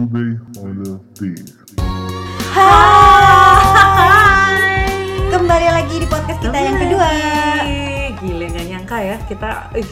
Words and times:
Today 0.00 0.32
on 0.56 0.80
the 0.80 0.96
Beat. 1.20 1.44
Hai. 2.56 4.00
Kembali 5.28 5.68
lagi 5.68 6.00
di 6.00 6.08
podcast 6.08 6.40
kita 6.40 6.56
yang 6.56 6.80
kedua. 6.80 7.04
Gile 8.16 8.48
gak 8.48 8.64
nyangka 8.64 8.96
ya 8.96 9.20
kita 9.28 9.68
ih, 9.76 9.84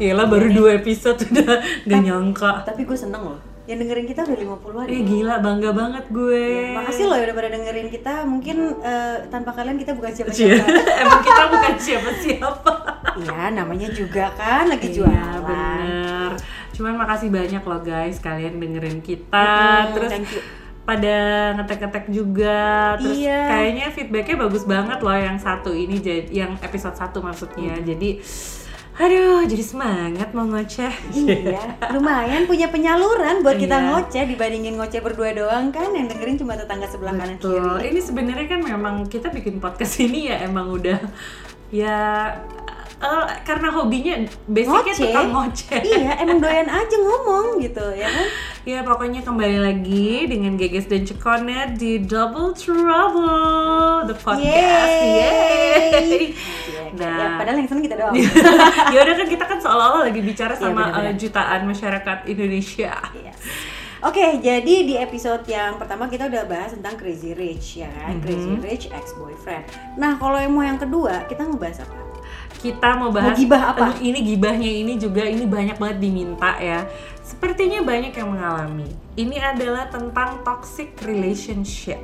Gila 0.00 0.24
baru 0.24 0.48
dua 0.48 0.80
episode 0.80 1.20
udah 1.28 1.60
gak 1.84 2.00
nyangka 2.00 2.64
Tapi 2.64 2.88
gue 2.88 2.96
seneng 2.96 3.28
loh. 3.28 3.36
Yang 3.68 3.84
dengerin 3.84 4.06
kita 4.08 4.24
udah 4.24 4.36
50-an. 4.40 4.86
Eh 4.88 5.00
gila 5.04 5.36
bangga 5.38 5.70
banget 5.76 6.04
gue 6.08 6.72
Makasih 6.72 7.04
loh 7.12 7.16
ya 7.20 7.24
udah 7.28 7.36
pada 7.36 7.48
dengerin 7.52 7.88
kita. 7.92 8.24
Mungkin 8.24 8.56
eh, 8.80 9.16
tanpa 9.28 9.52
kalian 9.52 9.76
kita 9.76 9.92
bukan 9.92 10.16
siapa-siapa. 10.16 10.64
Emang 11.04 11.20
kita 11.20 11.42
bukan 11.52 11.74
siapa-siapa 11.76 12.72
Iya, 13.20 13.52
namanya 13.52 13.92
juga 13.92 14.32
kan 14.32 14.72
lagi 14.72 14.88
Iya 14.88 15.04
jualan. 15.04 15.44
bener 15.44 16.01
Cuman 16.82 16.98
makasih 16.98 17.30
banyak 17.30 17.62
loh 17.62 17.80
guys 17.80 18.18
kalian 18.18 18.58
dengerin 18.58 18.98
kita 18.98 19.46
Mm-mm, 19.86 19.94
Terus 19.94 20.10
thank 20.10 20.26
you. 20.28 20.42
pada 20.82 21.16
ngetek-ngetek 21.54 22.04
juga 22.08 22.60
Terus 22.98 23.14
Iya. 23.16 23.40
kayaknya 23.46 23.86
feedbacknya 23.88 24.36
bagus 24.36 24.64
banget 24.64 24.98
loh 24.98 25.14
yang 25.14 25.38
satu 25.38 25.70
ini 25.70 25.94
jadi 25.96 26.26
Yang 26.26 26.58
episode 26.60 26.96
satu 26.96 27.18
maksudnya 27.20 27.78
Mm. 27.78 27.86
Jadi 27.86 28.10
Aduh, 28.92 29.40
jadi 29.42 29.64
semangat 29.64 30.36
mau 30.36 30.44
ngoceh. 30.44 30.92
Iya, 31.16 31.64
lumayan 31.90 32.44
punya 32.44 32.68
penyaluran 32.68 33.40
buat 33.40 33.56
kita 33.56 33.72
Iya. 33.72 33.88
ngoceh 33.88 34.24
dibandingin 34.28 34.76
ngoceh 34.76 35.00
berdua 35.00 35.32
doang 35.32 35.70
kan 35.70 35.88
yang 35.90 36.04
dengerin 36.04 36.36
cuma 36.36 36.52
tetangga 36.52 36.84
sebelah 36.84 37.16
kanan 37.16 37.40
kiri. 37.40 37.88
Ini 37.88 38.00
sebenarnya 38.02 38.46
kan 38.46 38.60
memang 38.60 39.06
kita 39.06 39.30
bikin 39.30 39.58
podcast 39.58 39.96
ini 40.04 40.28
ya 40.28 40.44
emang 40.44 40.68
udah 40.68 41.00
ya 41.72 41.96
eh, 43.02 43.26
karena 43.42 43.68
hobinya 43.68 44.14
basicnya 44.46 44.78
Ngoceh. 44.86 44.96
tukang 45.02 45.28
ngoceh. 45.28 45.80
Iya, 45.82 46.12
emang 46.18 46.38
doyan 46.44 46.68
aja 46.68 46.96
ngomong 46.96 47.46
gitu 47.58 47.84
ya 47.92 48.06
kan. 48.06 48.26
Ya 48.62 48.78
pokoknya 48.80 49.20
kembali 49.20 49.58
lagi 49.58 50.30
dengan 50.30 50.54
Geges 50.54 50.86
dan 50.86 51.02
Cekonet 51.02 51.74
di 51.74 51.98
Double 51.98 52.54
Trouble 52.54 54.06
the 54.06 54.14
podcast. 54.14 54.46
Yeay. 54.94 55.90
Yeay. 55.90 56.24
Ya, 56.92 56.92
Nah, 56.92 57.40
padahal 57.40 57.56
yang 57.56 57.66
seneng 57.66 57.82
kita 57.82 57.96
doang. 57.96 58.14
ya 58.94 58.98
udah 59.00 59.14
kan 59.16 59.26
kita 59.26 59.44
kan 59.46 59.58
seolah-olah 59.58 60.02
lagi 60.04 60.20
bicara 60.20 60.52
Iya, 60.52 60.60
sama 60.62 60.82
eh, 61.00 61.16
jutaan 61.16 61.60
masyarakat 61.64 62.18
Indonesia. 62.26 62.92
Yes. 63.16 63.38
Oke, 64.02 64.38
jadi 64.38 64.74
di 64.82 64.94
episode 64.96 65.46
yang 65.46 65.78
pertama 65.78 66.04
kita 66.06 66.26
udah 66.26 66.44
bahas 66.44 66.70
tentang 66.70 66.94
Crazy 66.94 67.32
Rich 67.32 67.80
ya 67.80 67.88
kan, 67.88 68.12
Mhm. 68.12 68.20
Crazy 68.20 68.52
Rich 68.60 68.84
ex 68.90 69.14
boyfriend. 69.14 69.62
Nah, 69.94 70.18
kalau 70.18 70.36
yang 70.36 70.50
mau 70.50 70.60
yang 70.60 70.76
kedua, 70.76 71.22
kita 71.24 71.46
ngebahas 71.46 71.80
apa? 71.80 71.96
Kita 72.62 72.88
mau 72.94 73.10
bahas 73.10 73.34
Mau 73.34 73.40
gibah 73.42 73.74
apa? 73.74 73.98
Ini 73.98 74.18
gibahnya 74.22 74.70
ini 74.70 74.94
juga 74.94 75.26
ini 75.26 75.42
banyak 75.42 75.76
banget 75.82 75.98
diminta 75.98 76.54
ya. 76.62 76.86
Sepertinya 77.26 77.82
banyak 77.82 78.14
yang 78.14 78.28
mengalami. 78.30 78.86
Ini 79.18 79.36
adalah 79.42 79.90
tentang 79.90 80.46
toxic 80.46 80.94
relationship. 81.02 81.98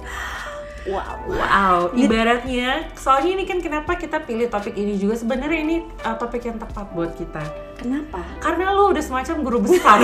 Wow. 0.89 1.20
wow 1.28 1.78
ibaratnya 1.92 2.89
soalnya 2.97 3.37
ini 3.37 3.45
kan 3.45 3.61
kenapa 3.61 3.92
kita 3.95 4.19
pilih 4.27 4.50
topik 4.50 4.75
ini 4.75 4.98
juga. 4.98 5.15
Sebenarnya 5.15 5.61
ini 5.62 5.77
uh, 6.03 6.19
topik 6.19 6.42
yang 6.42 6.59
tepat 6.59 6.91
buat 6.91 7.15
kita 7.15 7.67
Kenapa? 7.79 8.19
karena 8.39 8.71
lu 8.71 8.91
udah 8.91 9.01
semacam 9.01 9.34
guru 9.41 9.59
besar 9.65 10.03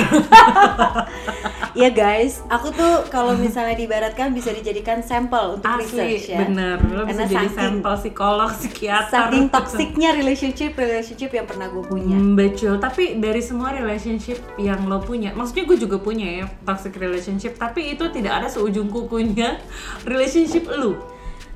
Ya 1.74 1.90
guys, 1.90 2.38
aku 2.46 2.70
tuh 2.70 3.02
kalau 3.10 3.34
misalnya 3.34 3.74
diibaratkan 3.74 4.30
bisa 4.30 4.54
dijadikan 4.54 5.02
sampel 5.02 5.58
untuk 5.58 5.66
asli 5.66 5.82
research 6.14 6.30
ya. 6.30 6.38
bener 6.40 6.78
lu 6.78 7.02
bisa 7.02 7.10
Karena 7.18 7.24
jadi 7.26 7.34
saking- 7.44 7.58
sampel 7.58 7.94
psikolog 7.98 8.50
psikiater 8.54 9.10
Saking 9.10 9.46
toksiknya 9.54 10.10
relationship 10.14 10.70
relationship 10.72 11.30
yang 11.32 11.44
pernah 11.44 11.66
gue 11.66 11.82
punya. 11.82 12.14
Hmm, 12.14 12.38
betul. 12.38 12.78
Tapi 12.78 13.18
dari 13.18 13.42
semua 13.42 13.74
relationship 13.74 14.38
yang 14.54 14.86
lo 14.86 15.02
punya, 15.02 15.34
maksudnya 15.34 15.66
gue 15.66 15.78
juga 15.80 15.98
punya 15.98 16.26
ya 16.36 16.46
toxic 16.62 16.94
relationship, 16.94 17.58
tapi 17.58 17.90
itu 17.90 18.06
tidak 18.08 18.38
ada 18.38 18.46
seujung 18.46 18.86
kukunya 18.86 19.58
relationship 20.06 20.70
lu. 20.70 20.94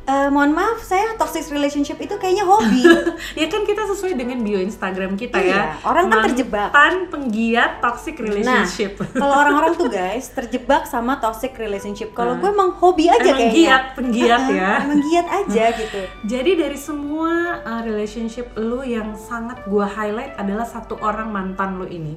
Eh, 0.08 0.32
mohon 0.32 0.56
maaf, 0.56 0.80
saya 0.80 1.12
toxic 1.14 1.52
relationship 1.52 2.00
itu 2.00 2.16
kayaknya 2.16 2.40
hobi. 2.42 2.80
ya 3.40 3.44
kan 3.44 3.68
kita 3.68 3.84
sesuai 3.84 4.16
dengan 4.16 4.40
bio 4.40 4.56
Instagram 4.56 5.20
kita 5.20 5.36
Iya, 5.36 5.52
ya. 5.52 5.62
orang 5.84 6.08
kan 6.08 6.32
terjebak. 6.32 6.72
Mantan 6.72 6.94
penggiat 7.12 7.84
toxic 7.84 8.16
Nah, 8.16 8.24
relationship. 8.24 8.96
kalau 9.20 9.34
orang-orang 9.36 9.76
tuh 9.76 9.92
guys 9.92 10.32
terjebak 10.32 10.88
sama 10.88 11.20
toxic 11.20 11.52
relationship. 11.54 12.16
Kalau 12.16 12.34
Nah. 12.34 12.40
gue 12.40 12.48
emang 12.48 12.72
hobi 12.72 13.04
aja 13.06 13.20
Emang 13.20 13.36
kayaknya. 13.36 13.52
giat, 13.52 13.84
penggiat 13.92 14.42
ya. 14.48 14.70
Emang 14.80 15.00
giat 15.04 15.26
aja 15.28 15.64
gitu. 15.76 16.00
Jadi 16.24 16.50
dari 16.56 16.78
semua 16.80 17.32
uh, 17.60 17.80
relationship 17.84 18.48
lu 18.56 18.80
yang 18.80 19.12
sangat 19.12 19.60
gue 19.62 19.84
highlight 19.84 20.32
adalah 20.40 20.64
satu 20.64 20.96
orang 20.98 21.28
mantan 21.28 21.76
lu 21.76 21.84
ini. 21.84 22.16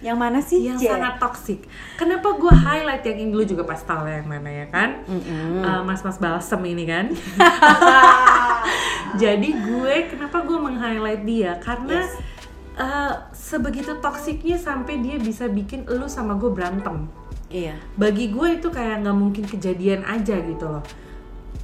Yang 0.00 0.16
mana 0.16 0.38
sih? 0.40 0.64
yang 0.64 0.80
Je? 0.80 0.88
sangat 0.88 1.20
toksik. 1.20 1.68
Kenapa 2.00 2.32
gue 2.32 2.48
highlight 2.48 3.04
yang 3.04 3.18
ini 3.20 3.30
dulu 3.30 3.44
juga 3.44 3.62
pas 3.68 3.80
lah 3.84 4.08
yang 4.08 4.28
mana 4.28 4.48
ya 4.48 4.66
kan? 4.72 5.04
Uh, 5.04 5.84
Mas-mas 5.84 6.16
balsem 6.16 6.60
ini 6.64 6.88
kan. 6.88 7.12
Jadi 9.22 9.48
gue 9.52 9.94
kenapa 10.08 10.40
gue 10.46 10.58
meng-highlight 10.58 11.22
dia 11.26 11.58
karena 11.60 12.00
Yes. 12.00 12.16
uh, 12.78 13.14
sebegitu 13.34 13.98
toksiknya 13.98 14.56
sampai 14.56 15.02
dia 15.02 15.18
bisa 15.18 15.50
bikin 15.50 15.84
lu 15.84 16.06
sama 16.06 16.38
gue 16.38 16.48
berantem. 16.48 17.10
Iya. 17.50 17.74
Bagi 17.98 18.30
gue 18.30 18.62
itu 18.62 18.70
kayak 18.70 19.02
nggak 19.02 19.16
mungkin 19.18 19.44
kejadian 19.44 20.06
aja 20.06 20.38
gitu 20.38 20.64
loh. 20.64 20.84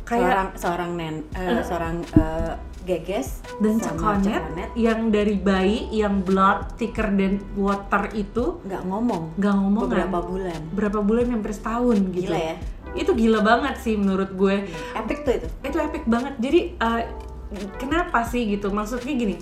Seorang 0.07 0.53
Kayak 0.53 0.59
seorang 0.59 0.91
nen, 0.95 1.17
eh, 1.35 1.63
seorang 1.67 1.97
eh, 2.15 2.53
geges 2.87 3.43
dan 3.59 3.83
cekonet 3.83 4.43
cekonet 4.47 4.71
yang 4.79 5.11
dari 5.11 5.35
bayi 5.35 5.91
yang 5.91 6.23
blood 6.23 6.79
thicker 6.79 7.11
than 7.11 7.43
water 7.59 8.07
itu 8.15 8.63
nggak 8.63 8.83
ngomong. 8.87 9.35
Nggak 9.35 9.55
ngomong 9.59 9.83
beberapa 9.91 10.19
bulan. 10.23 10.61
berapa 10.71 10.99
bulan 11.03 11.27
hampir 11.35 11.53
setahun 11.53 11.99
gitu. 12.15 12.31
Gila 12.31 12.39
ya. 12.39 12.57
itu 12.97 13.13
gila 13.13 13.45
banget 13.45 13.77
sih 13.83 13.99
menurut 13.99 14.31
gue. 14.33 14.71
Epic 14.95 15.19
tuh 15.27 15.35
itu. 15.37 15.49
itu 15.67 15.77
epic 15.83 16.07
banget. 16.07 16.39
Jadi 16.39 16.61
uh, 16.79 17.03
kenapa 17.77 18.25
sih 18.25 18.47
gitu? 18.49 18.71
Maksudnya 18.71 19.13
gini 19.13 19.37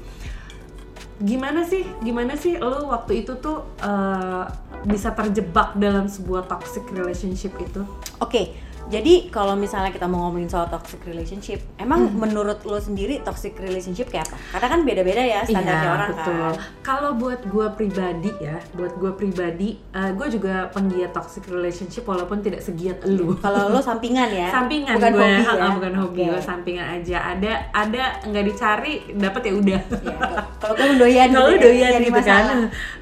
gimana 1.23 1.63
sih 1.63 1.87
gimana 2.03 2.35
sih 2.35 2.59
lo 2.59 2.91
waktu 2.91 3.23
itu 3.23 3.39
tuh 3.39 3.63
uh, 3.87 4.51
bisa 4.83 5.15
terjebak 5.15 5.79
dalam 5.79 6.11
sebuah 6.11 6.45
toxic 6.51 6.85
relationship 6.93 7.55
itu? 7.57 7.87
Oke, 8.21 8.53
jadi 8.85 9.29
kalau 9.29 9.55
misalnya 9.55 9.89
kita 9.89 10.05
mau 10.05 10.29
ngomongin 10.29 10.47
soal 10.47 10.67
toxic 10.67 11.01
relationship, 11.03 11.61
emang 11.77 12.07
Hmm. 12.07 12.21
menurut 12.21 12.61
lo 12.63 12.77
sendiri 12.77 13.21
toxic 13.21 13.57
relationship 13.57 14.07
kayak 14.07 14.27
apa? 14.27 14.37
Karena 14.53 14.69
kan 14.69 14.81
beda-beda 14.83 15.23
ya 15.23 15.41
standarnya 15.43 15.81
Iya, 15.81 15.91
orang 15.91 16.11
betul. 16.11 16.35
kan. 16.37 16.53
Kalau 16.81 17.11
buat 17.15 17.41
gue 17.43 17.67
pribadi 17.73 18.31
ya, 18.39 18.57
buat 18.73 18.93
gue 18.95 19.13
pribadi, 19.13 19.69
uh, 19.91 20.11
gue 20.11 20.27
juga 20.31 20.69
penggiat 20.69 21.11
toxic 21.11 21.49
relationship 21.49 22.05
walaupun 22.05 22.41
tidak 22.41 22.61
segiat 22.61 23.01
elu. 23.03 23.37
Kalau 23.39 23.69
lo 23.69 23.81
sampingan 23.81 24.29
ya, 24.29 24.49
sampingan 24.51 24.95
bukan 24.95 25.13
gue, 25.13 25.23
hobi 25.23 25.43
ha, 25.43 25.53
ya. 25.55 25.69
bukan 25.73 25.93
hobi 25.97 26.19
Oke. 26.21 26.31
gue 26.31 26.41
sampingan 26.43 26.87
aja. 26.93 27.17
Ada 27.31 27.53
ada 27.73 28.03
nggak 28.23 28.45
dicari, 28.45 28.95
dapat 29.15 29.43
ya 29.45 29.53
udah. 29.55 29.81
Ya, 30.05 30.19
kalau 30.59 30.75
gue 30.75 30.87
mendoyan 30.91 31.29
kalau 31.31 31.49
gitu 31.51 31.57
ya, 31.57 31.65
doyan 31.65 31.91
jadi 31.95 32.07
gitu 32.07 32.21
kan 32.23 32.47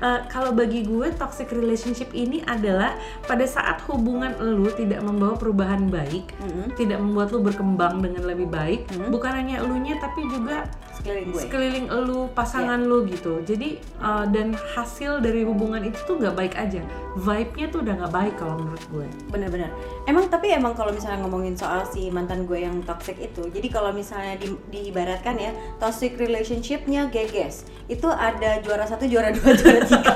Eh, 0.02 0.20
kalau 0.26 0.50
bagi 0.52 0.82
gue 0.82 1.08
toxic 1.14 1.48
relationship 1.48 2.10
ini 2.12 2.42
adalah 2.42 2.98
pada 3.22 3.46
saat 3.46 3.78
hubungan 3.86 4.34
lu 4.34 4.66
tidak 4.68 4.98
membawa 4.98 5.38
perubahan 5.38 5.71
baik 5.82 6.26
Mm-mm. 6.36 6.66
tidak 6.74 6.98
membuat 6.98 7.30
lu 7.30 7.40
berkembang 7.40 8.00
dengan 8.00 8.22
lebih 8.24 8.48
baik 8.48 8.84
Hmm. 8.92 9.08
bukan 9.08 9.32
hanya 9.32 9.62
elunya 9.62 9.96
tapi 9.96 10.26
juga 10.26 10.68
Sekeliling 10.92 11.28
gue. 11.32 11.40
Sekeliling 11.40 11.86
elu 11.88 12.20
pasangan 12.30 12.78
lu 12.78 13.06
gitu 13.06 13.40
jadi 13.40 13.80
eh, 13.80 14.24
dan 14.28 14.52
hasil 14.52 15.18
dari 15.18 15.42
hubungan 15.42 15.80
itu 15.80 15.96
tuh 16.02 16.18
nggak 16.18 16.34
baik 16.34 16.54
aja 16.54 16.84
vibe-nya 17.12 17.66
tuh 17.68 17.80
udah 17.80 17.94
nggak 17.94 18.12
baik 18.12 18.34
kalau 18.36 18.56
menurut 18.56 18.84
gue 18.88 19.06
Bener-bener. 19.28 19.68
Emang 20.04 20.28
tapi 20.28 20.48
emang 20.48 20.72
kalau 20.72 20.90
misalnya 20.90 21.20
ngomongin 21.20 21.52
soal 21.52 21.84
si 21.84 22.08
mantan 22.08 22.44
gue 22.44 22.58
yang 22.58 22.80
toxic 22.82 23.16
itu, 23.16 23.48
jadi 23.48 23.68
kalau 23.68 23.92
misalnya 23.92 24.34
di, 24.34 24.48
diibaratkan 24.68 25.36
ya, 25.36 25.52
toxic 25.76 26.16
relationshipnya 26.16 27.06
geges, 27.08 27.64
itu 27.86 28.08
ada 28.08 28.58
juara 28.60 28.82
satu, 28.82 29.04
juara 29.04 29.30
dua, 29.30 29.52
juara 29.60 29.80
tiga, 29.84 30.14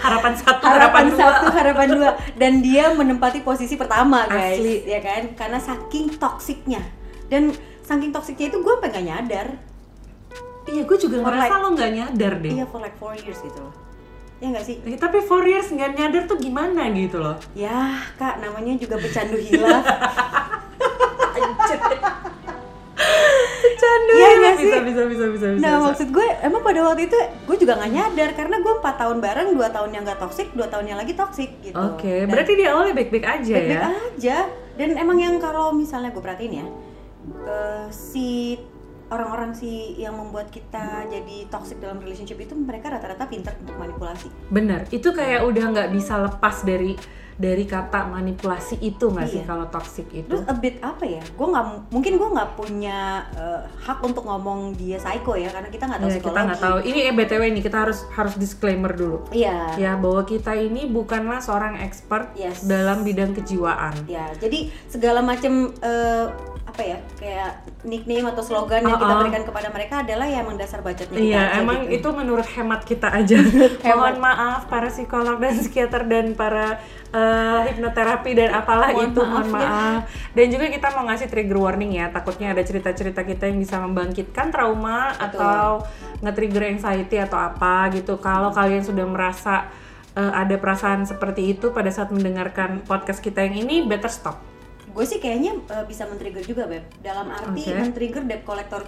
harapan 0.00 0.32
satu 0.34 0.64
harapan 0.64 1.04
dua. 1.08 1.18
satu, 1.18 1.44
harapan 1.48 1.88
dua, 1.90 2.10
dan 2.34 2.52
dia 2.58 2.90
menempati 2.90 3.40
posisi 3.40 3.76
pertama 3.76 4.26
guys, 4.26 4.57
Asli. 4.60 4.74
ya 4.84 4.98
kan? 4.98 5.22
Karena 5.34 5.58
saking 5.58 6.14
toksiknya 6.14 6.78
dan 7.26 7.50
saking 7.80 8.08
toksiknya 8.08 8.48
itu 8.48 8.58
gue 8.58 8.74
pengen 8.78 9.06
nyadar, 9.06 9.46
iya 10.66 10.82
gue 10.82 10.96
juga 10.96 11.14
For 11.18 11.26
ngerasa 11.26 11.48
like- 11.48 11.58
lo 11.58 11.66
nggak 11.72 11.90
nyadar 11.94 12.32
deh 12.38 12.50
iya 12.50 12.64
for 12.64 12.78
like 12.78 12.94
four 12.94 13.14
years 13.14 13.38
gitu 13.38 13.58
loh, 13.58 13.72
ya 14.38 14.46
nggak 14.48 14.62
sih? 14.62 14.74
Eh, 14.82 14.94
tapi 14.94 15.18
four 15.20 15.42
years 15.42 15.66
nggak 15.66 15.94
nyadar 15.94 16.22
tuh 16.24 16.36
gimana 16.36 16.88
gitu 16.90 17.16
loh 17.16 17.34
Ya 17.52 18.00
kak, 18.14 18.38
namanya 18.38 18.76
juga 18.76 18.96
pecandu 18.96 19.36
hilaf. 19.36 19.82
Bercanda 23.78 24.12
Iya 24.12 24.28
nggak 24.34 24.54
sih? 24.54 24.64
bisa, 24.64 24.78
bisa 24.82 25.02
bisa 25.04 25.24
bisa 25.28 25.46
bisa 25.48 25.62
Nah 25.62 25.72
bisa. 25.72 25.86
maksud 25.86 26.08
gue 26.10 26.26
emang 26.40 26.60
pada 26.60 26.80
waktu 26.82 27.02
itu 27.04 27.14
gue 27.14 27.56
juga 27.56 27.72
nggak 27.74 27.92
nyadar 27.92 28.30
karena 28.34 28.56
gue 28.58 28.72
empat 28.74 28.94
tahun 28.96 29.18
bareng 29.18 29.48
dua 29.52 29.68
tahun 29.68 29.90
yang 29.92 30.02
gak 30.04 30.18
toksik 30.18 30.48
dua 30.52 30.66
tahun 30.66 30.84
yang 30.86 30.98
lagi 30.98 31.12
toksik 31.12 31.50
gitu. 31.62 31.78
Oke, 31.78 32.24
Dan 32.24 32.28
berarti 32.28 32.52
di 32.52 32.64
awalnya 32.64 32.92
baik-baik 32.92 33.22
aja 33.24 33.54
baik-baik 33.54 33.78
ya. 33.78 33.90
aja 34.10 34.38
dan 34.74 34.88
emang 34.96 35.16
yang 35.16 35.38
kalau 35.38 35.70
misalnya 35.70 36.10
gue 36.10 36.18
perhatiin 36.18 36.54
ya 36.56 36.66
eh, 37.44 37.86
si 37.88 38.58
orang-orang 39.08 39.52
sih 39.52 39.96
yang 39.96 40.12
membuat 40.12 40.48
kita 40.48 41.06
jadi 41.06 41.48
toxic 41.48 41.78
dalam 41.78 41.96
relationship 41.96 42.36
itu 42.36 42.52
mereka 42.52 42.90
rata-rata 42.90 43.24
pintar 43.24 43.56
untuk 43.56 43.72
manipulasi. 43.74 44.28
Bener, 44.48 44.84
itu 44.90 45.08
kayak 45.10 45.44
udah 45.44 45.64
nggak 45.66 45.88
bisa 45.90 46.20
lepas 46.20 46.60
dari 46.60 46.92
dari 47.38 47.64
kata 47.64 48.10
manipulasi 48.10 48.82
itu 48.82 49.08
nggak 49.08 49.24
sih 49.24 49.40
Iya. 49.40 49.46
kalau 49.46 49.70
toxic 49.70 50.10
itu? 50.10 50.26
Terus 50.26 50.42
a 50.42 50.52
bit 50.52 50.82
apa 50.82 51.06
ya? 51.06 51.22
Gue 51.32 51.46
nggak 51.46 51.66
mungkin 51.88 52.12
gue 52.18 52.28
nggak 52.28 52.50
punya 52.52 52.98
eh, 53.32 53.62
hak 53.78 54.02
untuk 54.02 54.26
ngomong 54.26 54.74
dia 54.74 54.98
psycho 54.98 55.32
ya 55.32 55.46
karena 55.48 55.70
kita 55.70 55.86
nggak 55.86 56.00
tahu 56.00 56.08
Ya, 56.08 56.14
psikologi. 56.14 56.34
kita 56.34 56.40
nggak 56.44 56.60
tahu. 56.60 56.76
Ini 56.82 56.98
eh 57.00 57.14
btw 57.14 57.42
ini 57.46 57.60
kita 57.62 57.78
harus 57.78 57.98
harus 58.10 58.34
disclaimer 58.34 58.90
dulu. 58.90 59.22
Iya. 59.30 59.78
Ya 59.78 59.94
bahwa 59.94 60.22
kita 60.24 60.52
ini 60.52 60.84
bukanlah 60.84 61.38
seorang 61.38 61.78
expert 61.78 62.34
Yes. 62.34 62.66
dalam 62.66 63.00
bidang 63.00 63.32
kejiwaan. 63.32 63.94
Ya, 64.04 64.34
jadi 64.34 64.74
segala 64.84 65.22
macam 65.22 65.70
eh, 65.78 66.26
apa 66.68 66.84
ya 66.84 66.98
kayak 67.16 67.50
nickname 67.88 68.28
atau 68.28 68.44
slogan 68.44 68.84
yang 68.84 69.00
kita 69.00 69.08
Uh-uh. 69.08 69.20
berikan 69.24 69.44
kepada 69.48 69.68
mereka 69.72 69.94
adalah 70.04 70.28
ya 70.28 70.44
emang 70.44 70.60
dasar 70.60 70.84
kita 70.84 71.16
Iya, 71.16 71.40
aja 71.40 71.64
emang 71.64 71.88
gitu. 71.88 71.96
itu 72.04 72.08
menurut 72.12 72.44
hemat 72.44 72.84
kita 72.84 73.08
aja. 73.08 73.40
Mohon 73.88 74.20
maaf 74.20 74.68
para 74.68 74.92
psikolog 74.92 75.40
dan 75.40 75.56
psikiater 75.56 76.04
dan 76.04 76.36
para 76.36 76.76
eh, 77.08 77.60
hipnoterapi 77.72 78.30
dan 78.36 78.52
apalah 78.52 78.92
Mohon 78.92 79.08
itu, 79.08 79.20
maaf 79.24 79.32
mohon 79.32 79.48
ya. 79.48 79.56
maaf. 79.56 80.00
Dan 80.36 80.46
juga 80.52 80.66
kita 80.68 80.88
mau 80.92 81.04
ngasih 81.08 81.28
trigger 81.32 81.58
warning 81.58 81.92
ya, 81.96 82.06
takutnya 82.12 82.52
ada 82.52 82.60
cerita-cerita 82.60 83.24
kita 83.24 83.48
yang 83.48 83.58
bisa 83.58 83.80
membangkitkan 83.80 84.52
trauma 84.52 85.16
Betul. 85.16 85.24
atau 85.24 85.64
nge-trigger 86.20 86.64
anxiety 86.68 87.16
atau 87.16 87.38
apa 87.40 87.88
gitu. 87.96 88.20
Kalau 88.20 88.52
kalian 88.52 88.84
sudah 88.84 89.08
merasa 89.08 89.72
eh, 90.12 90.32
ada 90.36 90.52
perasaan 90.60 91.08
seperti 91.08 91.56
itu 91.56 91.72
pada 91.72 91.88
saat 91.88 92.12
mendengarkan 92.12 92.84
podcast 92.84 93.18
kita 93.18 93.40
yang 93.40 93.64
ini, 93.64 93.88
better 93.88 94.12
stop. 94.12 94.36
Gue 94.98 95.06
sih 95.06 95.22
kayaknya 95.22 95.54
eh, 95.54 95.84
bisa 95.86 96.10
men-trigger 96.10 96.42
juga, 96.42 96.66
Beb. 96.66 96.82
Dalam 96.98 97.30
arti 97.30 97.70
Oke. 97.70 97.70
men-trigger 97.70 98.26
debt 98.26 98.42
collector. 98.42 98.82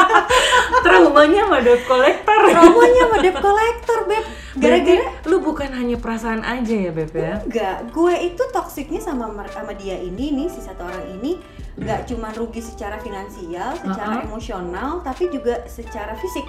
Traumanya 0.88 1.44
sama 1.44 1.58
debt 1.60 1.84
collector. 1.84 2.40
Traumanya 2.56 3.02
sama 3.04 3.16
debt 3.20 3.36
collector, 3.44 3.98
Beb. 4.08 4.24
Gara-gara 4.56 5.04
lu 5.28 5.44
bukan 5.44 5.68
hanya 5.76 6.00
perasaan 6.00 6.40
aja 6.40 6.72
ya, 6.72 6.88
Beb 6.88 7.12
ya? 7.12 7.44
Enggak, 7.44 7.84
gue 7.92 8.14
itu 8.32 8.42
toksiknya 8.48 9.04
sama 9.04 9.28
sama 9.52 9.76
dia 9.76 10.00
ini 10.00 10.32
nih 10.32 10.48
si 10.48 10.64
satu 10.64 10.88
orang 10.88 11.04
ini 11.20 11.36
nggak 11.76 12.08
cuma 12.08 12.32
rugi 12.32 12.64
secara 12.64 12.96
finansial, 12.96 13.76
secara 13.76 14.24
Uh-uh. 14.24 14.32
emosional, 14.32 15.04
tapi 15.04 15.28
juga 15.28 15.68
secara 15.68 16.16
fisik. 16.16 16.48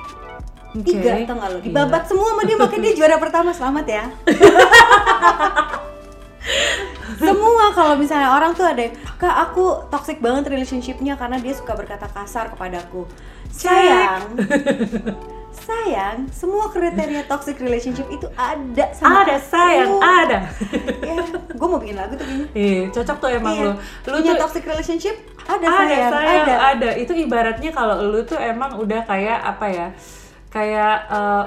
Oke. 0.71 0.95
Tiga, 0.95 1.27
tau 1.27 1.35
nggak 1.35 1.49
lo? 1.51 1.59
Dibabat 1.59 2.07
semua 2.07 2.31
sama 2.31 2.47
dia, 2.47 2.55
makanya 2.55 2.81
dia 2.87 2.93
juara 2.95 3.19
pertama. 3.19 3.51
Selamat 3.51 3.83
ya. 3.83 4.07
semua 7.17 7.65
kalau 7.71 7.93
misalnya 7.95 8.29
orang 8.29 8.53
tuh 8.53 8.63
ada 8.63 8.87
kak 9.15 9.35
aku 9.47 9.89
toxic 9.89 10.17
banget 10.17 10.47
relationshipnya 10.47 11.13
karena 11.13 11.37
dia 11.37 11.51
suka 11.51 11.73
berkata 11.73 12.05
kasar 12.07 12.49
kepadaku. 12.49 13.09
Sayang, 13.47 14.37
sayang, 15.57 16.29
semua 16.29 16.69
kriteria 16.69 17.25
toxic 17.25 17.57
relationship 17.57 18.05
itu 18.07 18.27
ada 18.33 18.85
sama 18.93 19.23
Ada 19.23 19.35
sayang, 19.41 19.89
aku. 19.89 20.03
ada. 20.03 20.39
ya 21.01 21.15
gue 21.49 21.67
mau 21.67 21.79
bikin 21.79 21.95
lagu 21.95 22.13
tuh 22.13 22.23
kayaknya 22.23 22.47
Iya, 22.53 22.81
cocok 22.91 23.17
tuh 23.17 23.29
emang 23.31 23.53
Iya. 23.55 23.65
lu. 23.65 23.71
Lu 24.05 24.17
punya 24.19 24.31
tuh 24.31 24.41
toxic 24.43 24.63
relationship 24.63 25.15
ada, 25.43 25.63
ada 25.63 25.67
sayang, 25.79 26.11
sayang, 26.11 26.43
ada 26.43 26.55
ada. 26.75 26.89
Itu 26.95 27.11
ibaratnya 27.15 27.71
kalau 27.71 27.95
lu 28.03 28.21
tuh 28.21 28.37
emang 28.37 28.77
udah 28.77 29.01
kayak 29.03 29.39
apa 29.41 29.65
ya? 29.71 29.87
Kayak 30.47 30.95
eh, 31.09 31.43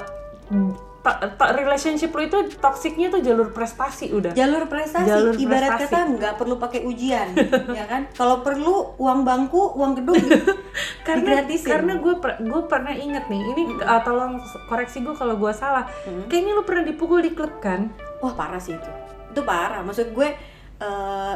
to- 1.01 1.17
to- 1.31 1.53
relationship 1.55 2.09
lu 2.09 2.21
itu 2.21 2.37
toksiknya 2.55 3.09
tuh 3.09 3.19
jalur 3.19 3.49
prestasi 3.49 4.09
udah. 4.09 4.31
jalur 4.31 4.65
prestasi 4.65 5.05
Jalur 5.05 5.33
ibarat 5.33 5.75
prestasi. 5.75 5.89
kata 5.91 6.13
nggak 6.13 6.33
perlu 6.35 6.55
pakai 6.55 6.81
ujian 6.83 7.33
ya 7.73 7.85
kan 7.85 8.05
kalau 8.11 8.39
perlu 8.39 8.93
uang 8.95 9.21
bangku 9.21 9.73
uang 9.73 9.97
gedung 9.97 10.21
karena 11.07 11.41
digratisin. 11.41 11.67
karena 11.67 11.93
gue 11.95 12.13
gue 12.39 12.61
pernah 12.65 12.93
inget 12.93 13.25
nih 13.27 13.41
ini 13.47 13.61
uh, 13.79 14.01
tolong 14.01 14.37
koreksi 14.65 14.99
gue 14.99 15.13
kalau 15.13 15.35
gue 15.35 15.51
salah 15.51 15.89
Hmm. 16.01 16.25
kayaknya 16.25 16.53
lu 16.53 16.63
pernah 16.63 16.83
dipukul 16.83 17.19
di 17.19 17.31
klub 17.31 17.57
kan 17.57 17.89
wah 18.17 18.31
parah 18.31 18.57
sih 18.57 18.73
itu 18.73 18.91
itu 19.27 19.41
parah 19.41 19.81
maksud 19.81 20.11
gue 20.11 20.29
eh, 20.77 21.35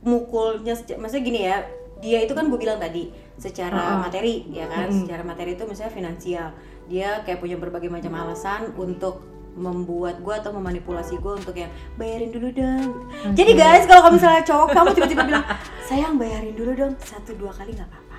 mukulnya 0.00 0.72
maksudnya 0.94 1.22
gini 1.22 1.40
ya 1.44 1.56
dia 2.00 2.18
itu 2.18 2.32
kan 2.32 2.48
gue 2.48 2.56
bilang 2.56 2.76
tadi 2.76 3.06
secara 3.36 3.76
Uh-uh. 3.76 4.00
materi 4.02 4.48
ya 4.48 4.64
kan 4.66 4.88
Mm-mm. 4.88 5.04
secara 5.04 5.22
materi 5.22 5.52
itu 5.52 5.62
misalnya 5.62 5.92
finansial 5.92 6.48
dia 6.90 7.22
kayak 7.22 7.38
punya 7.38 7.54
berbagai 7.54 7.86
macam 7.86 8.10
alasan 8.18 8.74
untuk 8.74 9.22
membuat 9.54 10.18
gue 10.22 10.34
atau 10.34 10.50
memanipulasi 10.50 11.22
gue 11.22 11.32
untuk 11.38 11.54
yang 11.54 11.70
bayarin 11.94 12.30
dulu 12.34 12.50
dong. 12.50 13.06
Jadi 13.38 13.52
guys 13.54 13.86
kalau 13.86 14.10
kamu 14.10 14.18
misalnya 14.18 14.42
cowok 14.42 14.68
kamu 14.74 14.88
tiba-tiba 14.98 15.22
bilang 15.26 15.44
sayang 15.86 16.18
bayarin 16.18 16.54
dulu 16.58 16.70
dong. 16.74 16.92
Satu 17.02 17.34
dua 17.38 17.54
kali 17.54 17.78
nggak 17.78 17.86
apa-apa. 17.86 18.18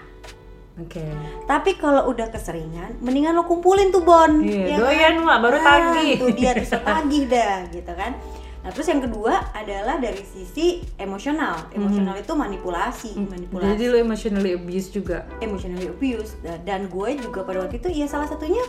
Oke. 0.80 1.04
Tapi 1.48 1.72
kalau 1.76 2.08
udah 2.12 2.32
keseringan 2.32 3.00
mendingan 3.04 3.36
lo 3.36 3.44
kumpulin 3.44 3.92
tuh 3.92 4.04
bon. 4.04 4.40
Iya, 4.44 4.76
ya 4.76 4.78
doyan, 4.80 5.14
Mak, 5.24 5.38
baru 5.44 5.58
tagih. 5.60 6.12
tuh 6.20 6.32
dia 6.32 6.52
bisa 6.56 6.80
tagih 6.80 7.28
dah 7.28 7.68
gitu 7.72 7.92
kan 7.92 8.16
nah 8.62 8.70
terus 8.70 8.86
yang 8.86 9.02
kedua 9.02 9.42
adalah 9.52 9.98
dari 9.98 10.22
sisi 10.22 10.68
emosional 10.96 11.66
emosional 11.72 12.14
itu 12.16 12.30
manipulasi 12.32 13.12
manipulasi 13.18 13.64
Hmm. 13.64 13.74
jadi 13.74 13.84
lu 13.88 13.98
emotionally 14.00 14.52
abuse 14.54 14.88
juga 14.88 15.26
emotionally 15.40 15.88
abuse 15.88 16.38
Da- 16.40 16.62
dan 16.62 16.86
gue 16.86 17.18
juga 17.18 17.42
pada 17.42 17.58
waktu 17.60 17.78
itu 17.78 17.90
ya 17.92 18.06
salah 18.06 18.26
satunya 18.26 18.62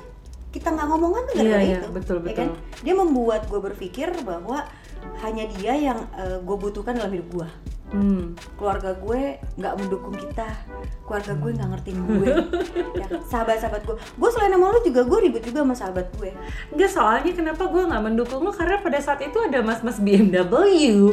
kita 0.49 0.69
nggak 0.69 0.87
ngomongan 0.87 1.23
tuh 1.23 1.35
Iya, 1.35 1.41
gara-gara 1.43 1.62
iya, 1.62 1.79
itu 1.79 1.89
betul, 1.91 2.17
ya 2.19 2.35
kan? 2.35 2.49
betul. 2.50 2.83
dia 2.83 2.94
membuat 2.94 3.43
gue 3.47 3.61
berpikir 3.62 4.09
bahwa 4.23 4.65
hanya 5.19 5.44
dia 5.50 5.73
yang 5.75 5.99
eh, 6.15 6.39
gue 6.39 6.56
butuhkan 6.59 6.93
dalam 6.93 7.09
hidup 7.11 7.29
gue 7.35 7.49
hmm. 7.93 8.25
keluarga 8.56 8.97
gue 8.97 9.37
nggak 9.61 9.75
mendukung 9.79 10.17
kita. 10.17 10.49
Keluarga 11.05 11.33
gue 11.37 11.50
nggak 11.56 11.69
ngertiin 11.77 12.00
gue. 12.09 12.29
Ya, 12.93 13.06
sahabat-sahabat 13.29 13.83
gue. 13.89 13.97
Gue 13.97 14.31
selain 14.31 14.53
sama 14.53 14.73
lu 14.73 14.81
juga 14.85 15.00
gue 15.05 15.19
ribut 15.29 15.43
juga 15.43 15.65
sama 15.65 15.75
sahabat 15.77 16.06
gue. 16.17 16.31
Enggak 16.73 16.91
soalnya 16.93 17.33
kenapa 17.33 17.65
gue 17.69 17.83
nggak 17.85 18.03
mendukung 18.05 18.41
lu? 18.44 18.53
Karena 18.53 18.81
pada 18.81 18.99
saat 19.00 19.21
itu 19.25 19.39
ada 19.41 19.61
mas-mas 19.65 19.97
BMW 20.00 21.12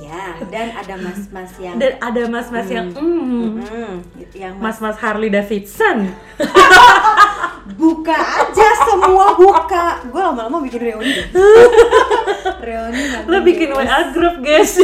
ya 0.00 0.40
dan 0.48 0.72
ada 0.72 0.94
mas-mas 0.96 1.52
yang 1.60 1.76
dan 1.76 2.00
ada 2.00 2.22
mas-mas 2.24 2.68
yang 2.72 2.88
mm, 2.96 3.48
Hmm, 3.68 3.94
yang 4.32 4.54
mas 4.56 4.80
mas-mas 4.80 4.96
Harley 5.02 5.28
Davidson. 5.28 6.08
Buka 7.78 8.14
aja 8.14 8.68
semua 8.84 9.38
buka. 9.38 10.02
Gue 10.10 10.18
lama-lama 10.18 10.58
bikin 10.66 10.82
reuni. 10.82 11.14
Reuni 12.66 13.02
lo 13.30 13.38
bikin. 13.46 13.70
WA 13.70 14.10
group 14.10 14.42
guys 14.42 14.82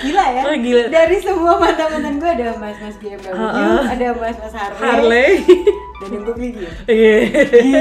gila 0.00 0.24
ya 0.30 0.42
Oh, 0.44 0.56
gila. 0.56 0.82
dari 0.88 1.16
semua 1.18 1.52
mantan-mantan 1.56 2.14
gue 2.16 2.30
ada 2.32 2.46
mas-mas 2.54 2.96
BMW 2.96 3.30
Uh-uh. 3.30 3.80
ada 3.84 4.06
mas-mas 4.12 4.52
Harley, 4.52 4.80
Harley 4.80 5.30
dan 5.96 6.08
yang 6.10 6.22
gue 6.22 6.34
beli 6.34 6.50
dia 6.54 6.72
Iya, 6.86 7.16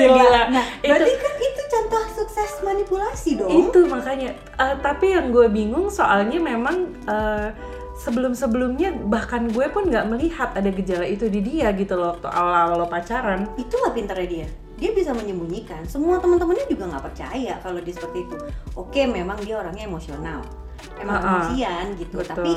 gila. 0.10 0.42
Nah, 0.50 0.64
itu 0.78 0.90
berarti 0.90 1.12
kan 1.16 1.34
itu 1.40 1.62
contoh 1.68 2.04
sukses 2.14 2.52
manipulasi 2.62 3.32
dong. 3.36 3.52
itu 3.52 3.80
makanya 3.86 4.30
Eh, 4.56 4.76
tapi 4.80 5.12
yang 5.12 5.30
gue 5.30 5.48
bingung 5.48 5.88
soalnya 5.88 6.38
memang 6.38 6.76
eh, 7.04 7.50
sebelum-sebelumnya 7.96 9.06
bahkan 9.06 9.48
gue 9.48 9.66
pun 9.68 9.86
nggak 9.86 10.06
melihat 10.08 10.50
ada 10.52 10.68
gejala 10.68 11.06
itu 11.06 11.26
di 11.28 11.40
dia 11.40 11.70
gitu 11.72 11.94
loh 11.94 12.14
waktu 12.14 12.28
awal-awal 12.28 12.76
lo 12.76 12.88
pacaran 12.88 13.46
Itulah 13.56 13.92
pintarnya 13.92 14.28
dia. 14.28 14.48
Dia 14.74 14.92
bisa 14.92 15.12
menyembunyikan. 15.12 15.86
Semua 15.86 16.18
teman-temannya 16.18 16.66
juga 16.66 16.90
nggak 16.90 17.06
percaya 17.06 17.54
kalau 17.60 17.78
dia 17.78 17.94
seperti 17.94 18.20
itu. 18.22 18.36
Oke, 18.74 19.06
memang 19.06 19.38
dia 19.40 19.56
orangnya 19.56 19.86
emosional, 19.86 20.42
emang 21.02 21.18
Uh-uh. 21.20 21.30
emosian 21.30 21.86
gitu. 21.98 22.22
Betul. 22.22 22.30
Tapi 22.34 22.54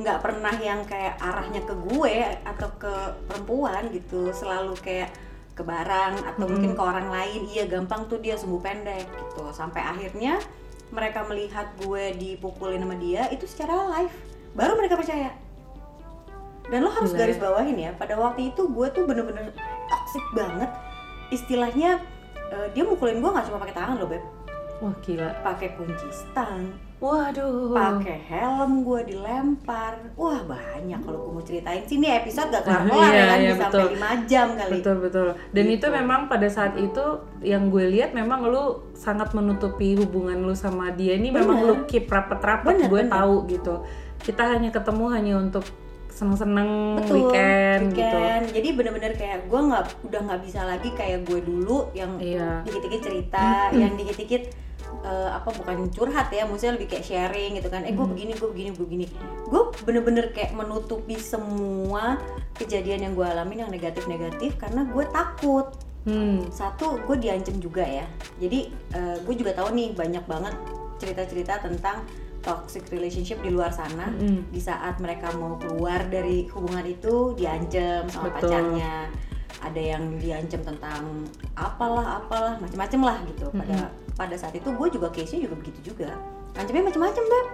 nggak 0.00 0.18
pernah 0.24 0.54
yang 0.60 0.80
kayak 0.88 1.20
arahnya 1.20 1.60
ke 1.64 1.74
gue 1.76 2.14
atau 2.44 2.68
ke 2.80 2.94
perempuan 3.28 3.88
gitu. 3.92 4.32
Selalu 4.32 4.74
kayak 4.80 5.12
ke 5.52 5.62
barang 5.64 6.24
atau 6.24 6.44
Mm-mm. 6.44 6.52
mungkin 6.56 6.72
ke 6.76 6.82
orang 6.82 7.08
lain. 7.12 7.40
Iya, 7.52 7.68
gampang 7.68 8.08
tuh 8.08 8.20
dia 8.20 8.36
sembuh 8.36 8.60
pendek 8.60 9.06
gitu. 9.06 9.52
Sampai 9.52 9.84
akhirnya 9.84 10.40
mereka 10.90 11.22
melihat 11.28 11.70
gue 11.78 12.16
dipukulin 12.18 12.82
sama 12.82 12.96
dia 12.98 13.28
itu 13.30 13.44
secara 13.46 13.76
live. 13.98 14.14
Baru 14.56 14.74
mereka 14.74 14.98
percaya. 14.98 15.30
Dan 16.70 16.86
lo 16.86 16.90
harus 16.94 17.10
Gila 17.10 17.18
garis 17.26 17.38
ya. 17.38 17.42
bawahin 17.42 17.76
ya, 17.82 17.90
pada 17.98 18.14
waktu 18.14 18.54
itu 18.54 18.62
gue 18.70 18.86
tuh 18.94 19.02
bener-bener 19.02 19.50
toxic 19.90 20.22
banget. 20.38 20.70
Istilahnya 21.34 21.98
eh, 22.50 22.66
dia 22.74 22.86
mukulin 22.86 23.18
gue 23.18 23.30
nggak 23.30 23.46
cuma 23.50 23.58
pakai 23.58 23.74
tangan 23.74 23.98
loh 23.98 24.06
beb, 24.06 24.22
wah 24.78 24.94
gila 25.02 25.34
pakai 25.42 25.74
kunci 25.74 26.06
stang, 26.14 26.70
waduh 27.00 27.72
pakai 27.72 28.20
helm 28.22 28.84
gue 28.84 29.00
dilempar. 29.08 29.96
Wah 30.14 30.36
banyak 30.44 31.00
kalau 31.00 31.18
gue 31.18 31.32
mau 31.32 31.40
ceritain 31.40 31.80
sih 31.82 31.96
ini 31.96 32.12
episode 32.12 32.52
gak 32.52 32.60
kelar 32.60 32.84
Iya, 32.84 32.92
kelar 32.92 33.08
ya 33.10 33.24
kan 33.24 33.38
iya, 33.38 33.50
bisa 33.50 33.64
betul. 33.64 33.80
sampai 33.80 33.96
5 34.20 34.28
jam 34.28 34.46
kali. 34.52 34.70
betul 34.76 34.96
betul 35.00 35.26
dan 35.50 35.64
Gitu. 35.64 35.76
itu 35.76 35.86
memang 35.90 36.20
pada 36.26 36.46
saat 36.46 36.74
itu 36.76 37.04
yang 37.40 37.62
gue 37.66 37.84
lihat 37.88 38.12
memang 38.12 38.44
lu 38.44 38.64
sangat 38.92 39.32
menutupi 39.32 39.96
hubungan 39.96 40.36
lu 40.38 40.52
sama 40.52 40.92
dia 40.92 41.16
ini 41.16 41.28
memang 41.30 41.56
Bener. 41.58 41.68
lu 41.72 41.88
keep 41.88 42.04
rapet-rapet 42.04 42.84
gue 42.84 43.00
bener. 43.00 43.08
tahu 43.08 43.48
gitu 43.48 43.74
kita 44.20 44.42
hanya 44.46 44.68
ketemu 44.68 45.04
hanya 45.08 45.34
untuk 45.40 45.64
seneng-seneng 46.10 47.00
Betul, 47.00 47.14
weekend, 47.16 47.82
gitu 47.90 48.04
weekend. 48.12 48.44
Jadi 48.52 48.68
bener-bener 48.76 49.12
kayak 49.14 49.48
gue 49.48 49.60
nggak 49.62 49.84
udah 50.04 50.20
nggak 50.20 50.40
bisa 50.44 50.60
lagi 50.62 50.92
kayak 50.92 51.24
gue 51.24 51.40
dulu 51.40 51.88
yang 51.90 52.20
iya 52.20 52.60
dikit-dikit 52.60 53.00
cerita, 53.00 53.72
yang 53.72 53.96
dikit-dikit 53.96 54.42
eh, 55.00 55.30
apa 55.30 55.48
bukan 55.50 55.88
curhat 55.88 56.28
ya 56.28 56.44
maksudnya 56.44 56.76
lebih 56.76 56.88
kayak 56.88 57.04
sharing 57.04 57.56
gitu 57.56 57.68
kan 57.68 57.82
eh 57.82 57.92
gue 57.92 58.06
begini 58.06 58.32
gue 58.34 58.48
begini 58.48 58.70
gue 58.70 58.84
begini 58.84 59.06
gue 59.46 59.62
bener-bener 59.82 60.30
kayak 60.30 60.52
menutupi 60.52 61.16
semua 61.16 62.20
kejadian 62.54 63.08
yang 63.08 63.12
gue 63.14 63.24
alamin 63.24 63.64
yang 63.64 63.70
negatif-negatif 63.70 64.56
karena 64.56 64.84
gue 64.84 65.04
takut 65.08 65.68
Hmm. 66.00 66.48
satu 66.48 66.96
gue 67.04 67.16
diancam 67.20 67.60
juga 67.60 67.84
ya 67.84 68.08
jadi 68.40 68.72
gue 69.20 69.34
juga 69.36 69.52
tahu 69.52 69.76
nih 69.76 69.92
banyak 69.92 70.24
banget 70.24 70.56
cerita-cerita 70.96 71.60
tentang 71.60 72.08
toxic 72.40 72.88
relationship 72.88 73.36
di 73.40 73.52
luar 73.52 73.68
sana 73.68 74.08
Mm. 74.08 74.48
di 74.48 74.56
saat 74.56 74.96
mereka 74.96 75.28
mau 75.36 75.60
keluar 75.60 76.08
dari 76.08 76.48
hubungan 76.48 76.88
itu 76.88 77.36
diancam 77.36 78.08
sama 78.08 78.32
Betul. 78.32 78.48
pacarnya 78.48 79.12
ada 79.60 79.80
yang 79.80 80.02
diancam 80.16 80.60
tentang 80.64 81.02
apalah 81.54 82.24
apalah 82.24 82.54
macam-macam 82.58 83.00
lah 83.12 83.16
gitu. 83.28 83.46
Pada 83.52 83.78
pada 84.16 84.34
saat 84.36 84.56
itu 84.56 84.68
gue 84.68 84.88
juga 84.92 85.08
case 85.12 85.36
nya 85.36 85.48
juga 85.48 85.56
begitu 85.60 85.92
juga. 85.92 86.16
Ancamnya 86.56 86.88
macam-macam 86.88 87.24
beb. 87.24 87.46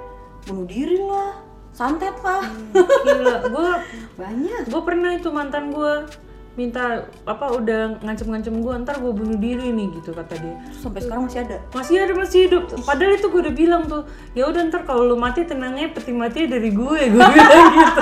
Bunuh 0.46 0.66
diri 0.66 0.98
lah 1.02 1.42
santet 1.76 2.16
lah. 2.24 2.40
Gila, 2.72 3.36
gue 3.52 3.70
banyak. 4.22 4.60
gue 4.72 4.82
pernah 4.82 5.12
itu 5.12 5.28
mantan 5.28 5.68
gue 5.76 6.08
minta 6.56 7.04
apa 7.28 7.52
udah 7.52 8.00
ngancem-ngancem 8.00 8.64
gue 8.64 8.72
ntar 8.80 8.96
gue 8.96 9.12
bunuh 9.12 9.36
diri 9.36 9.76
nih 9.76 9.92
gitu 10.00 10.16
kata 10.16 10.40
dia. 10.40 10.56
Terus 10.72 10.80
sampai 10.80 11.00
sekarang 11.04 11.22
masih 11.28 11.40
ada? 11.44 11.56
Masih 11.76 11.96
ada 12.00 12.12
masih 12.16 12.38
hidup. 12.48 12.64
Padahal 12.80 13.12
itu 13.20 13.28
gue 13.28 13.40
udah 13.44 13.54
bilang 13.54 13.82
tuh 13.84 14.08
ya 14.32 14.48
udah 14.48 14.64
ntar 14.72 14.88
kalau 14.88 15.04
lu 15.04 15.20
mati 15.20 15.44
tenangnya 15.44 15.92
peti 15.92 16.16
matinya 16.16 16.56
dari 16.56 16.72
gue 16.72 17.00
gue 17.12 17.24
bilang 17.36 17.72
gitu. 17.76 18.00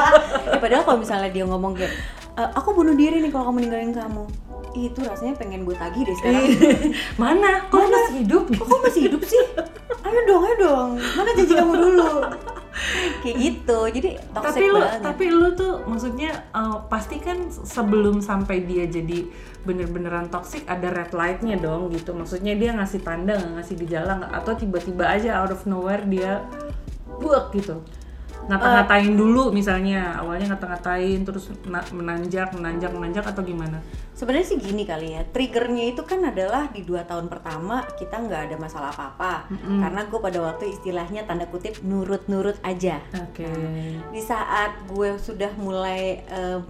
Eh, 0.55 0.59
padahal 0.63 0.83
kalau 0.87 0.99
misalnya 1.03 1.31
dia 1.35 1.45
ngomong 1.51 1.75
kayak 1.75 1.93
"Eh, 2.35 2.49
aku 2.59 2.75
bunuh 2.75 2.95
diri 2.99 3.23
nih 3.23 3.31
kalau 3.31 3.51
kamu 3.51 3.67
ninggalin 3.67 3.93
kamu. 3.95 4.25
Itu 4.75 5.07
rasanya 5.07 5.39
pengen 5.39 5.63
gue 5.63 5.77
tagih 5.79 6.03
deh 6.03 6.17
sekarang. 6.19 6.45
Mana? 7.23 7.71
Kok 7.71 7.79
lu 7.79 7.89
masih 7.95 8.15
hidup? 8.27 8.43
Kok 8.51 8.67
kamu 8.67 8.81
masih 8.83 9.03
hidup 9.07 9.23
sih? 9.23 9.43
Ayo 10.03 10.21
dong 10.27 10.43
ayo 10.43 10.57
dong. 10.59 10.91
Mana 10.99 11.31
janji 11.39 11.55
kamu 11.55 11.75
dulu? 11.79 12.11
Kayak 13.23 13.37
gitu. 13.39 13.79
Jadi 13.87 14.11
toxic 14.35 14.51
tapi 14.51 14.65
lu 14.67 14.81
banget. 14.83 15.01
tapi 15.01 15.25
lu 15.31 15.49
tuh 15.55 15.75
maksudnya 15.87 16.31
uh, 16.51 16.83
pasti 16.91 17.23
kan 17.23 17.47
sebelum 17.55 18.19
sampai 18.19 18.67
dia 18.67 18.91
jadi 18.91 19.31
bener-beneran 19.63 20.27
toxic 20.27 20.67
ada 20.67 20.91
red 20.91 21.15
lightnya 21.15 21.55
dong 21.55 21.95
gitu. 21.95 22.11
Maksudnya 22.11 22.59
dia 22.59 22.75
ngasih 22.75 23.07
tanda 23.07 23.39
nggak 23.39 23.63
ngasih 23.63 23.75
gejala 23.87 24.27
atau 24.35 24.59
tiba-tiba 24.59 25.07
aja 25.07 25.39
out 25.39 25.55
of 25.55 25.63
nowhere 25.71 26.03
dia 26.03 26.43
buak 27.23 27.55
gitu 27.55 27.79
ngata-ngatain 28.45 29.17
dulu 29.17 29.49
misalnya 29.51 30.21
awalnya 30.21 30.53
ngata-ngatain 30.53 31.25
terus 31.25 31.49
na- 31.65 31.87
menanjak 31.93 32.53
menanjak 32.53 32.91
menanjak 32.93 33.25
atau 33.25 33.41
gimana? 33.41 33.81
Sebenarnya 34.15 34.47
sih 34.47 34.59
gini 34.61 34.85
kali 34.87 35.17
ya 35.17 35.23
triggernya 35.27 35.97
itu 35.97 36.03
kan 36.07 36.23
adalah 36.23 36.71
di 36.71 36.85
dua 36.85 37.03
tahun 37.09 37.27
pertama 37.27 37.83
kita 37.97 38.21
nggak 38.21 38.53
ada 38.53 38.57
masalah 38.61 38.93
apa-apa. 38.93 39.49
Karena 39.51 40.01
gue 40.07 40.21
pada 40.21 40.39
waktu 40.45 40.65
istilahnya 40.77 41.25
tanda 41.25 41.49
kutip 41.49 41.81
nurut-nurut 41.83 42.61
aja. 42.63 43.01
Oke. 43.17 43.49
Di 44.13 44.23
saat 44.23 44.77
gue 44.93 45.17
sudah 45.19 45.51
mulai 45.59 46.21
eh, 46.25 46.61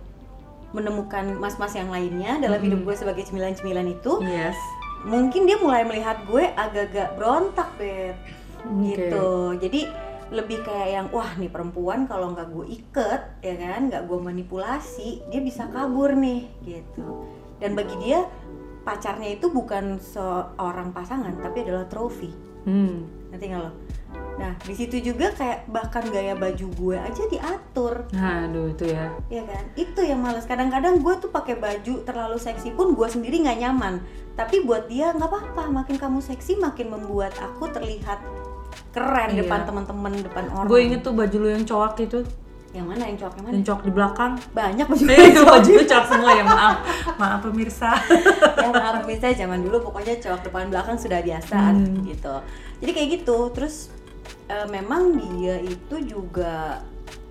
menemukan 0.74 1.38
mas-mas 1.38 1.74
yang 1.78 1.90
lainnya 1.90 2.42
dalam 2.42 2.58
hidup 2.58 2.82
gue 2.82 2.94
sebagai 2.98 3.22
cemilan-cemilan 3.30 3.94
itu 3.94 4.18
yes. 4.26 4.58
mungkin 5.06 5.46
dia 5.46 5.54
mulai 5.62 5.86
melihat 5.86 6.18
gue 6.26 6.50
agak-agak 6.50 7.14
berontak 7.14 7.70
beb. 7.78 8.18
Oke. 8.64 8.96
gitu. 8.96 9.28
Jadi 9.60 9.80
lebih 10.32 10.64
kayak 10.64 10.88
yang 10.88 11.06
wah 11.12 11.36
nih 11.36 11.52
perempuan 11.52 12.08
kalau 12.08 12.32
nggak 12.32 12.48
gue 12.48 12.66
iket 12.72 13.22
ya 13.44 13.54
kan 13.60 13.92
nggak 13.92 14.08
gue 14.08 14.18
manipulasi 14.20 15.20
dia 15.28 15.40
bisa 15.44 15.68
kabur 15.68 16.16
nih 16.16 16.48
gitu. 16.64 17.28
Dan 17.60 17.76
bagi 17.76 17.96
dia 18.00 18.24
pacarnya 18.84 19.36
itu 19.36 19.48
bukan 19.48 20.00
seorang 20.00 20.92
pasangan 20.92 21.36
tapi 21.40 21.64
adalah 21.64 21.88
trofi. 21.88 22.32
Hmm. 22.64 23.04
nanti 23.28 23.50
nggak 23.50 23.60
lo? 23.60 23.72
Nah 24.40 24.56
di 24.64 24.72
situ 24.72 24.96
juga 25.04 25.30
kayak 25.36 25.68
bahkan 25.68 26.06
gaya 26.08 26.32
baju 26.32 26.66
gue 26.72 26.96
aja 26.96 27.22
diatur. 27.28 28.08
Nah 28.16 28.48
aduh 28.48 28.72
itu 28.72 28.88
ya. 28.88 29.12
Ya 29.28 29.42
kan? 29.44 29.64
Itu 29.76 30.00
yang 30.00 30.24
males. 30.24 30.48
Kadang-kadang 30.48 31.02
gue 31.04 31.14
tuh 31.20 31.28
pakai 31.28 31.58
baju 31.58 32.06
terlalu 32.06 32.38
seksi 32.40 32.72
pun 32.72 32.96
gue 32.96 33.08
sendiri 33.10 33.44
nggak 33.44 33.58
nyaman. 33.60 34.00
Tapi 34.34 34.64
buat 34.64 34.88
dia 34.88 35.12
nggak 35.12 35.28
apa-apa 35.28 35.70
makin 35.70 35.96
kamu 35.98 36.18
seksi 36.24 36.56
makin 36.58 36.94
membuat 36.94 37.34
aku 37.42 37.68
terlihat 37.70 38.22
keren 38.90 39.28
Iya. 39.30 39.38
depan 39.40 39.60
teman-teman 39.64 40.12
depan 40.18 40.44
orang. 40.50 40.66
Gue 40.66 40.80
inget 40.82 41.00
tuh 41.00 41.12
baju 41.12 41.36
lu 41.36 41.48
yang 41.48 41.64
cowok 41.64 41.94
itu. 42.00 42.20
Yang 42.70 42.86
mana? 42.86 43.02
Yang 43.04 43.18
cowok 43.20 43.32
yang 43.32 43.44
mana? 43.44 43.54
Yang 43.54 43.64
cowok 43.64 43.80
di 43.80 43.92
belakang. 43.92 44.32
Banyak 44.50 44.86
baju 44.90 45.04
Eh, 45.04 45.30
baju 45.36 45.70
lu 45.70 45.84
cowok 45.84 46.06
semua 46.06 46.30
ya 46.32 46.44
maaf. 46.44 46.76
Maaf 47.14 47.38
pemirsa. 47.42 47.90
Ya 48.56 48.68
maaf 48.70 49.04
misalnya 49.04 49.36
zaman 49.38 49.60
dulu 49.60 49.76
pokoknya 49.84 50.14
cowok 50.18 50.40
depan 50.42 50.64
belakang 50.68 50.96
sudah 50.96 51.20
biasa 51.20 51.58
Hmm. 51.70 52.02
gitu. 52.04 52.34
Jadi 52.80 52.90
kayak 52.90 53.08
gitu. 53.14 53.38
Terus 53.50 53.92
eh, 54.46 54.66
memang 54.66 55.14
dia 55.14 55.56
itu 55.58 55.96
juga 56.02 56.80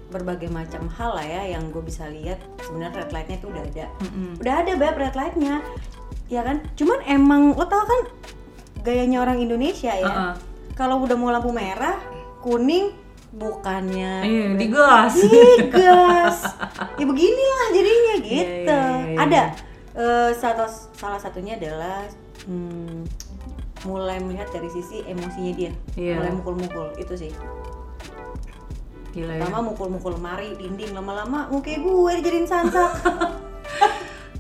berbagai 0.08 0.46
macam 0.48 0.86
hal 0.90 1.12
lah 1.12 1.26
ya 1.26 1.44
yang 1.50 1.68
gue 1.70 1.82
bisa 1.82 2.06
lihat. 2.06 2.38
Sebenarnya 2.62 3.02
red 3.02 3.12
lightnya 3.12 3.36
itu 3.36 3.48
udah 3.48 3.64
ada. 3.64 3.86
Mm-mm. 4.00 4.32
udah 4.38 4.54
ada 4.62 4.72
beb 4.74 4.96
red 4.96 5.14
lightnya. 5.14 5.56
Ya 6.28 6.42
kan? 6.42 6.62
Cuman 6.74 7.02
emang 7.04 7.52
lo 7.52 7.66
tau 7.66 7.82
kan 7.82 8.02
gayanya 8.80 9.20
orang 9.20 9.38
Indonesia 9.38 9.90
ya? 9.92 10.06
Uh-uh. 10.06 10.34
Kalau 10.74 11.02
udah 11.02 11.14
mau 11.14 11.30
lampu 11.30 11.50
merah 11.50 11.98
kuning 12.40 12.92
bukannya 13.30 14.22
Iya, 14.22 14.46
digas. 14.54 15.14
digas 15.18 16.38
ya 17.00 17.04
beginilah 17.04 17.66
jadinya 17.72 18.14
Iya, 18.14 18.22
gitu 18.22 18.70
iya, 18.70 18.84
iya, 18.94 19.10
iya. 19.10 19.18
ada 19.18 19.42
eh, 19.94 20.30
satu 20.32 20.66
salah 20.94 21.18
satunya 21.18 21.58
adalah 21.58 22.06
hmm, 22.46 23.10
mulai 23.84 24.18
melihat 24.18 24.50
dari 24.50 24.70
sisi 24.70 25.02
emosinya 25.04 25.52
dia 25.52 25.72
Iya. 25.94 26.22
mulai 26.22 26.32
mukul-mukul 26.32 26.88
itu 26.96 27.14
sih 27.18 27.34
Gila 29.14 29.30
ya. 29.30 29.40
pertama 29.40 29.60
mukul-mukul 29.64 30.18
mari 30.18 30.54
dinding 30.54 30.94
lama-lama 30.94 31.46
muka 31.48 31.70
gue 31.70 32.12
dijadiin 32.18 32.46
sansak 32.46 32.92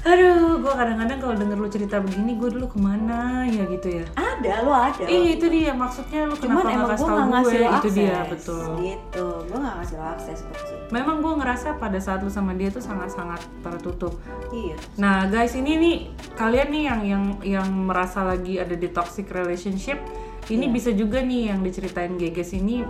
Aduh, 0.04 0.60
gue 0.60 0.68
kadang-kadang 0.70 1.16
kalau 1.18 1.32
denger 1.34 1.56
lu 1.56 1.70
cerita 1.70 1.96
begini, 1.98 2.36
gue 2.36 2.52
dulu 2.52 2.68
ke 2.68 2.76
mana 2.76 3.48
ya 3.48 3.64
gitu 3.66 3.88
ya. 3.94 4.06
ada 4.14 4.54
lo 4.60 4.76
ada 4.76 5.00
Iya 5.02 5.30
itu 5.34 5.48
dia 5.48 5.72
maksudnya 5.72 6.28
lu 6.28 6.36
cuman 6.36 6.44
kenapa 6.60 6.60
nggak 6.60 6.76
emang 6.76 6.90
kasih 6.90 7.00
gue 7.00 7.08
tau 7.08 7.16
gue? 7.16 7.32
ngasih 7.32 7.56
lo 7.56 7.64
Itu 7.64 7.72
akses 7.74 7.94
dia 7.96 8.20
betul. 8.28 8.64
gitu 8.82 9.26
gue 9.48 9.58
nggak 9.58 9.76
ngasih 9.80 9.96
lo 9.96 10.06
akses 10.10 10.38
sih 10.44 10.78
Memang 10.92 11.16
gue 11.20 11.34
ngerasa 11.34 11.68
pada 11.78 11.98
saat 11.98 12.20
lu 12.20 12.30
sama 12.30 12.52
dia 12.52 12.68
tuh 12.68 12.84
sangat-sangat 12.84 13.40
tertutup. 13.62 14.20
iya 14.52 14.76
Nah 14.96 15.24
guys 15.26 15.56
ini 15.56 15.72
nih 15.74 15.96
kalian 16.34 16.68
nih 16.68 16.84
yang 16.84 17.02
yang 17.04 17.24
yang 17.42 17.68
merasa 17.88 18.22
lagi 18.22 18.60
ada 18.60 18.76
di 18.76 18.88
toxic 18.88 19.32
relationship, 19.32 20.04
ini 20.46 20.68
Iya. 20.68 20.74
bisa 20.74 20.90
juga 20.92 21.20
nih 21.20 21.48
yang 21.48 21.60
diceritain 21.60 22.14
Geges 22.14 22.52
ini 22.52 22.84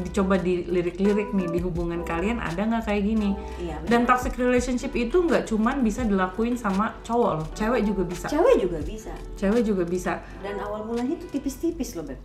dicoba 0.00 0.40
dilirik-lirik 0.40 1.36
nih 1.36 1.48
di 1.52 1.58
hubungan 1.60 2.00
kalian 2.00 2.40
ada 2.40 2.64
nggak 2.64 2.88
kayak 2.88 3.02
gini? 3.04 3.36
iya 3.60 3.76
bener. 3.84 3.88
Dan 3.92 4.00
toxic 4.08 4.34
relationship 4.40 4.92
itu 4.96 5.20
nggak 5.20 5.44
cuman 5.48 5.84
bisa 5.84 6.00
dilakuin 6.02 6.56
sama 6.56 6.96
cowok 7.04 7.32
loh, 7.36 7.46
cewek 7.52 7.84
juga 7.84 8.02
bisa. 8.08 8.26
cewek 8.32 8.56
juga 8.60 8.78
bisa 8.80 9.12
Cewek 9.36 9.62
juga 9.66 9.84
bisa. 9.84 10.12
dan 10.40 10.56
awal 10.62 10.88
mulanya 10.88 11.16
tuh 11.20 11.28
tipis-tipis 11.28 11.92
loh 11.96 12.04
beb 12.08 12.20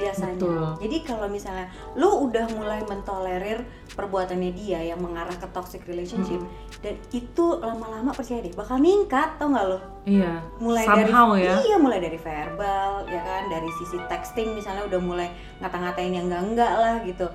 biasanya 0.00 0.40
Betul. 0.40 0.64
jadi 0.80 0.96
kalau 1.04 1.28
misalnya 1.28 1.68
lu 1.92 2.24
udah 2.24 2.48
mulai 2.56 2.80
mentolerir 2.88 3.60
perbuatannya 3.92 4.50
dia 4.56 4.80
yang 4.80 4.98
mengarah 4.98 5.36
ke 5.36 5.44
toxic 5.52 5.84
relationship 5.84 6.40
dan 6.80 6.96
itu 7.12 7.60
lama-lama 7.60 8.16
percaya 8.16 8.40
deh 8.40 8.56
bakal 8.56 8.80
ningkat 8.80 9.36
tau 9.36 9.52
nggak 9.52 9.66
lo 9.68 9.78
Iya. 10.08 10.40
mulai 10.56 10.88
Somehow 10.88 11.36
dari 11.36 11.44
ya. 11.44 11.54
iya 11.60 11.76
mulai 11.76 12.00
dari 12.00 12.16
verbal 12.16 13.04
ya 13.04 13.20
kan 13.20 13.52
dari 13.52 13.68
sisi 13.76 14.00
texting 14.08 14.56
misalnya 14.56 14.88
udah 14.88 15.00
mulai 15.00 15.28
ngata-ngatain 15.60 16.16
yang 16.16 16.26
enggak 16.32 16.42
enggak 16.48 16.72
lah 16.72 16.94
gitu 17.04 17.28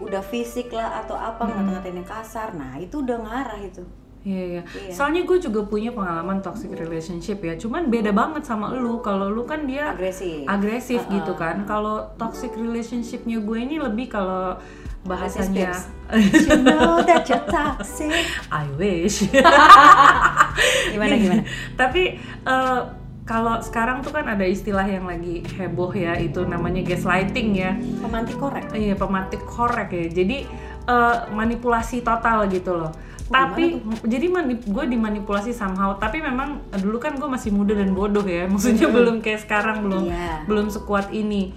udah 0.00 0.22
fisik 0.24 0.74
lah 0.74 1.04
atau 1.04 1.14
apa 1.14 1.46
ngata-ngatain 1.46 2.02
yang 2.02 2.08
kasar 2.08 2.50
nah 2.58 2.74
itu 2.76 2.98
udah 2.98 3.20
ngarah 3.20 3.60
itu 3.62 3.86
Iya, 4.20 4.42
iya. 4.44 4.62
Iya. 4.68 4.92
Soalnya 4.92 5.24
gue 5.24 5.38
juga 5.40 5.64
punya 5.64 5.96
pengalaman 5.96 6.44
toxic 6.44 6.76
relationship 6.76 7.40
ya. 7.40 7.56
Cuman 7.56 7.88
beda 7.88 8.12
banget 8.12 8.44
sama 8.44 8.68
lu. 8.76 9.00
Kalau 9.00 9.32
lu 9.32 9.48
kan 9.48 9.64
dia 9.64 9.96
agresif 9.96 10.44
agresif 10.44 11.00
Uh-uh. 11.08 11.14
gitu 11.16 11.32
kan. 11.40 11.64
Kalau 11.64 12.12
toxic 12.20 12.52
relationshipnya 12.52 13.40
gue 13.40 13.58
ini 13.58 13.80
lebih 13.80 14.12
kalau 14.12 14.60
bahasanya 15.00 15.72
you 16.44 16.60
know 16.60 17.00
that 17.00 17.24
you're 17.24 17.40
toxic 17.48 18.12
I 18.52 18.68
wish. 18.76 19.24
gimana 20.92 21.14
gimana 21.16 21.42
Tapi 21.72 22.20
eh, 22.44 22.80
kalau 23.24 23.62
sekarang 23.64 24.04
tuh 24.04 24.12
kan 24.12 24.26
ada 24.26 24.42
istilah 24.42 24.84
yang 24.84 25.06
lagi 25.06 25.46
heboh 25.54 25.94
ya, 25.94 26.18
itu 26.18 26.42
namanya 26.42 26.82
gaslighting 26.82 27.54
ya. 27.54 27.78
pemantik 28.02 28.36
korek 28.36 28.74
Iya, 28.74 28.98
pematik 28.98 29.40
korek 29.48 29.88
ya. 29.96 30.06
Jadi 30.12 30.44
eh, 30.84 31.16
manipulasi 31.32 32.04
total 32.04 32.44
gitu 32.52 32.76
loh. 32.76 32.92
Tapi 33.30 33.78
jadi 34.10 34.26
manip, 34.26 34.66
gue 34.66 34.84
dimanipulasi 34.90 35.54
somehow. 35.54 35.94
Tapi 35.94 36.18
memang 36.18 36.66
dulu 36.74 36.98
kan 36.98 37.14
gue 37.14 37.30
masih 37.30 37.54
muda 37.54 37.78
dan 37.78 37.94
bodoh 37.94 38.26
ya. 38.26 38.44
Maksudnya 38.52 38.90
belum 38.90 39.22
kayak 39.22 39.46
sekarang 39.46 39.86
belum 39.86 40.10
Iya. 40.10 40.44
belum 40.50 40.66
sekuat 40.68 41.14
ini. 41.14 41.54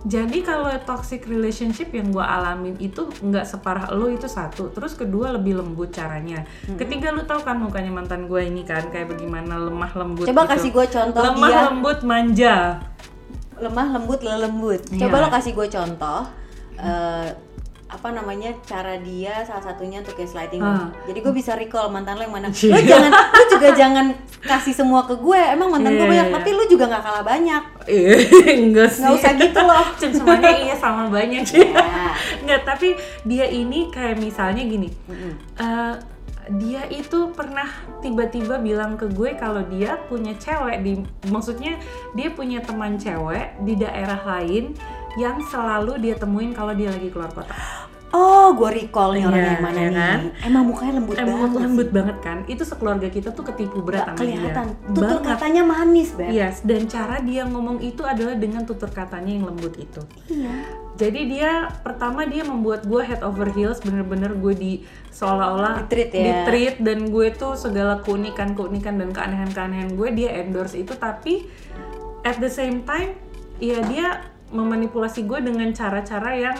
Jadi 0.00 0.40
kalau 0.40 0.72
toxic 0.88 1.28
relationship 1.28 1.92
yang 1.92 2.08
gue 2.08 2.24
alamin 2.24 2.72
itu 2.80 3.04
nggak 3.20 3.44
separah 3.44 3.92
lo 3.92 4.08
itu 4.08 4.24
satu. 4.24 4.72
Terus 4.72 4.96
kedua 4.96 5.28
lebih 5.36 5.60
lembut 5.60 5.92
caranya. 5.92 6.48
Ketiga 6.64 7.12
lu 7.12 7.28
tahu 7.28 7.44
kan 7.44 7.60
mukanya 7.60 7.92
mantan 7.92 8.24
gue 8.24 8.40
ini 8.40 8.64
kan 8.64 8.88
kayak 8.88 9.12
bagaimana 9.12 9.60
lemah 9.60 9.92
lembut. 9.92 10.24
Coba 10.24 10.48
gitu. 10.48 10.52
kasih 10.56 10.70
gue 10.72 10.86
contoh 10.88 11.20
lemah 11.20 11.48
dia 11.52 11.60
lembut 11.68 11.98
manja. 12.00 12.56
lemah 13.60 13.86
lembut 13.92 14.24
lembut. 14.24 14.80
Iya. 14.88 15.04
Coba 15.04 15.16
lo 15.20 15.28
kasih 15.28 15.52
gue 15.52 15.68
contoh 15.68 16.20
eh, 16.80 17.28
apa 17.90 18.08
namanya 18.14 18.54
cara 18.62 18.94
dia 19.02 19.42
salah 19.42 19.66
satunya 19.66 19.98
untuk 19.98 20.14
gaslighting 20.14 20.62
lo. 20.62 20.70
Ah. 20.70 20.88
Jadi 21.10 21.18
gue 21.18 21.34
bisa 21.34 21.58
recall 21.58 21.90
mantan 21.90 22.16
lo 22.16 22.22
yang 22.22 22.34
mana. 22.34 22.48
Iya. 22.54 22.70
Lo 22.70 22.80
jangan, 22.86 23.10
lo 23.10 23.42
juga 23.50 23.68
jangan 23.74 24.06
kasih 24.46 24.74
semua 24.74 25.00
ke 25.04 25.18
gue. 25.18 25.40
Emang 25.42 25.74
mantan 25.74 25.98
gue 25.98 26.06
Iya, 26.06 26.12
banyak, 26.14 26.28
iya. 26.30 26.36
tapi 26.38 26.48
lo 26.54 26.64
juga 26.70 26.84
nggak 26.86 27.02
kalah 27.02 27.24
banyak. 27.26 27.62
Enggak 28.62 28.88
sih. 28.94 29.02
Nggak 29.02 29.14
usah 29.18 29.32
gitu 29.34 29.60
loh. 29.60 29.84
Cuma 30.00 30.14
semuanya 30.14 30.54
iya 30.54 30.74
sama 30.78 31.02
banyak 31.10 31.42
sih. 31.42 31.66
Ya. 31.66 32.14
Enggak, 32.46 32.60
tapi 32.62 32.88
dia 33.26 33.46
ini 33.50 33.90
kayak 33.90 34.22
misalnya 34.22 34.62
gini. 34.62 34.88
Mm-mm. 35.10 35.32
eh, 35.58 35.94
dia 36.50 36.82
itu 36.90 37.30
pernah 37.30 37.68
tiba-tiba 38.02 38.58
bilang 38.58 38.98
ke 38.98 39.06
gue 39.06 39.38
kalau 39.38 39.62
dia 39.70 39.94
punya 40.10 40.34
cewek 40.34 40.82
di 40.82 40.92
maksudnya 41.30 41.78
dia 42.18 42.34
punya 42.34 42.58
teman 42.58 42.98
cewek 42.98 43.54
di 43.62 43.78
daerah 43.78 44.18
lain 44.18 44.74
yang 45.16 45.42
selalu 45.42 45.98
dia 45.98 46.14
temuin 46.14 46.50
kalau 46.50 46.70
dia 46.70 46.88
lagi 46.88 47.08
keluar 47.08 47.30
kota. 47.30 47.54
Oh, 48.10 48.50
gue 48.52 48.66
recall 48.76 49.14
nih 49.14 49.22
orang 49.22 49.38
Iya, 49.38 49.46
yang 49.48 49.62
mana 49.62 49.78
nih. 49.78 49.94
kan? 49.94 50.20
Emang 50.42 50.64
mukanya 50.66 50.92
lembut 50.98 51.14
Emang 51.14 51.30
banget. 51.46 51.62
lembut 51.62 51.88
banget 51.94 52.16
kan? 52.18 52.38
Itu 52.44 52.62
sekeluarga 52.64 53.06
kita 53.06 53.30
tuh 53.30 53.46
ketipu 53.46 53.78
berat 53.80 54.02
Gak 54.02 54.06
sama 54.08 54.18
dia. 54.18 54.34
kelihatan. 54.34 54.66
Tutur 54.88 55.06
Banget. 55.16 55.30
katanya 55.30 55.62
manis, 55.62 56.10
Beb. 56.10 56.26
Yes, 56.28 56.56
dan 56.60 56.82
cara 56.84 57.22
dia 57.22 57.46
ngomong 57.46 57.78
itu 57.78 58.02
adalah 58.02 58.34
dengan 58.34 58.66
tutur 58.66 58.90
katanya 58.90 59.30
yang 59.30 59.46
lembut 59.46 59.78
itu. 59.78 60.02
Iya. 60.26 60.54
Jadi 60.96 61.20
dia 61.28 61.50
pertama 61.78 62.26
dia 62.26 62.42
membuat 62.42 62.82
gue 62.82 62.98
head 63.00 63.22
over 63.22 63.46
heels, 63.48 63.78
bener-bener 63.78 64.34
gue 64.34 64.54
di 64.54 64.72
seolah-olah 65.08 65.86
Di-treat 65.86 66.10
ya. 66.10 66.22
di-treat, 66.42 66.74
dan 66.80 66.98
gue 67.08 67.30
tuh 67.30 67.54
segala 67.54 68.02
keunikan 68.02 68.52
keunikan 68.52 68.98
dan 68.98 69.10
keanehan-keanehan 69.10 69.94
gue 69.94 70.08
dia 70.10 70.34
endorse 70.36 70.74
itu 70.74 70.92
tapi 70.92 71.46
at 72.20 72.36
the 72.36 72.50
same 72.50 72.82
time 72.82 73.14
ya 73.56 73.78
dia 73.82 74.26
memanipulasi 74.50 75.24
gue 75.24 75.40
dengan 75.42 75.70
cara-cara 75.70 76.34
yang 76.36 76.56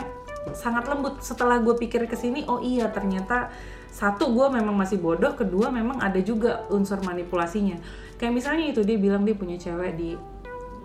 sangat 0.55 0.87
lembut. 0.89 1.21
Setelah 1.21 1.61
gue 1.61 1.75
pikir 1.77 2.07
ke 2.07 2.15
sini, 2.17 2.47
oh 2.47 2.63
iya 2.63 2.89
ternyata 2.89 3.51
satu 3.91 4.31
gue 4.31 4.47
memang 4.47 4.73
masih 4.73 4.97
bodoh, 4.97 5.35
kedua 5.35 5.67
memang 5.69 5.99
ada 5.99 6.17
juga 6.23 6.63
unsur 6.71 7.03
manipulasinya. 7.03 7.77
Kayak 8.15 8.33
misalnya 8.33 8.65
itu 8.71 8.81
dia 8.87 8.97
bilang 8.97 9.27
dia 9.27 9.35
punya 9.35 9.59
cewek 9.59 9.91
di 9.99 10.15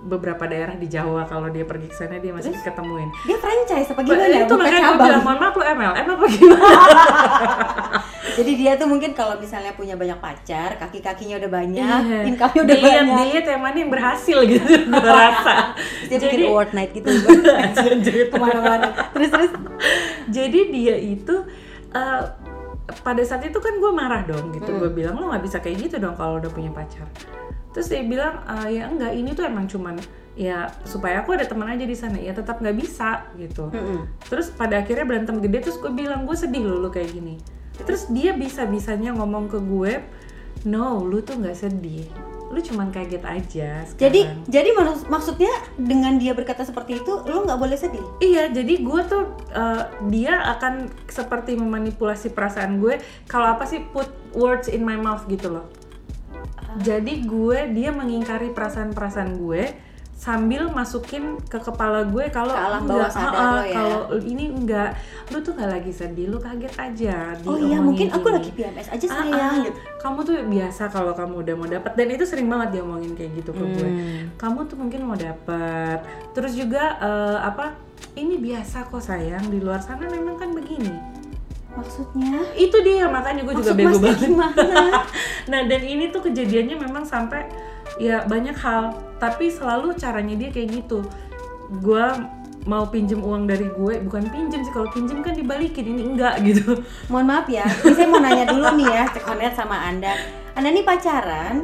beberapa 0.07 0.47
daerah 0.47 0.79
di 0.79 0.87
Jawa 0.87 1.27
kalau 1.27 1.51
dia 1.51 1.67
pergi 1.67 1.91
ke 1.91 1.97
sana 1.99 2.23
dia 2.23 2.31
masih 2.31 2.55
ketemuin. 2.55 3.11
Dia 3.27 3.37
franchise 3.43 3.91
apa 3.91 4.01
gimana? 4.07 4.47
itu 4.47 4.55
makanya 4.55 4.81
gue 4.87 4.99
bilang 5.03 5.23
mohon 5.27 5.39
maaf 5.43 5.55
lu 5.59 5.65
MLM 5.67 6.07
apa 6.07 6.25
gimana? 6.31 6.67
Jadi 8.39 8.53
dia 8.55 8.73
tuh 8.77 8.87
mungkin 8.87 9.11
kalau 9.17 9.41
misalnya 9.41 9.73
punya 9.73 9.97
banyak 9.97 10.21
pacar, 10.21 10.77
kaki-kakinya 10.77 11.41
udah 11.41 11.51
banyak, 11.51 12.01
Iya. 12.05 12.21
income-nya 12.29 12.61
udah 12.69 12.77
dilihat, 12.77 13.05
banyak. 13.09 13.45
yang 13.49 13.63
mana 13.65 13.77
yang 13.81 13.91
berhasil 13.91 14.39
gitu 14.45 14.73
gue 14.93 15.11
rasa. 15.11 15.73
Dia 16.07 16.19
bikin 16.21 16.41
award 16.47 16.71
night 16.77 16.93
gitu. 16.93 17.09
Ke 18.31 18.37
mana-mana. 18.37 18.93
Terus 19.17 19.31
terus. 19.33 19.53
jadi 20.29 20.61
dia 20.69 20.95
itu 21.01 21.35
eh, 21.95 22.23
pada 23.03 23.23
saat 23.27 23.43
itu 23.43 23.59
kan 23.59 23.75
gue 23.83 23.93
marah 23.93 24.23
dong 24.23 24.55
gitu 24.55 24.71
gue 24.79 24.91
bilang 24.95 25.19
lo 25.19 25.35
nggak 25.35 25.43
bisa 25.43 25.59
kayak 25.59 25.91
gitu 25.91 25.97
dong 25.99 26.15
kalau 26.15 26.39
udah 26.39 26.51
punya 26.51 26.71
pacar 26.71 27.07
terus 27.77 27.87
dia 27.87 28.01
bilang 28.01 28.41
"Eh, 28.49 28.81
ya 28.81 28.89
enggak 28.89 29.13
ini 29.13 29.31
tuh 29.31 29.45
emang 29.45 29.69
cuman 29.69 30.01
ya 30.33 30.65
supaya 30.83 31.21
aku 31.21 31.33
ada 31.33 31.45
teman 31.45 31.65
aja 31.67 31.85
di 31.85 31.93
sana 31.93 32.17
ya 32.17 32.33
tetap 32.33 32.57
nggak 32.57 32.73
bisa 32.73 33.29
gitu 33.37 33.69
Mm-mm. 33.69 34.09
terus 34.27 34.49
pada 34.49 34.81
akhirnya 34.81 35.05
berantem 35.05 35.37
gede 35.39 35.61
terus 35.63 35.77
gue 35.77 35.89
bilang 35.89 36.25
gue 36.25 36.33
sedih 36.33 36.61
loh 36.63 36.77
lu 36.79 36.89
kayak 36.89 37.09
gini 37.11 37.37
terus 37.79 38.09
dia 38.09 38.33
bisa 38.33 38.65
bisanya 38.65 39.13
ngomong 39.13 39.49
ke 39.49 39.57
gue 39.59 40.01
no 40.65 41.01
lu 41.01 41.21
tuh 41.21 41.37
nggak 41.37 41.57
sedih 41.59 42.05
lu 42.47 42.63
cuman 42.63 42.89
kaget 42.89 43.25
aja 43.27 43.71
Jadi 43.91 44.21
sekarang." 44.23 44.47
jadi 44.47 44.69
maksud- 44.73 45.09
maksudnya 45.09 45.53
dengan 45.75 46.15
dia 46.15 46.31
berkata 46.31 46.63
seperti 46.63 47.03
itu, 47.03 47.11
lo 47.27 47.43
nggak 47.43 47.59
boleh 47.59 47.75
sedih. 47.75 48.07
Iya, 48.23 48.55
jadi 48.55 48.75
gue 48.79 49.01
tuh 49.03 49.23
uh, 49.51 49.83
dia 50.07 50.55
akan 50.55 50.87
seperti 51.07 51.59
memanipulasi 51.59 52.31
perasaan 52.31 52.79
gue. 52.79 53.03
Kalau 53.27 53.51
apa 53.51 53.67
sih 53.67 53.83
put 53.83 54.07
words 54.31 54.71
in 54.71 54.87
my 54.87 54.95
mouth 54.95 55.27
gitu 55.27 55.51
loh. 55.51 55.67
Jadi 56.79 57.23
gue 57.23 57.59
dia 57.71 57.91
mengingkari 57.91 58.51
perasaan-perasaan 58.51 59.37
gue 59.37 59.65
sambil 60.13 60.65
masukin 60.67 61.37
ke 61.43 61.57
kepala 61.57 62.01
gue 62.03 62.25
kalau 62.31 62.49
Ke 62.49 62.63
alam 62.63 62.83
bawah 62.83 63.05
enggak, 63.05 63.13
sadar 63.13 63.37
ah, 63.37 63.53
ah, 63.53 63.63
ya. 63.63 63.75
kalau 63.75 64.01
ini 64.19 64.45
enggak, 64.49 64.91
lu 65.29 65.39
tuh 65.39 65.53
nggak 65.53 65.71
lagi 65.71 65.93
sedih, 65.93 66.27
lu 66.27 66.39
kaget 66.39 66.73
aja. 66.75 67.37
Oh 67.45 67.53
iya, 67.55 67.77
mungkin 67.79 68.09
aku 68.09 68.25
gini. 68.25 68.35
lagi 68.35 68.51
PMS 68.51 68.89
aja 68.89 69.07
Ah, 69.07 69.13
sayang. 69.15 69.37
ah, 69.53 69.61
gitu. 69.63 69.79
kamu 69.99 70.19
tuh 70.23 70.35
biasa 70.43 70.83
kalau 70.89 71.13
kamu 71.13 71.35
udah 71.39 71.55
mau 71.55 71.69
dapat 71.69 71.93
dan 71.93 72.09
itu 72.09 72.25
sering 72.25 72.49
banget 72.49 72.69
dia 72.71 72.81
ngomongin 72.81 73.13
kayak 73.13 73.31
gitu 73.35 73.51
ke 73.53 73.65
gue 73.67 73.89
Hmm. 73.89 74.23
kamu 74.37 74.59
tuh 74.65 74.77
mungkin 74.79 75.01
mau 75.03 75.19
dapat 75.19 75.99
terus 76.33 76.57
juga 76.57 76.97
eh, 76.97 77.39
apa 77.43 77.77
ini 78.15 78.39
biasa 78.39 78.89
kok 78.89 79.03
sayang 79.03 79.45
di 79.47 79.59
luar 79.59 79.79
sana 79.79 80.07
memang 80.07 80.35
kan 80.35 80.49
begini 80.51 80.97
Maksudnya? 81.77 82.41
itu 82.57 82.77
dia 82.81 83.05
makanya 83.07 83.45
gue 83.45 83.55
juga 83.55 83.73
bego 83.73 83.97
banget 84.01 84.33
gimana? 84.33 84.57
nah 85.53 85.61
dan 85.63 85.83
ini 85.83 86.09
tuh 86.09 86.25
kejadiannya 86.25 86.77
memang 86.81 87.05
sampai 87.05 87.45
ya 87.97 88.25
banyak 88.25 88.57
hal 88.57 88.93
tapi 89.17 89.49
selalu 89.49 89.93
caranya 89.95 90.35
dia 90.35 90.49
kayak 90.49 90.69
gitu 90.75 91.05
gue 91.81 92.05
mau 92.65 92.83
pinjem 92.87 93.23
uang 93.23 93.47
dari 93.47 93.71
gue 93.71 93.95
bukan 94.03 94.27
pinjem 94.27 94.61
sih 94.61 94.73
kalau 94.75 94.91
pinjem 94.91 95.23
kan 95.23 95.33
dibalikin 95.33 95.87
ini 95.87 96.03
enggak 96.03 96.43
gitu 96.43 96.83
Mohon 97.07 97.27
maaf 97.31 97.47
ya, 97.47 97.63
ini 97.63 97.95
saya 97.95 98.09
mau 98.09 98.19
nanya 98.19 98.45
dulu 98.51 98.67
nih 98.75 98.89
ya, 98.91 99.03
cek 99.07 99.23
connect 99.23 99.55
sama 99.55 99.87
Anda. 99.87 100.13
Anda 100.53 100.75
nih 100.75 100.83
pacaran 100.83 101.63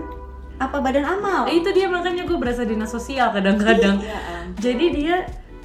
apa 0.56 0.78
badan 0.78 1.02
amal? 1.02 1.50
itu 1.50 1.66
dia 1.74 1.90
makanya 1.90 2.22
gue 2.22 2.38
berasa 2.38 2.62
dinas 2.62 2.86
sosial 2.88 3.34
kadang-kadang 3.34 3.98
Iya, 3.98 4.18
Am. 4.30 4.46
jadi 4.54 4.86
dia 4.94 5.16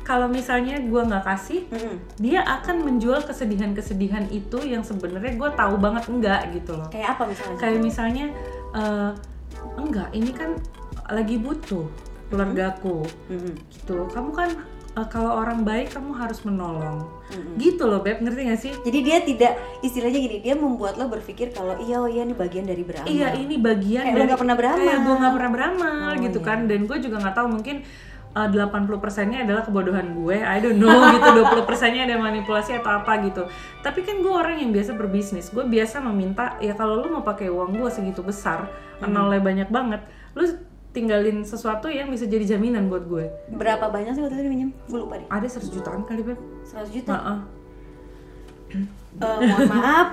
kalau 0.08 0.26
misalnya 0.26 0.80
gue 0.80 1.02
nggak 1.04 1.26
kasih 1.26 1.68
Mm-mm. 1.68 2.00
dia 2.16 2.40
akan 2.40 2.80
menjual 2.82 3.20
kesedihan-kesedihan 3.22 4.32
itu 4.32 4.56
yang 4.64 4.80
sebenarnya 4.80 5.36
gue 5.36 5.50
tahu 5.52 5.76
banget 5.76 6.08
enggak 6.08 6.42
gitu 6.54 6.72
loh 6.74 6.88
Kayak 6.88 7.20
apa 7.20 7.24
misalnya? 7.28 7.58
kayak 7.60 7.80
misalnya 7.82 8.26
eh, 8.72 9.12
enggak 9.76 10.08
ini 10.12 10.32
kan 10.32 10.56
lagi 11.08 11.36
butuh 11.36 11.84
keluargaku 12.28 13.04
Mm-mm. 13.28 13.52
gitu 13.70 14.08
kamu 14.08 14.32
kan 14.32 14.50
eh, 14.94 15.08
kalau 15.08 15.36
orang 15.36 15.62
baik 15.62 15.92
kamu 15.92 16.12
harus 16.14 16.40
menolong 16.42 17.04
Mm-mm. 17.28 17.56
gitu 17.56 17.84
loh 17.84 18.00
beb 18.00 18.20
ngerti 18.20 18.42
gak 18.46 18.62
sih 18.62 18.74
Jadi 18.78 19.00
dia 19.02 19.18
tidak 19.20 19.54
istilahnya 19.80 20.16
gini, 20.18 20.38
dia 20.40 20.56
membuat 20.56 20.96
lo 20.96 21.08
berpikir 21.08 21.52
kalau 21.52 21.76
iya 21.78 22.00
oh 22.00 22.08
iya 22.08 22.24
ini 22.24 22.32
bagian 22.32 22.64
dari 22.64 22.82
beramal. 22.82 23.08
Iya 23.08 23.36
ini 23.36 23.56
bagian 23.58 24.04
Kayak 24.06 24.16
lo 24.16 24.24
nggak 24.26 24.40
pernah 24.40 24.56
beramal. 24.56 24.80
Kayak 24.82 25.00
gue 25.02 25.16
nggak 25.18 25.34
pernah 25.34 25.52
beramal 25.52 26.08
Oh, 26.08 26.14
gitu 26.18 26.40
iya. 26.40 26.48
kan 26.48 26.60
Dan 26.64 26.80
gue 26.84 26.98
juga 26.98 27.16
nggak 27.20 27.36
tahu 27.36 27.48
mungkin 27.52 27.78
uh, 28.38 28.46
80 28.46 29.02
persennya 29.02 29.42
adalah 29.42 29.66
kebodohan 29.66 30.14
gue 30.14 30.38
I 30.38 30.62
don't 30.62 30.78
know 30.78 30.94
gitu 31.18 31.30
20 31.42 31.66
persennya 31.66 32.06
ada 32.06 32.22
manipulasi 32.22 32.78
atau 32.78 33.02
apa 33.02 33.18
gitu 33.26 33.50
Tapi 33.82 34.06
kan 34.06 34.22
gue 34.22 34.30
orang 34.30 34.62
yang 34.62 34.70
biasa 34.70 34.94
berbisnis 34.94 35.50
Gue 35.50 35.66
biasa 35.66 35.98
meminta 36.06 36.54
ya 36.62 36.78
kalau 36.78 37.02
lu 37.02 37.10
mau 37.10 37.26
pakai 37.26 37.50
uang 37.50 37.74
gue 37.76 37.90
segitu 37.90 38.22
besar 38.22 38.70
Hmm. 38.98 39.14
Nolnya 39.14 39.46
banyak 39.46 39.70
banget 39.70 40.02
Lu 40.34 40.42
tinggalin 40.90 41.46
sesuatu 41.46 41.86
yang 41.86 42.10
bisa 42.10 42.26
jadi 42.26 42.58
jaminan 42.58 42.90
buat 42.90 43.06
gue 43.06 43.30
Berapa 43.54 43.94
banyak 43.94 44.18
sih 44.18 44.26
waktu 44.26 44.42
itu 44.42 44.50
pinjam? 44.50 44.70
Gue 44.90 45.00
lupa 45.06 45.22
deh. 45.22 45.30
Ada 45.30 45.62
100 45.62 45.70
jutaan 45.70 46.02
kali 46.02 46.26
beb 46.26 46.40
100 46.66 46.90
juta. 46.90 47.14
Heeh. 47.14 47.38
Eh, 49.18 49.38
mohon 49.50 49.66
maaf. 49.70 50.08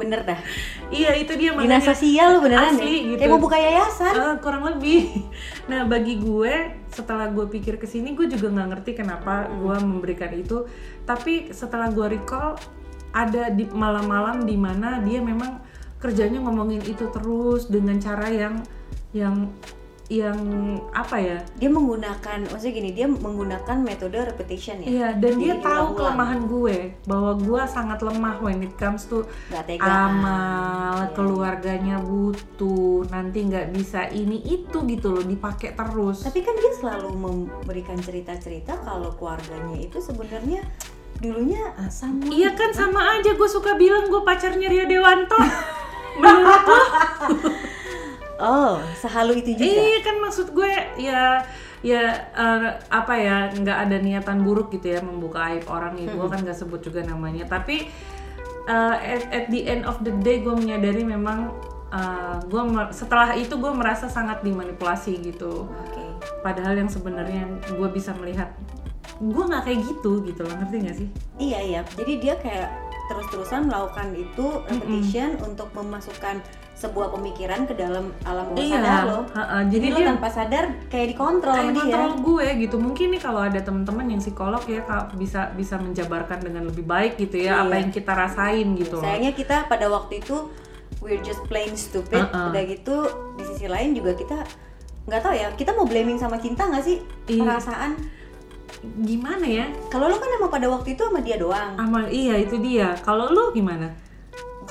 Bener 0.00 0.20
dah. 0.24 0.40
Iya 0.88 1.16
itu 1.16 1.32
dia 1.36 1.52
Dinas 1.52 1.80
makanya 1.80 1.80
sosial 1.92 2.26
lo 2.36 2.38
beneran 2.40 2.72
Asli, 2.76 2.84
deh. 2.84 3.00
gitu. 3.12 3.20
Kayak 3.20 3.32
mau 3.32 3.40
buka 3.40 3.58
yayasan. 3.60 4.14
Eh, 4.16 4.36
kurang 4.40 4.62
lebih. 4.64 5.00
Nah 5.70 5.86
bagi 5.86 6.18
gue 6.18 6.52
setelah 6.92 7.28
gue 7.30 7.46
pikir 7.48 7.78
ke 7.78 7.86
sini 7.86 8.12
gue 8.12 8.28
juga 8.28 8.50
nggak 8.52 8.68
ngerti 8.76 8.90
kenapa 8.96 9.48
gue 9.48 9.76
memberikan 9.84 10.32
itu. 10.32 10.64
Tapi 11.04 11.52
setelah 11.52 11.92
gue 11.92 12.06
recall 12.18 12.56
ada 13.12 13.52
di 13.52 13.68
malam-malam 13.68 14.48
di 14.48 14.56
mana 14.56 15.00
dia 15.04 15.20
memang 15.20 15.60
kerjanya 16.00 16.42
ngomongin 16.42 16.82
itu 16.82 17.06
terus 17.12 17.68
dengan 17.68 18.00
cara 18.00 18.26
yang 18.32 18.64
yang 19.12 19.52
yang 20.08 20.38
apa 20.90 21.16
ya? 21.16 21.38
Dia 21.56 21.68
menggunakan, 21.68 22.48
maksudnya 22.48 22.74
gini, 22.74 22.90
dia 22.90 23.06
menggunakan 23.06 23.76
metode 23.78 24.18
repetition 24.18 24.82
ya. 24.82 24.88
Iya 24.88 25.08
dan 25.16 25.32
dia 25.36 25.54
Jadi 25.56 25.64
tahu 25.64 25.86
kelemahan 25.94 26.40
gue 26.44 26.76
bahwa 27.04 27.32
gue 27.34 27.62
sangat 27.64 27.98
lemah 28.00 28.36
when 28.38 28.60
it 28.60 28.74
comes 28.74 29.06
to 29.06 29.22
amal 29.78 30.96
Iya. 31.02 31.12
keluarganya 31.12 31.96
butuh 31.98 33.06
nanti 33.08 33.44
nggak 33.44 33.72
bisa 33.72 34.08
ini 34.08 34.38
itu 34.42 34.78
gitu 34.84 35.12
loh 35.12 35.24
dipakai 35.24 35.72
terus 35.72 36.22
Tapi 36.22 36.40
kan 36.40 36.54
dia 36.56 36.72
selalu 36.72 37.08
memberikan 37.12 37.96
cerita-cerita 37.96 38.80
kalau 38.82 39.12
keluarganya 39.14 39.76
itu 39.76 39.98
sebenarnya 39.98 40.62
dulunya 41.18 41.60
sama. 41.86 42.26
iya 42.28 42.50
kan 42.52 42.74
sama 42.74 43.18
aja 43.18 43.32
gue 43.32 43.48
suka 43.48 43.74
bilang 43.74 44.08
gue 44.08 44.22
pacarnya 44.22 44.66
Rio 44.66 44.86
Dewanto 44.86 45.38
menurut 46.20 46.62
lo 46.64 46.82
Oh, 48.42 48.82
sehalu 48.98 49.38
itu 49.38 49.54
juga. 49.54 49.70
iya 49.70 49.98
kan 50.02 50.16
maksud 50.18 50.50
gue 50.50 50.72
ya 50.98 51.46
ya 51.82 52.02
eh, 52.34 52.68
apa 52.90 53.14
ya 53.14 53.50
nggak 53.50 53.78
ada 53.86 53.96
niatan 53.98 54.42
buruk 54.42 54.70
gitu 54.70 54.94
ya 54.94 55.00
membuka 55.02 55.50
aib 55.50 55.66
orang 55.66 55.94
ya 55.94 56.10
gue 56.10 56.26
kan 56.26 56.42
nggak 56.42 56.54
sebut 56.54 56.82
juga 56.82 57.02
namanya 57.02 57.46
tapi 57.46 57.86
eh, 58.66 58.96
at, 58.98 59.22
at 59.30 59.46
the 59.50 59.66
end 59.66 59.82
of 59.82 59.98
the 60.02 60.10
day 60.22 60.42
gue 60.42 60.54
menyadari 60.54 61.02
memang 61.02 61.50
eh, 61.90 62.36
gue 62.46 62.62
setelah 62.90 63.34
itu 63.34 63.54
gue 63.58 63.72
merasa 63.74 64.06
sangat 64.06 64.42
dimanipulasi 64.42 65.22
gitu 65.22 65.66
Oke. 65.66 66.02
padahal 66.42 66.78
yang 66.78 66.90
sebenarnya 66.90 67.46
gue 67.66 67.88
bisa 67.90 68.14
melihat 68.14 68.54
gue 69.18 69.42
nggak 69.42 69.62
kayak 69.62 69.80
gitu 69.86 70.22
gitu 70.26 70.42
loh 70.42 70.54
ngerti 70.58 70.76
gak 70.82 70.96
sih 70.98 71.08
Iya 71.38 71.58
iya. 71.62 71.80
Jadi 71.94 72.12
dia 72.18 72.34
kayak 72.38 72.70
terus-terusan 73.10 73.66
melakukan 73.66 74.14
itu 74.14 74.46
repetition 74.66 75.34
untuk 75.42 75.68
memasukkan 75.74 76.38
sebuah 76.82 77.08
pemikiran 77.10 77.62
ke 77.62 77.74
dalam 77.74 78.10
alam 78.22 78.46
bawah 78.48 78.66
sadar 78.66 79.02
lo. 79.04 79.20
ha-ha. 79.30 79.58
Jadi, 79.64 79.70
jadi 79.72 79.86
lo 79.86 79.94
dia 79.94 80.06
tanpa 80.10 80.28
sadar 80.28 80.64
kayak 80.86 81.06
dikontrol 81.08 81.54
kayak 81.54 81.70
dia. 81.70 81.78
kontrol 81.80 82.10
gue 82.20 82.46
gitu 82.58 82.76
mungkin 82.76 83.06
nih 83.10 83.20
kalau 83.20 83.40
ada 83.40 83.60
teman-teman 83.60 84.06
yang 84.08 84.18
psikolog 84.18 84.62
ya 84.66 84.82
Kak, 84.82 85.14
bisa 85.14 85.52
bisa 85.52 85.74
menjabarkan 85.76 86.38
dengan 86.40 86.66
lebih 86.66 86.82
baik 86.84 87.14
gitu 87.16 87.38
ya 87.40 87.62
apa 87.62 87.70
Iya. 87.70 87.78
yang 87.78 87.90
kita 87.92 88.12
rasain 88.12 88.66
gitu 88.74 88.98
Sayangnya 88.98 89.32
kita 89.32 89.56
pada 89.64 89.86
waktu 89.86 90.18
itu 90.18 90.36
we're 90.98 91.18
just 91.20 91.42
plain 91.44 91.70
stupid. 91.72 92.18
Uh-uh. 92.20 92.50
Udah 92.50 92.62
gitu 92.64 92.96
di 93.34 93.44
sisi 93.44 93.66
lain 93.66 93.90
juga 93.92 94.12
kita 94.12 94.42
nggak 95.02 95.20
tahu 95.20 95.34
ya. 95.34 95.48
Kita 95.52 95.70
mau 95.72 95.82
blaming 95.82 96.14
sama 96.14 96.36
cinta 96.36 96.62
nggak 96.64 96.82
sih 96.82 96.98
Iya. 97.28 97.46
perasaan? 97.48 97.92
gimana 98.82 99.46
ya 99.46 99.66
Kalau 99.86 100.10
lo 100.10 100.16
kan 100.16 100.26
emang 100.32 100.50
pada 100.50 100.66
waktu 100.66 100.94
itu 100.94 101.02
sama 101.02 101.22
dia 101.22 101.38
doang. 101.38 101.76
amal 101.76 102.02
iya 102.04 102.34
itu 102.34 102.58
dia 102.58 102.98
kalau 102.98 103.30
lu 103.30 103.52
gimana 103.52 103.94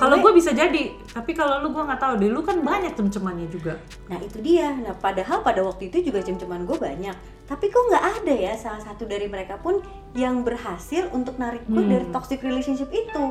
kalau 0.02 0.16
Gue- 0.18 0.34
bisa 0.34 0.50
jadi 0.50 0.82
tapi 1.06 1.30
kalau 1.30 1.58
lu 1.58 1.70
gue 1.70 1.78
nggak 1.80 1.96
tahu 1.96 2.14
deh 2.18 2.26
lu 2.26 2.40
kan 2.40 2.58
banyak 2.58 2.92
cem-cemannya 2.92 3.46
juga 3.46 3.78
Nah 4.06 4.18
itu 4.18 4.38
dia. 4.38 4.74
Nah 4.74 4.92
padahal 4.92 5.40
pada 5.40 5.62
waktu 5.62 5.86
itu 5.86 6.10
juga 6.10 6.20
cem-ceman 6.20 6.62
gue 6.62 6.74
banyak. 6.74 7.14
Tapi 7.42 7.64
kok 7.66 7.84
nggak 7.86 8.04
ada 8.18 8.34
ya 8.34 8.52
salah 8.54 8.80
satu 8.80 9.04
dari 9.04 9.24
mereka 9.24 9.56
pun 9.56 9.78
yang 10.12 10.42
berhasil 10.42 11.06
untuk 11.10 11.36
narik 11.36 11.62
gue 11.64 11.78
Hmm. 11.78 11.88
dari 11.88 12.06
toxic 12.08 12.40
relationship 12.40 12.90
itu. 12.90 13.24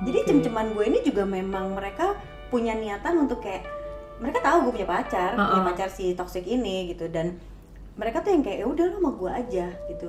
Jadi 0.00 0.18
Oke. 0.18 0.26
cem-ceman 0.26 0.72
gue 0.72 0.84
ini 0.84 0.98
juga 1.00 1.22
memang 1.22 1.74
mereka 1.74 2.14
punya 2.48 2.72
niatan 2.72 3.18
untuk 3.20 3.38
kayak 3.38 3.66
mereka 4.18 4.40
tahu 4.40 4.66
gue 4.66 4.72
punya 4.74 4.88
pacar, 4.88 5.30
punya 5.32 5.58
Uh-uh. 5.58 5.68
pacar 5.68 5.88
si 5.88 6.10
toxic 6.12 6.42
ini 6.42 6.90
gitu 6.90 7.06
dan 7.06 7.38
mereka 7.98 8.22
tuh 8.22 8.30
yang 8.30 8.42
kayak 8.46 8.58
ya 8.62 8.66
udah 8.70 8.84
lo 8.86 8.94
sama 9.02 9.10
gue 9.18 9.30
aja 9.34 9.66
gitu. 9.90 10.08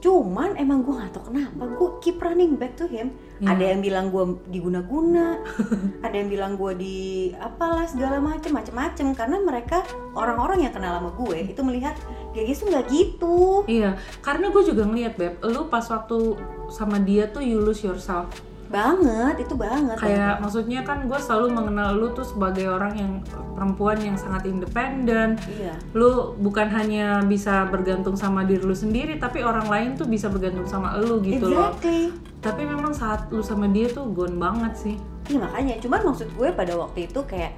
Cuman 0.00 0.56
emang 0.56 0.80
gue 0.80 0.96
gak 0.96 1.12
tau 1.12 1.28
kenapa 1.28 1.62
gue 1.68 1.88
keep 2.00 2.16
running 2.24 2.56
back 2.56 2.72
to 2.74 2.88
him. 2.88 3.12
Ya. 3.38 3.54
Ada 3.54 3.64
yang 3.76 3.80
bilang 3.84 4.08
gue 4.08 4.24
diguna-guna, 4.48 5.44
ada 6.06 6.14
yang 6.16 6.32
bilang 6.32 6.56
gue 6.56 6.72
di 6.74 6.98
apalah 7.36 7.84
segala 7.84 8.18
macem 8.18 8.50
macem-macem 8.50 9.12
karena 9.12 9.36
mereka 9.44 9.84
orang-orang 10.16 10.66
yang 10.66 10.72
kenal 10.72 10.98
sama 10.98 11.10
gue 11.14 11.38
itu 11.52 11.60
melihat 11.62 11.94
Geges 12.32 12.60
tuh 12.60 12.68
nggak 12.70 12.86
gitu. 12.92 13.64
iya 13.66 13.96
karena 14.20 14.52
gue 14.52 14.62
juga 14.62 14.84
ngeliat 14.84 15.14
beb 15.16 15.40
lu 15.42 15.66
pas 15.66 15.84
waktu 15.88 16.36
sama 16.68 17.00
dia 17.00 17.26
tuh 17.30 17.40
you 17.40 17.58
lose 17.58 17.80
yourself 17.80 18.28
Banget, 18.68 19.34
itu 19.40 19.54
banget. 19.54 19.96
kayak 19.96 20.38
maksudnya 20.38 20.80
kan 20.82 21.04
gue 21.04 21.16
selalu 21.16 21.46
mengenal 21.50 21.92
lu 21.92 22.12
tuh 22.12 22.22
sebagai 22.22 22.68
orang 22.68 22.92
yang 22.94 23.12
perempuan 23.52 23.96
yang 23.98 24.14
sangat 24.14 24.44
independen 24.44 25.34
Iya. 25.50 25.74
lu 25.92 26.36
bukan 26.36 26.68
hanya 26.68 27.20
bisa 27.22 27.64
bergantung 27.64 28.14
sama 28.14 28.44
diri 28.44 28.60
lu 28.60 28.72
sendiri 28.72 29.16
tapi 29.16 29.40
orang 29.40 29.66
lain 29.66 29.88
tuh 29.94 30.04
bisa 30.04 30.28
bergantung 30.28 30.64
sama 30.64 30.94
lu 30.96 31.18
gitu 31.20 31.48
loh 31.48 31.72
Exactly. 31.74 32.12
tapi 32.38 32.62
memang 32.62 32.92
saat 32.92 33.26
lu 33.28 33.40
sama 33.40 33.66
dia 33.66 33.88
tuh 33.88 34.06
gone 34.08 34.36
banget 34.36 34.72
sih 34.76 34.96
Iya 35.26 35.42
makanya, 35.42 35.74
cuman 35.78 36.00
maksud 36.06 36.28
gue 36.30 36.48
pada 36.50 36.72
waktu 36.74 37.04
itu 37.04 37.20
kayak 37.22 37.52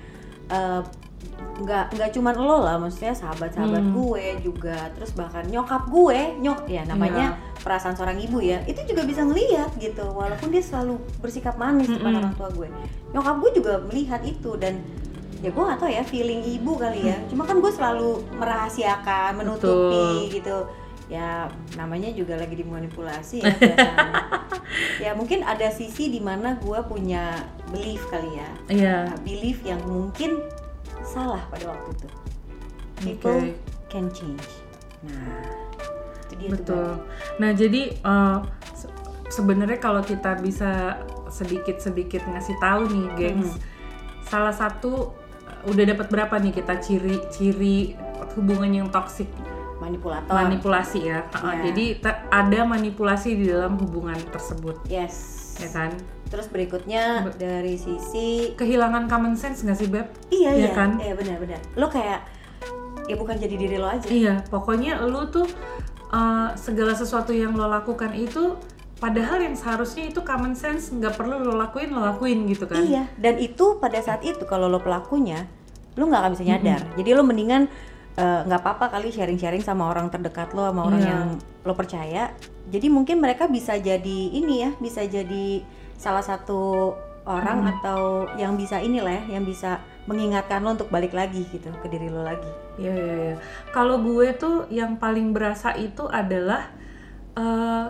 eh, 0.49 0.81
nggak 1.61 1.93
nggak 1.93 2.11
cuman 2.17 2.35
lo 2.41 2.65
lah, 2.65 2.81
maksudnya 2.81 3.13
sahabat-sahabat 3.13 3.85
Hmm. 3.85 3.93
gue 3.93 4.25
juga, 4.41 4.89
terus 4.97 5.13
bahkan 5.13 5.45
nyokap 5.45 5.93
gue, 5.93 6.41
nyok 6.41 6.65
ya 6.65 6.89
namanya 6.89 7.37
Iya. 7.37 7.61
perasaan 7.61 7.93
seorang 7.93 8.17
ibu 8.17 8.41
ya, 8.41 8.65
itu 8.65 8.81
juga 8.89 9.05
bisa 9.05 9.21
ngelihat 9.29 9.77
gitu, 9.77 10.09
walaupun 10.09 10.49
dia 10.49 10.65
selalu 10.65 10.97
bersikap 11.21 11.61
manis 11.61 11.93
depan 11.93 12.17
Mm-mm. 12.17 12.21
orang 12.25 12.35
tua 12.35 12.49
gue, 12.49 12.69
nyokap 13.13 13.37
gue 13.45 13.51
juga 13.61 13.73
melihat 13.85 14.25
itu 14.25 14.57
dan 14.57 14.81
ya 15.45 15.53
gue 15.53 15.61
gak 15.61 15.81
tau 15.81 15.89
ya 15.89 16.01
feeling 16.01 16.41
ibu 16.41 16.73
kali 16.81 17.13
ya, 17.13 17.17
cuma 17.29 17.45
kan 17.45 17.61
gue 17.61 17.73
selalu 17.73 18.25
merahasiakan, 18.41 19.37
menutupi 19.37 20.33
gitu, 20.33 20.65
ya 21.13 21.45
namanya 21.77 22.09
juga 22.15 22.41
lagi 22.41 22.57
dimanipulasi 22.57 23.45
ya 23.45 23.53
ya 25.05 25.11
mungkin 25.13 25.43
ada 25.43 25.69
sisi 25.69 26.09
di 26.09 26.23
mana 26.23 26.57
gue 26.57 26.79
punya 26.87 27.35
belief 27.69 28.07
kali 28.09 28.31
ya. 28.39 28.49
Nah, 28.71 29.19
belief 29.27 29.59
yang 29.67 29.83
mungkin 29.83 30.39
salah 31.11 31.43
pada 31.51 31.75
waktu 31.75 31.89
itu. 31.93 32.09
People 33.01 33.39
Oke. 33.43 33.59
can 33.91 34.07
change. 34.15 34.47
Nah 35.03 35.43
itu 36.29 36.35
dia 36.39 36.49
tuh 36.49 36.55
betul. 36.55 36.89
Nah 37.43 37.51
jadi 37.51 37.83
se- 38.73 38.95
sebenarnya 39.33 39.83
kalau 39.83 40.05
kita 40.05 40.39
bisa 40.39 41.03
sedikit 41.31 41.79
sedikit 41.83 42.23
ngasih 42.27 42.59
tahu 42.59 42.91
nih 42.91 43.07
gengs 43.19 43.59
salah 44.27 44.55
satu 44.55 45.11
eh, 45.47 45.71
udah 45.71 45.85
dapat 45.91 46.07
berapa 46.07 46.35
nih 46.39 46.55
kita 46.55 46.79
ciri-ciri 46.79 47.99
hubungan 48.39 48.71
yang 48.71 48.89
toksik 48.95 49.27
manipulator. 49.81 50.31
Manipulasi 50.31 51.09
ya. 51.09 51.25
Iya. 51.35 51.73
jadi 51.73 51.85
ada 52.31 52.61
manipulasi 52.69 53.35
di 53.35 53.49
dalam 53.49 53.81
hubungan 53.81 54.19
tersebut. 54.31 54.77
Yes. 54.87 55.57
Ya 55.59 55.69
kan 55.73 55.91
terus 56.31 56.47
berikutnya 56.47 57.27
Be- 57.27 57.37
dari 57.37 57.75
sisi 57.75 58.55
kehilangan 58.55 59.05
common 59.05 59.35
sense 59.35 59.61
nggak 59.61 59.77
sih 59.77 59.87
beb 59.87 60.07
iya 60.31 60.51
Iya 60.51 60.51
iya 60.57 60.71
kan? 60.71 60.91
iya 60.97 61.13
benar-benar 61.13 61.59
lo 61.75 61.87
kayak 61.87 62.23
ya 63.05 63.15
bukan 63.15 63.35
jadi 63.35 63.55
diri 63.57 63.77
lo 63.77 63.87
aja 63.87 64.07
Iya, 64.07 64.35
pokoknya 64.47 65.03
lu 65.03 65.27
tuh 65.27 65.51
uh, 66.09 66.55
segala 66.55 66.95
sesuatu 66.95 67.35
yang 67.35 67.51
lo 67.53 67.67
lakukan 67.67 68.15
itu 68.15 68.55
padahal 68.97 69.41
yang 69.41 69.53
seharusnya 69.53 70.07
itu 70.07 70.23
common 70.23 70.55
sense 70.55 70.91
nggak 70.91 71.19
perlu 71.19 71.41
lo 71.41 71.59
lakuin 71.59 71.91
lo 71.91 72.05
lakuin 72.05 72.47
gitu 72.47 72.69
kan. 72.69 72.85
Iya, 72.85 73.09
dan 73.17 73.35
itu 73.37 73.81
pada 73.81 73.99
saat 73.99 74.21
itu 74.23 74.45
kalau 74.45 74.69
lo 74.69 74.79
pelakunya, 74.79 75.49
lo 75.97 76.05
nggak 76.05 76.21
akan 76.21 76.33
bisa 76.37 76.45
nyadar. 76.47 76.81
Jadi 76.95 77.11
lo 77.11 77.25
mendingan 77.25 77.65
eh, 78.15 78.41
nggak 78.45 78.61
apa-apa 78.61 78.93
kali 78.93 79.09
sharing-sharing 79.09 79.65
sama 79.65 79.89
orang 79.89 80.07
terdekat 80.07 80.53
lo, 80.53 80.69
sama 80.69 80.85
orang 80.85 81.01
Iya. 81.01 81.11
yang 81.11 81.25
lo 81.65 81.73
percaya. 81.73 82.31
Jadi 82.69 82.87
mungkin 82.87 83.19
mereka 83.19 83.49
bisa 83.49 83.75
jadi 83.75 84.19
ini 84.31 84.61
ya, 84.61 84.71
bisa 84.77 85.01
jadi 85.03 85.65
salah 86.01 86.25
satu 86.25 86.97
orang 87.29 87.69
atau 87.69 88.01
yang 88.35 88.57
bisa 88.57 88.81
inilah 88.81 89.13
ya, 89.21 89.37
yang 89.37 89.45
bisa 89.45 89.77
mengingatkan 90.09 90.65
lo 90.65 90.73
untuk 90.73 90.89
balik 90.89 91.13
lagi 91.13 91.45
gitu 91.47 91.69
ke 91.77 91.87
diri 91.87 92.09
lo 92.09 92.25
lagi. 92.25 92.49
Iya 92.75 92.95
iya 92.97 93.15
iya. 93.23 93.37
Kalau 93.71 94.01
gue 94.01 94.33
tuh 94.35 94.65
yang 94.73 94.97
paling 94.97 95.31
berasa 95.31 95.77
itu 95.77 96.09
adalah 96.09 96.73
eh, 97.37 97.87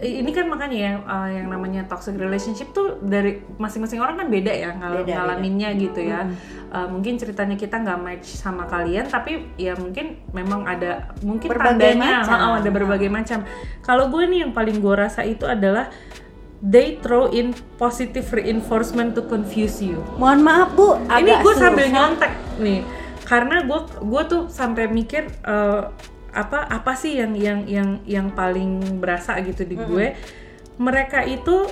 ini 0.00 0.32
kan 0.32 0.48
makanya 0.48 0.76
ya 0.76 0.92
eh, 0.98 1.28
yang 1.38 1.46
namanya 1.48 1.86
toxic 1.86 2.16
relationship 2.16 2.72
tuh 2.72 2.98
dari 3.00 3.38
masing-masing 3.56 4.00
orang 4.00 4.16
kan 4.16 4.28
beda 4.28 4.48
ya 4.50 4.70
ngal- 4.74 5.04
Beda, 5.04 5.14
ngalaminnya 5.14 5.70
gitu 5.78 6.00
ya. 6.02 6.26
Eh, 6.70 6.86
mungkin 6.90 7.16
ceritanya 7.16 7.54
kita 7.54 7.78
nggak 7.78 7.98
match 8.00 8.26
sama 8.34 8.66
kalian 8.66 9.06
tapi 9.06 9.54
ya 9.56 9.78
mungkin 9.78 10.18
memang 10.32 10.66
ada 10.66 11.14
mungkin 11.20 11.48
Berbagai 11.48 11.96
tandanya 11.96 12.26
macam. 12.26 12.36
ha, 12.36 12.58
ada 12.58 12.70
berbagai 12.70 13.08
macam. 13.08 13.38
Kalau 13.80 14.08
gue 14.08 14.24
nih 14.26 14.44
yang 14.44 14.52
paling 14.52 14.76
gue 14.76 14.94
rasa 14.94 15.22
itu 15.22 15.46
adalah 15.46 15.88
they 16.60 17.00
throw 17.00 17.32
in 17.32 17.56
positive 17.80 18.28
reinforcement 18.36 19.16
to 19.16 19.24
confuse 19.24 19.80
you. 19.80 19.96
Mohon 20.20 20.40
maaf 20.44 20.68
bu, 20.76 21.00
ini 21.16 21.32
agak 21.32 21.38
gue 21.40 21.54
sambil 21.56 21.86
nyontek 21.88 22.32
nih. 22.60 22.80
Karena 23.24 23.64
gue 23.64 23.80
gue 24.04 24.22
tuh 24.28 24.42
sampai 24.52 24.92
mikir 24.92 25.24
eh, 25.44 25.82
apa 26.30 26.58
apa 26.68 26.92
sih 26.94 27.18
yang 27.18 27.32
yang 27.34 27.64
yang 27.66 27.88
yang 28.06 28.26
paling 28.30 29.00
berasa 29.00 29.40
gitu 29.40 29.64
di 29.64 29.80
gue. 29.80 30.12
Mereka 30.76 31.24
itu 31.26 31.64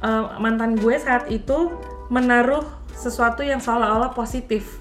eh, 0.00 0.24
mantan 0.40 0.80
gue 0.80 0.96
saat 0.96 1.28
itu 1.28 1.72
menaruh 2.08 2.64
sesuatu 2.96 3.44
yang 3.44 3.60
seolah-olah 3.60 4.16
positif. 4.16 4.80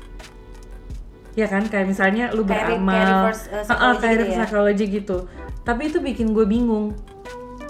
Ya 1.36 1.48
kan? 1.48 1.68
Kayak 1.68 1.92
misalnya 1.92 2.32
lu 2.36 2.44
re- 2.44 2.52
kayak 2.52 2.76
beramal 2.76 3.08
reverse, 3.32 3.44
uh, 3.48 3.64
Ha-ha, 3.64 3.64
psychology 3.64 4.00
kayak 4.00 4.12
gitu 4.12 4.24
reverse 4.24 4.32
ya? 4.32 4.40
psychology 4.44 4.86
gitu. 4.88 5.18
Tapi 5.62 5.82
itu 5.92 5.98
bikin 6.00 6.28
gue 6.36 6.46
bingung 6.48 6.96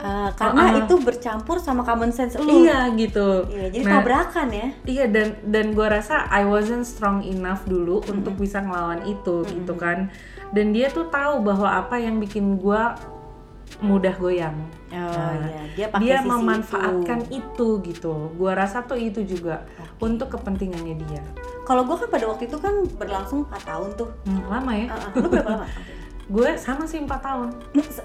Ah, 0.02 0.34
karena 0.34 0.62
Uh-uh. 0.68 0.82
itu 0.82 0.96
bercampur 0.98 1.58
sama 1.58 1.82
common 1.82 2.10
sense 2.10 2.34
lo. 2.34 2.44
iya 2.44 2.90
gitu 2.92 3.46
Iya, 3.48 3.70
jadi 3.70 3.84
Nah, 3.86 3.92
tabrakan 3.96 4.48
ya. 4.50 4.68
Iya 4.84 5.06
dan 5.08 5.28
dan 5.46 5.66
gue 5.72 5.86
rasa 5.86 6.26
I 6.28 6.42
wasn't 6.44 6.84
strong 6.84 7.22
enough 7.22 7.64
dulu 7.64 8.02
untuk 8.06 8.34
bisa 8.36 8.60
ngelawan 8.60 9.06
itu 9.06 9.46
gitu 9.46 9.74
kan. 9.76 10.10
Dan 10.50 10.72
dia 10.72 10.90
tuh 10.90 11.06
tahu 11.08 11.42
bahwa 11.42 11.70
apa 11.70 11.96
yang 11.96 12.18
bikin 12.18 12.58
gue 12.58 12.82
mudah 13.80 14.14
goyang. 14.16 14.58
Oh 14.90 14.98
Nah, 14.98 15.38
iya, 15.40 15.62
dia 15.72 15.88
pakai 15.88 16.04
Dia 16.04 16.18
sisi 16.20 16.28
memanfaatkan 16.28 17.20
itu. 17.26 17.40
itu, 17.40 17.68
gitu. 17.88 18.14
Gue 18.34 18.52
rasa 18.52 18.84
tuh 18.84 19.00
itu 19.00 19.24
juga 19.24 19.64
untuk 19.98 20.28
kepentingannya 20.30 21.00
dia. 21.00 21.24
Kalau 21.62 21.86
gue 21.86 21.96
kan 21.96 22.10
pada 22.10 22.26
waktu 22.26 22.46
itu 22.46 22.58
kan 22.58 22.74
berlangsung 22.92 23.48
4 23.48 23.64
tahun 23.64 23.90
tuh. 23.96 24.10
Hmm, 24.26 24.44
lama 24.46 24.72
ya? 24.74 24.88
Ah, 24.88 24.98
ah. 25.00 25.12
Lu 25.16 25.30
berapa 25.30 25.52
lama? 25.56 25.68
Gue 26.30 26.50
sama 26.60 26.84
sih 26.86 27.02
empat 27.02 27.22
tahun. 27.24 27.50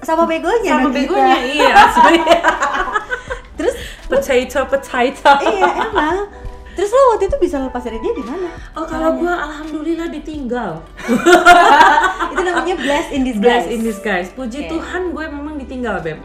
Sama 0.01 0.23
begonya 0.25 0.79
sama 0.81 0.89
begonya 0.89 1.37
iya. 1.43 1.73
Terus 3.57 3.75
potato 4.07 4.59
potato. 4.69 5.31
iya 5.45 5.69
emang. 5.89 6.47
Terus 6.77 6.93
lo 6.93 7.17
waktu 7.17 7.25
itu 7.25 7.37
bisa 7.41 7.57
lepas 7.57 7.81
dari 7.81 7.97
dia 7.97 8.13
di 8.13 8.21
mana? 8.21 8.53
Oh 8.77 8.85
kalau 8.85 9.17
gue 9.17 9.33
alhamdulillah 9.33 10.13
ditinggal. 10.13 10.85
Itu 12.37 12.41
namanya 12.45 12.77
blessed 12.77 13.11
in 13.17 13.25
disguise. 13.25 13.65
Blessed 13.65 13.71
in 13.73 13.81
disguise. 13.81 14.29
Puji 14.37 14.69
Oke. 14.69 14.77
Tuhan 14.77 15.09
gue 15.09 15.25
memang 15.25 15.57
ditinggal 15.57 16.05
beb. 16.05 16.21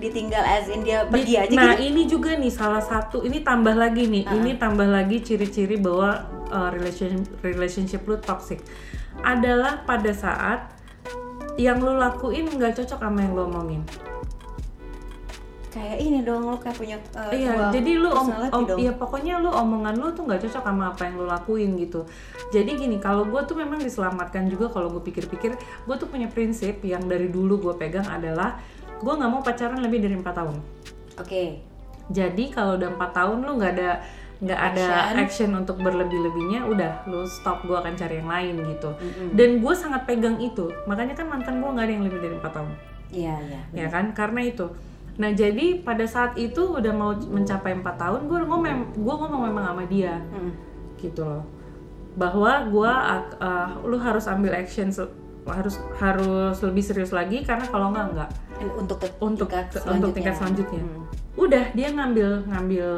Ditinggal 0.00 0.40
as 0.40 0.72
in 0.72 0.88
dia 0.88 1.04
pergi 1.04 1.36
Di- 1.36 1.40
aja 1.44 1.52
nah 1.54 1.76
gitu. 1.76 1.86
ini 1.86 2.02
juga 2.08 2.32
nih 2.34 2.48
salah 2.50 2.80
satu 2.80 3.22
ini 3.22 3.44
tambah 3.46 3.76
lagi 3.76 4.08
nih 4.10 4.24
Uh-uh. 4.26 4.36
ini 4.42 4.50
tambah 4.58 4.88
lagi 4.88 5.22
ciri-ciri 5.22 5.78
bahwa 5.78 6.26
uh, 6.50 6.72
relation 6.74 7.22
relationship 7.46 8.02
lu 8.08 8.18
toxic 8.18 8.58
adalah 9.22 9.86
pada 9.86 10.10
saat 10.10 10.73
yang 11.54 11.78
lu 11.78 11.94
lakuin 11.98 12.50
nggak 12.50 12.74
cocok 12.78 12.98
sama 12.98 13.18
yang 13.22 13.32
lu 13.34 13.42
omongin. 13.46 13.82
kayak 15.74 15.98
ini 16.06 16.22
dong 16.22 16.46
lo 16.46 16.54
kayak 16.54 16.78
punya 16.78 16.94
uh, 17.18 17.34
iya, 17.34 17.74
jadi 17.74 17.98
lu 17.98 18.06
om, 18.06 18.30
om- 18.30 18.62
dong. 18.62 18.78
iya 18.78 18.94
pokoknya 18.94 19.42
lu 19.42 19.50
omongan 19.50 19.98
lu 19.98 20.14
tuh 20.14 20.22
nggak 20.22 20.46
cocok 20.46 20.62
sama 20.62 20.94
apa 20.94 21.10
yang 21.10 21.18
lu 21.18 21.26
lakuin 21.26 21.74
gitu. 21.82 22.06
Jadi 22.54 22.78
gini, 22.78 23.02
kalau 23.02 23.26
gue 23.26 23.42
tuh 23.42 23.58
memang 23.58 23.82
diselamatkan 23.82 24.46
juga 24.46 24.70
kalau 24.70 24.86
gue 24.94 25.02
pikir-pikir, 25.02 25.58
gue 25.58 25.96
tuh 25.98 26.06
punya 26.06 26.30
prinsip 26.30 26.78
yang 26.86 27.02
dari 27.10 27.26
dulu 27.26 27.58
gue 27.58 27.74
pegang 27.74 28.06
adalah 28.06 28.62
gue 29.02 29.12
nggak 29.18 29.30
mau 29.30 29.42
pacaran 29.42 29.82
lebih 29.82 29.98
dari 30.06 30.14
empat 30.14 30.34
tahun. 30.38 30.56
oke 31.18 31.44
Jadi 32.14 32.44
kalau 32.54 32.78
udah 32.78 32.94
empat 32.94 33.10
tahun 33.10 33.38
lu 33.42 33.52
nggak 33.58 33.72
ada 33.74 33.90
nggak 34.44 34.60
ada 34.60 34.86
Action. 34.86 35.16
action 35.24 35.50
untuk 35.56 35.80
berlebih-lebihnya, 35.80 36.68
udah 36.68 37.08
lu 37.08 37.24
stop 37.24 37.64
gue 37.64 37.72
akan 37.72 37.96
cari 37.96 38.20
yang 38.20 38.28
lain 38.28 38.54
gitu. 38.76 38.92
Mm-mm. 38.92 39.32
Dan 39.32 39.64
gue 39.64 39.74
sangat 39.74 40.04
pegang 40.04 40.36
itu, 40.36 40.68
makanya 40.84 41.16
kan 41.16 41.32
mantan 41.32 41.64
gue 41.64 41.70
nggak 41.72 41.86
ada 41.88 41.94
yang 41.96 42.04
lebih 42.04 42.20
dari 42.20 42.34
empat 42.36 42.52
tahun, 42.52 42.72
iya 43.08 43.36
iya 43.40 43.60
ya 43.72 43.86
kan? 43.88 44.12
Karena 44.12 44.44
itu. 44.44 44.68
Nah 45.16 45.30
jadi 45.32 45.80
pada 45.80 46.04
saat 46.04 46.36
itu 46.36 46.60
udah 46.60 46.92
mau 46.92 47.16
mencapai 47.16 47.72
empat 47.80 47.96
tahun, 47.96 48.28
gue 48.28 48.38
ngomong 48.44 48.92
gue 48.92 49.14
ngomong 49.24 49.42
memang 49.48 49.64
sama 49.72 49.84
dia 49.88 50.20
Mm. 50.30 50.52
gitu 51.00 51.24
loh, 51.24 51.42
bahwa 52.14 52.68
gue 52.68 52.92
lu 53.88 53.96
harus 53.96 54.28
ambil 54.28 54.52
action 54.54 54.92
harus 55.44 55.76
harus 56.00 56.56
lebih 56.64 56.80
serius 56.80 57.12
lagi 57.12 57.44
karena 57.44 57.68
kalau 57.68 57.92
nggak 57.92 58.06
nggak 58.16 58.30
And 58.54 58.70
untuk 58.78 59.02
untuk 59.18 59.50
tingkat 59.50 59.82
untuk 59.82 60.14
tingkat 60.14 60.34
selanjutnya. 60.38 60.82
Hmm. 60.86 61.04
Udah 61.34 61.64
dia 61.74 61.90
ngambil 61.90 62.46
ngambil 62.46 62.88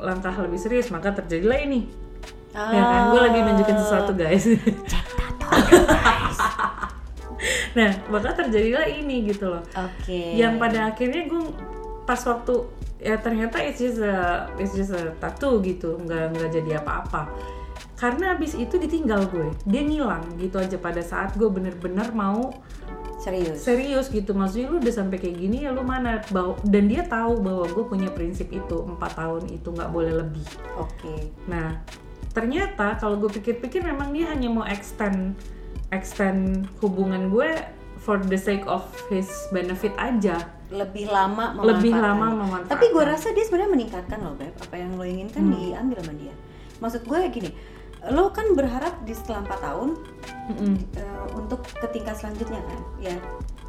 langkah 0.00 0.34
lebih 0.40 0.58
serius 0.58 0.88
maka 0.90 1.12
terjadilah 1.14 1.60
ini. 1.60 1.86
Ya 2.50 2.82
kan, 2.82 3.14
gue 3.14 3.20
lagi 3.22 3.38
nunjukin 3.46 3.78
sesuatu 3.78 4.12
guys. 4.18 4.42
nah, 7.78 7.90
maka 8.10 8.42
terjadilah 8.42 8.90
ini 8.90 9.30
gitu 9.30 9.54
loh. 9.54 9.62
oke 9.70 10.20
Yang 10.34 10.54
pada 10.58 10.78
akhirnya 10.90 11.22
gue 11.30 11.44
pas 12.02 12.18
waktu 12.26 12.54
ya 13.00 13.16
ternyata 13.22 13.62
it's 13.62 13.78
just 13.78 14.02
a, 14.02 14.50
it's 14.58 14.74
just 14.74 14.90
a 14.92 15.14
tattoo 15.22 15.62
gitu, 15.62 15.94
nggak 16.02 16.34
nggak 16.36 16.50
jadi 16.58 16.70
apa-apa. 16.82 17.30
Karena 17.94 18.34
abis 18.34 18.56
itu 18.56 18.80
ditinggal 18.80 19.28
gue, 19.30 19.52
dia 19.68 19.82
ngilang 19.84 20.24
gitu 20.40 20.58
aja 20.58 20.74
pada 20.80 21.04
saat 21.04 21.36
gue 21.38 21.46
bener-bener 21.46 22.10
mau 22.16 22.50
serius 23.20 23.58
serius 23.60 24.06
gitu 24.08 24.32
maksudnya 24.32 24.66
lu 24.66 24.78
udah 24.78 24.94
sampai 24.94 25.16
kayak 25.16 25.36
gini 25.36 25.62
ya 25.62 25.70
lu 25.70 25.82
mana 25.82 26.24
Bau- 26.28 26.56
dan 26.64 26.84
dia 26.84 27.04
tahu 27.04 27.38
bahwa 27.38 27.64
gue 27.66 27.84
punya 27.84 28.08
prinsip 28.08 28.48
itu 28.50 28.76
empat 28.82 29.12
tahun 29.14 29.44
itu 29.50 29.68
nggak 29.68 29.90
boleh 29.90 30.12
lebih 30.16 30.46
oke 30.74 31.14
nah 31.44 31.84
ternyata 32.30 32.96
kalau 32.96 33.18
gue 33.18 33.30
pikir-pikir 33.30 33.82
memang 33.82 34.10
dia 34.10 34.28
hanya 34.28 34.48
mau 34.48 34.64
extend 34.64 35.36
extend 35.88 36.64
hubungan 36.78 37.28
gue 37.28 37.50
for 37.98 38.16
the 38.22 38.38
sake 38.38 38.64
of 38.64 38.80
his 39.06 39.28
benefit 39.50 39.92
aja 39.96 40.40
lebih 40.70 41.06
lama 41.06 41.50
Lebih 41.58 41.90
memanfaatkan. 41.90 42.00
lama 42.00 42.26
memanfaatkan. 42.32 42.70
tapi 42.70 42.84
gue 42.88 43.04
rasa 43.04 43.28
dia 43.30 43.42
sebenarnya 43.42 43.70
meningkatkan 43.70 44.18
loh 44.18 44.34
beb 44.34 44.54
apa 44.54 44.74
yang 44.74 44.94
lo 44.94 45.02
inginkan 45.02 45.42
Hmm. 45.42 45.52
diambil 45.52 45.98
sama 45.98 46.14
dia 46.16 46.34
maksud 46.78 47.02
gue 47.02 47.18
gini 47.28 47.50
lo 48.08 48.32
kan 48.32 48.56
berharap 48.56 49.04
di 49.04 49.12
setelah 49.12 49.44
4 49.44 49.60
tahun 49.60 49.88
Mm-mm. 50.48 50.74
eh, 50.96 51.26
untuk 51.36 51.60
ke 51.68 51.86
tingkat 51.92 52.16
selanjutnya 52.16 52.64
kan? 52.64 52.80
Ya. 52.96 53.16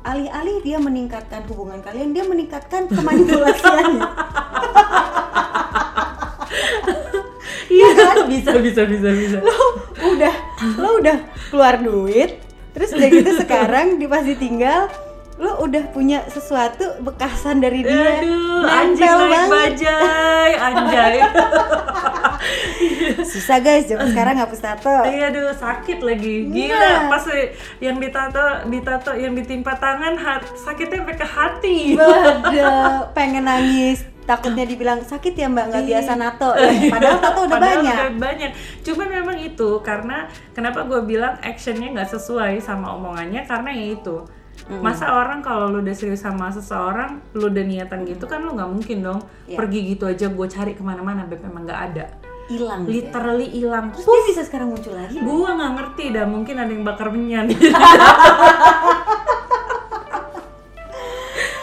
Alih-alih 0.02 0.64
dia 0.64 0.78
meningkatkan 0.80 1.44
hubungan 1.52 1.84
kalian 1.84 2.16
dia 2.16 2.24
meningkatkan 2.24 2.88
kemanipulasiannya. 2.88 4.04
Iya 7.72 8.28
bisa 8.28 8.52
bisa 8.60 8.84
bisa 8.84 9.10
bisa. 9.16 9.38
Udah 10.04 10.36
lo 10.76 11.00
udah 11.00 11.18
keluar 11.50 11.80
duit 11.80 12.44
terus 12.72 12.92
udah 12.96 13.08
gitu 13.08 13.32
sekarang 13.40 14.00
di 14.00 14.08
pas 14.08 14.24
ditinggal 14.24 14.92
lo 15.42 15.66
udah 15.66 15.90
punya 15.90 16.22
sesuatu 16.30 17.02
bekasan 17.02 17.58
dari 17.58 17.82
dia. 17.82 18.22
Aduh 18.22 18.62
anjing 18.62 19.10
naik 19.10 19.50
bajai 19.50 20.52
anjay. 20.54 21.16
Susah 23.26 23.58
guys. 23.58 23.90
Zaman 23.90 24.14
sekarang 24.14 24.38
hapus 24.38 24.62
tato. 24.62 25.02
Iya 25.02 25.34
aduh 25.34 25.50
sakit 25.50 26.06
lagi. 26.06 26.46
Iya. 26.46 26.70
gila 26.70 26.94
pas 27.10 27.26
yang 27.82 27.98
ditato 27.98 28.70
ditato 28.70 29.12
yang 29.18 29.34
ditimpa 29.34 29.74
tangan 29.82 30.14
hat, 30.14 30.46
sakitnya 30.54 31.02
sampai 31.02 31.18
ke 31.18 31.28
hati. 31.28 31.78
Bada, 31.98 32.70
pengen 33.18 33.50
nangis. 33.50 34.06
Takutnya 34.22 34.70
dibilang 34.70 35.02
sakit 35.02 35.34
ya 35.34 35.50
mbak? 35.50 35.74
Nggak 35.74 35.86
biasa 35.90 36.12
nato. 36.14 36.54
Ya, 36.54 36.70
padahal 36.94 37.18
tato 37.18 37.40
udah 37.50 37.58
Padahal 37.58 37.78
banyak. 37.82 37.96
udah 37.98 38.12
banyak. 38.22 38.52
Cuman 38.86 39.08
memang 39.10 39.38
itu 39.42 39.70
karena 39.82 40.30
kenapa 40.54 40.86
gue 40.86 41.02
bilang 41.02 41.42
actionnya 41.42 41.90
nggak 41.90 42.14
sesuai 42.14 42.62
sama 42.62 42.94
omongannya? 42.94 43.42
Karena 43.50 43.74
ya 43.74 43.98
itu 43.98 44.22
masa 44.70 45.10
orang 45.10 45.40
kalau 45.40 45.68
lu 45.68 45.80
udah 45.80 45.92
serius 45.92 46.22
sama 46.22 46.48
seseorang 46.48 47.20
lu 47.34 47.48
udah 47.48 47.62
niatan 47.62 48.04
gitu 48.04 48.24
kan 48.24 48.40
lu 48.40 48.52
nggak 48.52 48.70
mungkin 48.70 48.98
dong 49.02 49.20
Iya. 49.44 49.58
pergi 49.58 49.80
gitu 49.90 50.06
aja 50.06 50.28
gue 50.28 50.48
cari 50.48 50.72
ke 50.72 50.82
mana-mana 50.82 51.24
beb 51.24 51.40
memang 51.40 51.66
nggak 51.66 51.82
ada 51.88 52.06
hilang 52.48 52.84
gitu 52.84 52.90
ya. 52.90 52.96
literally 53.00 53.48
hilang 53.48 53.86
terus 53.90 54.04
dia 54.04 54.24
bisa 54.28 54.42
sekarang 54.44 54.70
muncul 54.70 54.92
lagi? 54.92 55.16
Gua 55.18 55.50
nggak 55.52 55.72
ngerti 55.72 56.06
dah, 56.12 56.26
mungkin 56.26 56.56
ada 56.58 56.68
yang 56.68 56.84
bakar 56.84 57.08
menyan. 57.08 57.48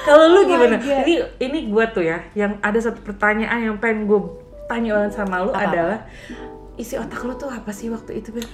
Kalau 0.00 0.24
lu 0.26 0.40
Oh 0.40 0.44
gimana? 0.46 0.76
God. 0.80 1.04
Ini 1.04 1.14
ini 1.38 1.58
gua 1.68 1.84
tuh 1.86 2.00
ya, 2.02 2.24
yang 2.32 2.56
ada 2.60 2.80
satu 2.80 3.00
pertanyaan 3.02 3.60
yang 3.62 3.76
pengen 3.76 4.08
gue 4.08 4.20
tanya 4.64 4.96
banget 4.96 5.12
sama 5.14 5.44
lu 5.44 5.52
Apa-apa? 5.52 5.68
adalah 5.68 5.98
isi 6.74 6.96
otak 6.96 7.20
lu 7.20 7.36
tuh 7.36 7.50
apa 7.50 7.68
sih 7.68 7.88
waktu 7.88 8.16
itu, 8.16 8.32
Beb? 8.32 8.48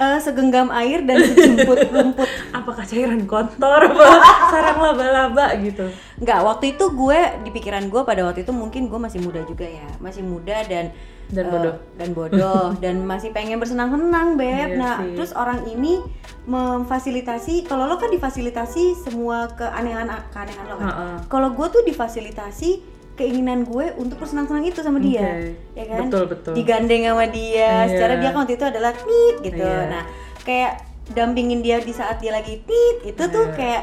Eh, 0.00 0.16
segenggam 0.16 0.72
air 0.72 1.04
dan 1.04 1.20
sejumput 1.20 1.76
rumput 1.92 2.24
Apakah 2.56 2.88
cairan 2.88 3.28
kotor 3.28 3.84
apa 3.84 4.06
sarang 4.52 4.80
laba-laba 4.80 5.52
gitu? 5.60 5.92
Nggak, 6.16 6.40
waktu 6.40 6.64
itu 6.72 6.84
gue 6.96 7.20
di 7.44 7.50
pikiran 7.52 7.84
gue 7.92 8.00
pada 8.08 8.24
waktu 8.24 8.48
itu 8.48 8.52
mungkin 8.56 8.88
gue 8.88 8.96
masih 8.96 9.20
muda 9.20 9.44
juga 9.44 9.68
ya, 9.68 9.84
masih 10.00 10.24
muda 10.24 10.64
dan 10.64 10.88
Dan 11.28 11.46
eh, 11.46 11.52
bodoh. 11.52 11.74
dan 12.00 12.08
bodoh 12.16 12.66
dan 12.82 13.04
masih 13.04 13.28
pengen 13.36 13.60
bersenang-senang 13.60 14.40
beb. 14.40 14.72
Iya 14.72 14.80
nah, 14.80 14.96
sih. 15.04 15.20
terus 15.20 15.36
orang 15.36 15.68
ini 15.68 16.00
memfasilitasi, 16.48 17.68
kalau 17.68 17.84
lo 17.84 18.00
kan 18.00 18.08
difasilitasi 18.08 19.04
semua 19.04 19.52
keanehan 19.52 20.08
keanehan 20.32 20.64
lo 20.64 20.74
kan. 20.80 20.88
Heeh. 20.88 21.16
Kalau 21.28 21.52
gue 21.52 21.66
tuh 21.68 21.84
difasilitasi 21.84 22.99
keinginan 23.20 23.62
gue 23.62 23.92
untuk 23.94 24.16
bersenang-senang 24.16 24.64
itu 24.64 24.80
sama 24.80 24.96
dia, 24.98 25.20
Oke. 25.20 25.52
ya 25.74 25.84
kan? 25.86 26.00
Betul, 26.02 26.24
betul. 26.26 26.52
Digandeng 26.54 27.02
sama 27.04 27.26
dia, 27.28 27.68
Iya. 27.84 27.86
secara 27.86 28.14
dia 28.16 28.28
kan 28.28 28.38
waktu 28.38 28.54
itu 28.54 28.64
adalah 28.64 28.92
tit 28.92 29.36
gitu. 29.42 29.60
Iya. 29.62 29.84
Nah, 29.86 30.04
kayak 30.40 30.72
dampingin 31.10 31.60
dia 31.60 31.76
di 31.78 31.90
saat 31.90 32.16
dia 32.18 32.32
lagi 32.32 32.58
tit 32.60 32.96
itu 33.04 33.22
tuh 33.26 33.44
Iya. 33.46 33.54
kayak 33.54 33.82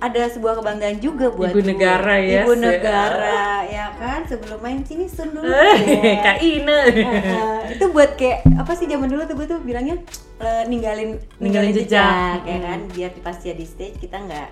ada 0.00 0.22
sebuah 0.26 0.56
kebanggaan 0.56 0.96
juga 0.98 1.28
buat 1.28 1.52
Ibu 1.52 1.60
gue. 1.60 1.68
negara 1.68 2.16
ya, 2.16 2.40
ibu 2.40 2.52
se- 2.52 2.62
negara 2.62 3.44
ya 3.62 3.92
kan 3.94 4.24
sebelum 4.24 4.56
main 4.58 4.80
sini 4.80 5.04
sun 5.04 5.28
dulu 5.30 5.44
ya. 5.44 5.76
Kak 6.24 6.40
Ine. 6.40 6.78
Heeh, 6.88 7.60
itu 7.70 7.84
buat 7.86 8.16
kayak 8.16 8.48
apa 8.56 8.72
sih 8.72 8.88
zaman 8.88 9.06
dulu 9.06 9.20
tuh 9.22 9.36
gue 9.36 9.46
tuh 9.46 9.60
bilangnya 9.60 10.00
eh, 10.38 10.64
ninggalin 10.64 11.20
Ninggalin 11.36 11.76
jejak. 11.76 12.40
ya 12.40 12.48
Hmm. 12.50 12.64
kan 12.64 12.80
biar 12.88 13.12
pas 13.20 13.36
dia 13.36 13.52
di 13.52 13.62
stage 13.62 14.00
kita 14.00 14.16
nggak 14.16 14.48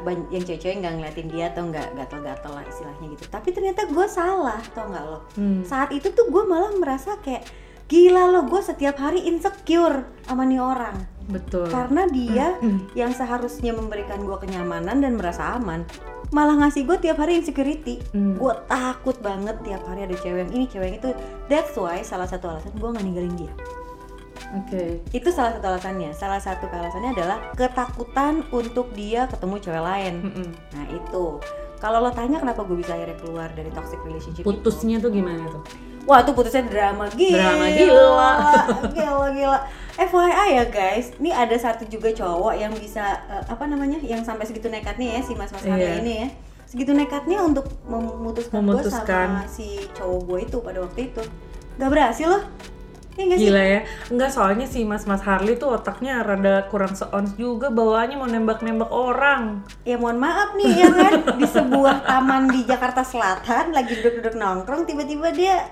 ban- 0.00 0.28
yang 0.28 0.42
cewek-cewek 0.42 0.76
nggak 0.78 0.94
ngeliatin 0.94 1.28
dia 1.28 1.44
atau 1.48 1.62
nggak 1.64 1.88
gatel-gatel 1.94 2.52
lah 2.52 2.64
istilahnya 2.64 3.06
gitu 3.10 3.24
tapi 3.26 3.48
ternyata 3.50 3.80
gue 3.86 4.06
salah 4.06 4.60
tau 4.70 4.86
nggak 4.86 5.04
lo 5.04 5.18
Hmm. 5.34 5.60
saat 5.62 5.90
itu 5.90 6.08
tuh 6.08 6.26
gue 6.26 6.44
malah 6.44 6.72
merasa 6.74 7.16
kayak 7.18 7.44
gila 7.84 8.28
lo 8.28 8.44
gue 8.44 8.60
setiap 8.60 8.96
hari 8.96 9.24
insecure 9.24 10.04
sama 10.22 10.42
nih 10.42 10.56
orang 10.56 10.96
Betul. 11.24 11.68
karena 11.68 12.04
dia 12.06 12.56
Hmm. 12.56 12.88
yang 12.92 13.10
seharusnya 13.10 13.70
memberikan 13.70 14.20
gue 14.20 14.36
kenyamanan 14.38 14.98
dan 14.98 15.14
merasa 15.14 15.52
aman 15.52 15.84
malah 16.30 16.56
ngasih 16.56 16.84
gue 16.84 16.98
tiap 16.98 17.16
hari 17.16 17.36
insecurity 17.36 18.00
Hmm. 18.10 18.34
gue 18.34 18.52
takut 18.64 19.14
banget 19.18 19.56
tiap 19.62 19.84
hari 19.84 20.02
ada 20.02 20.16
cewek 20.16 20.40
yang 20.40 20.52
ini 20.52 20.64
cewek 20.66 20.86
yang 20.86 20.98
itu 20.98 21.10
that's 21.46 21.72
why 21.74 22.00
salah 22.00 22.24
satu 22.24 22.48
alasan 22.48 22.72
gue 22.72 22.88
nggak 22.88 23.04
ninggalin 23.04 23.36
dia 23.38 23.52
Oke. 24.54 25.02
itu 25.10 25.28
salah 25.28 25.52
satu 25.52 25.66
alasannya 25.66 26.10
salah 26.10 26.38
satu 26.38 26.66
alasannya 26.66 27.10
adalah 27.12 27.38
ketakutan 27.52 28.46
untuk 28.50 28.92
dia 28.92 29.26
ketemu 29.26 29.54
cewek 29.58 29.82
lain 29.82 30.14
Mm-mm. 30.22 30.48
nah 30.70 30.84
itu 30.86 31.24
kalau 31.76 31.98
lo 31.98 32.10
tanya 32.10 32.38
kenapa 32.38 32.62
gue 32.62 32.76
bisa 32.76 32.92
akhirnya 32.92 33.18
keluar 33.18 33.48
dari 33.50 33.68
toxic 33.68 34.00
relationship 34.00 34.40
itu 34.40 34.48
Putusnya 34.48 34.96
tuh 34.98 35.10
gimana 35.10 35.44
tuh? 35.46 35.60
Wah 36.04 36.20
itu 36.20 36.32
putusnya 36.32 36.64
drama 36.64 37.08
gila 37.10 37.36
Drama 37.38 37.66
gila. 37.70 38.32
Gila 38.94 39.28
gila 39.30 39.58
FYI 39.94 40.48
ya 40.54 40.64
guys 40.66 41.12
Ini 41.14 41.30
ada 41.30 41.52
satu 41.54 41.84
juga 41.84 42.08
cowok 42.10 42.54
yang 42.54 42.72
bisa 42.72 43.04
eh, 43.26 43.44
Apa 43.46 43.64
namanya 43.64 43.96
Yang 43.98 44.24
sampai 44.24 44.44
segitu 44.44 44.68
nekatnya 44.68 45.16
ya 45.16 45.20
Si 45.20 45.32
mas-mas 45.32 45.60
Iya. 45.60 46.00
ini 46.00 46.12
ya 46.18 46.28
Segitu 46.64 46.92
nekatnya 46.92 47.40
untuk 47.40 47.68
memutuskan, 47.84 48.60
gue 48.60 48.80
Memutuskan. 48.80 49.28
sama 49.28 49.42
si 49.46 49.80
cowok 49.92 50.20
gue 50.22 50.38
itu 50.42 50.56
pada 50.58 50.78
waktu 50.80 51.00
itu 51.06 51.22
Gak 51.74 51.90
berhasil 51.90 52.28
loh 52.28 52.44
Ya 53.14 53.22
gak 53.24 53.38
sih? 53.38 53.46
Gila 53.46 53.62
ya, 53.62 53.80
enggak 54.08 54.26
soalnya 54.28 54.66
si 54.66 54.82
Mas-Mas 54.82 55.22
Harley 55.22 55.54
tuh 55.54 55.70
otaknya 55.72 56.18
rada 56.20 56.66
kurang 56.66 56.92
seons 56.92 57.34
juga 57.34 57.70
bawaannya 57.70 58.16
mau 58.16 58.26
nembak-nembak 58.26 58.90
orang. 58.90 59.62
Ya 59.82 59.94
mohon 59.94 60.18
maaf 60.18 60.52
nih 60.54 60.70
ya 60.74 60.88
kan 60.90 61.12
Di 61.34 61.46
sebuah 61.46 62.02
taman 62.02 62.50
di 62.50 62.64
Jakarta 62.64 63.00
Selatan 63.00 63.70
Lagi 63.70 63.94
duduk-duduk 63.94 64.34
nongkrong 64.34 64.82
Tiba-tiba 64.82 65.30
dia 65.30 65.62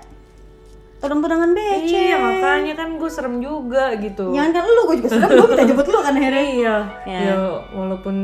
todong-todongan 0.97 1.51
becek 1.51 1.83
Iya, 1.83 2.15
makanya 2.15 2.73
kan 2.73 2.95
gue 2.95 3.09
serem 3.11 3.37
juga 3.37 3.91
gitu. 3.97 4.31
jangan 4.31 4.51
kan 4.53 4.63
lu 4.63 4.81
gue 4.87 4.97
juga 5.03 5.09
serem 5.11 5.29
gue 5.35 5.47
minta 5.51 5.65
jemput 5.65 5.83
lu 5.85 5.99
kan 5.99 6.15
akhirnya 6.15 6.43
Iya, 6.47 6.75
Ya. 7.03 7.19
ya 7.19 7.35
walaupun 7.75 8.15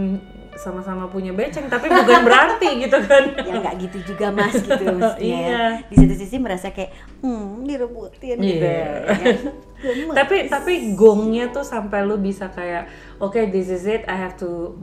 sama-sama 0.60 1.08
punya 1.08 1.32
beceng 1.32 1.66
tapi 1.66 1.88
bukan 1.88 2.20
berarti 2.22 2.68
gitu 2.84 3.00
kan. 3.00 3.24
ya 3.34 3.54
nggak 3.58 3.76
gitu 3.80 3.98
juga 4.06 4.28
mas 4.30 4.52
gitu 4.54 4.84
maksudnya 4.92 5.40
Iya. 5.40 5.64
di 5.88 5.96
satu 5.96 6.16
sisi 6.16 6.36
merasa 6.36 6.68
kayak 6.70 6.92
hmm 7.20 7.64
direbutin 7.64 8.36
gitu 8.38 8.60
Iya. 8.62 8.84
ya? 9.08 9.34
Gemes. 9.80 10.12
tapi 10.12 10.36
tapi 10.46 10.74
gongnya 10.94 11.48
tuh 11.50 11.64
sampai 11.64 12.04
lu 12.04 12.20
bisa 12.20 12.52
kayak 12.52 12.92
oke 13.18 13.40
this 13.48 13.72
is 13.72 13.88
it 13.88 14.04
I 14.06 14.20
have 14.20 14.36
to 14.38 14.76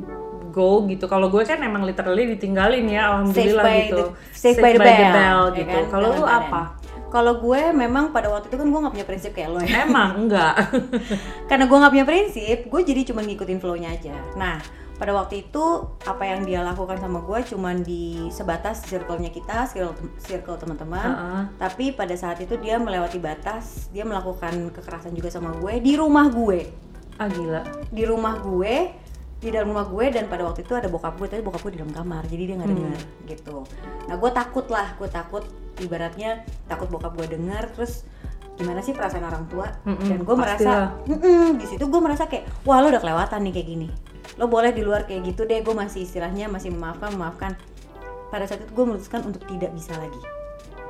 go 0.49 0.81
gitu 0.83 1.05
kalau 1.05 1.29
gue 1.29 1.45
kan 1.45 1.61
emang 1.61 1.85
literally 1.85 2.25
ditinggalin 2.27 2.89
ya 2.89 3.12
alhamdulillah 3.12 3.61
by 3.62 3.81
gitu 3.85 4.05
the- 4.09 4.12
saved 4.33 4.57
by 4.57 4.73
the 4.73 4.81
bell, 4.81 5.53
ya 5.53 5.55
gitu 5.55 5.69
kan? 5.71 5.85
kalau 5.93 6.09
lu 6.11 6.25
apa 6.25 6.81
kalau 7.07 7.39
gue 7.39 7.61
memang 7.71 8.09
pada 8.09 8.27
waktu 8.27 8.49
itu 8.49 8.57
kan 8.57 8.67
gue 8.67 8.81
nggak 8.81 8.95
punya 8.95 9.07
prinsip 9.07 9.31
kayak 9.31 9.51
lo 9.51 9.61
ya 9.61 9.85
emang 9.85 10.25
enggak 10.25 10.57
karena 11.49 11.65
gue 11.65 11.77
nggak 11.77 11.93
punya 11.93 12.07
prinsip 12.07 12.59
gue 12.65 12.81
jadi 12.83 13.01
cuma 13.05 13.21
ngikutin 13.21 13.59
flow-nya 13.59 13.93
aja 13.93 14.17
nah 14.33 14.57
pada 14.97 15.13
waktu 15.13 15.45
itu 15.45 15.65
apa 16.09 16.25
yang 16.25 16.49
dia 16.49 16.65
lakukan 16.65 16.97
sama 16.97 17.21
gue 17.21 17.39
cuman 17.53 17.85
di 17.85 18.33
sebatas 18.33 18.81
circle-nya 18.89 19.29
kita 19.29 19.69
circle 19.69 19.93
circle 20.17 20.57
teman-teman. 20.57 21.05
Heeh. 21.05 21.43
tapi 21.61 21.93
pada 21.93 22.17
saat 22.17 22.41
itu 22.41 22.57
dia 22.57 22.81
melewati 22.81 23.21
batas 23.21 23.93
dia 23.93 24.09
melakukan 24.09 24.73
kekerasan 24.73 25.13
juga 25.13 25.29
sama 25.29 25.53
gue 25.61 25.81
di 25.85 25.93
rumah 26.01 26.33
gue. 26.33 26.73
Ah 27.21 27.29
gila. 27.29 27.63
Di 27.93 28.05
rumah 28.09 28.41
gue 28.41 28.75
di 29.37 29.53
dalam 29.53 29.69
rumah 29.69 29.85
gue 29.85 30.05
dan 30.09 30.33
pada 30.33 30.49
waktu 30.49 30.65
itu 30.65 30.73
ada 30.73 30.89
bokap 30.89 31.21
gue 31.21 31.29
tapi 31.29 31.45
bokap 31.45 31.61
gue 31.69 31.77
di 31.77 31.81
dalam 31.85 31.93
kamar 31.93 32.25
jadi 32.25 32.43
dia 32.49 32.55
nggak 32.57 32.71
dengar 32.73 33.01
gitu. 33.29 33.57
Nah 34.09 34.17
gue 34.17 34.31
takut 34.33 34.67
lah 34.73 34.97
gue 34.97 35.09
takut 35.13 35.45
ibaratnya 35.77 36.41
takut 36.65 36.89
bokap 36.89 37.13
gue 37.21 37.37
dengar 37.37 37.69
terus 37.77 38.09
gimana 38.57 38.81
sih 38.81 38.97
perasaan 38.97 39.29
orang 39.29 39.45
tua? 39.53 39.69
Mm-mm, 39.85 40.09
dan 40.09 40.21
gue 40.25 40.37
merasa 40.41 40.57
pastilah. 40.57 40.89
"Mm-mm," 41.05 41.61
di 41.61 41.67
situ 41.69 41.85
gue 41.85 42.01
merasa 42.01 42.25
kayak 42.25 42.49
wah 42.65 42.81
lo 42.81 42.89
udah 42.89 43.03
kelewatan 43.05 43.45
nih 43.45 43.53
kayak 43.53 43.69
gini 43.69 43.89
lo 44.35 44.51
boleh 44.51 44.75
di 44.75 44.83
luar 44.83 45.07
kayak 45.07 45.33
gitu 45.33 45.47
deh 45.47 45.62
gue 45.62 45.75
masih 45.75 46.03
istilahnya 46.03 46.51
masih 46.51 46.75
memaafkan 46.75 47.15
memaafkan. 47.15 47.53
Pada 48.29 48.45
saat 48.51 48.67
itu 48.67 48.73
gue 48.75 48.85
memutuskan 48.85 49.23
untuk 49.23 49.47
tidak 49.47 49.71
bisa 49.73 49.95
lagi. 49.97 50.21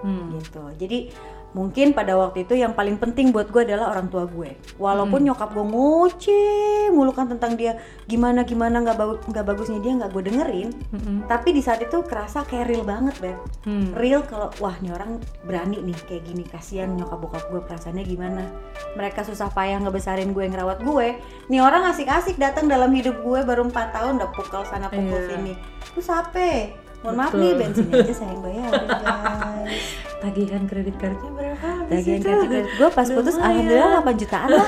Hmm. 0.01 0.37
gitu. 0.41 0.65
Jadi 0.77 1.13
mungkin 1.57 1.91
pada 1.91 2.13
waktu 2.15 2.45
itu 2.45 2.53
yang 2.55 2.71
paling 2.71 2.95
penting 2.95 3.33
buat 3.33 3.49
gue 3.49 3.65
adalah 3.65 3.89
orang 3.89 4.07
tua 4.07 4.29
gue 4.29 4.53
walaupun 4.77 5.17
Hmm. 5.17 5.27
nyokap 5.27 5.49
gue 5.51 5.65
ngoceh 5.65 6.53
mulu 6.91 7.11
kan 7.11 7.27
tentang 7.27 7.55
dia 7.55 7.75
gimana 8.05 8.43
gimana 8.43 8.79
nggak 8.79 8.95
bagus 8.95 9.19
nggak 9.25 9.45
bagusnya 9.47 9.81
dia 9.81 9.93
nggak 9.95 10.11
gue 10.11 10.23
dengerin 10.23 10.69
Mm-mm. 10.91 11.17
tapi 11.25 11.51
di 11.51 11.61
saat 11.61 11.81
itu 11.81 11.97
kerasa 12.03 12.45
kayak 12.45 12.69
real 12.69 12.85
banget 12.85 13.17
beb 13.19 13.39
Hmm. 13.63 13.91
real 13.95 14.21
kalau 14.23 14.53
wah 14.59 14.77
nih 14.77 14.93
orang 14.93 15.17
berani 15.43 15.81
nih 15.83 15.97
kayak 16.03 16.23
gini 16.25 16.45
kasihan 16.45 16.93
nyokap 16.93 17.19
bokap 17.19 17.45
gue 17.49 17.61
perasaannya 17.61 18.05
gimana 18.05 18.45
mereka 18.93 19.25
susah 19.25 19.49
payah 19.49 19.81
ngebesarin 19.81 20.31
gue 20.31 20.45
ngerawat 20.45 20.81
gue 20.81 21.17
nih 21.49 21.61
orang 21.61 21.89
asik-asik 21.89 22.37
datang 22.37 22.67
dalam 22.67 22.93
hidup 22.93 23.17
gue 23.19 23.41
baru 23.43 23.65
empat 23.65 23.91
tahun 23.93 24.21
udah 24.21 24.31
pukul 24.31 24.63
sana 24.63 24.87
pukul 24.87 25.05
Iya. 25.17 25.29
sini 25.33 25.53
terus 25.89 26.09
apa 26.09 26.77
mohon 27.01 27.15
maaf 27.17 27.33
nih 27.33 27.53
bensin 27.55 27.87
aja 27.89 28.13
saya 28.13 28.31
yang 28.31 28.41
bayarin 28.41 28.87
guys. 29.05 29.85
Tagihan 30.17 30.63
kredit 30.65 30.97
cardnya 30.97 31.31
berapa? 31.31 31.69
Tagihan 31.87 32.21
kartu 32.21 32.47
kredit 32.49 32.71
gue 32.73 32.89
pas 32.91 33.07
putus 33.07 33.37
Lumayan. 33.37 33.47
alhamdulillah 33.47 33.91
8 34.03 34.23
jutaan 34.23 34.49
lah. 34.59 34.67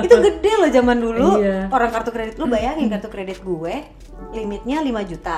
Itu 0.00 0.14
gede 0.16 0.52
loh 0.54 0.70
zaman 0.70 0.96
dulu. 0.96 1.28
Iya. 1.38 1.58
Orang 1.68 1.90
kartu 1.90 2.10
kredit 2.10 2.34
lu 2.38 2.46
bayangin 2.46 2.86
kartu 2.88 3.08
kredit 3.08 3.38
gue 3.40 3.74
Limitnya 4.32 4.78
5 4.80 5.10
juta. 5.10 5.36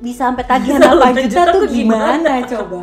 Bisa 0.00 0.32
sampai 0.32 0.44
tagihan 0.44 0.80
8 0.80 1.12
juta, 1.12 1.12
8 1.12 1.24
juta 1.28 1.40
tuh 1.46 1.60
tuh 1.60 1.68
gimana 1.70 2.30
coba 2.44 2.80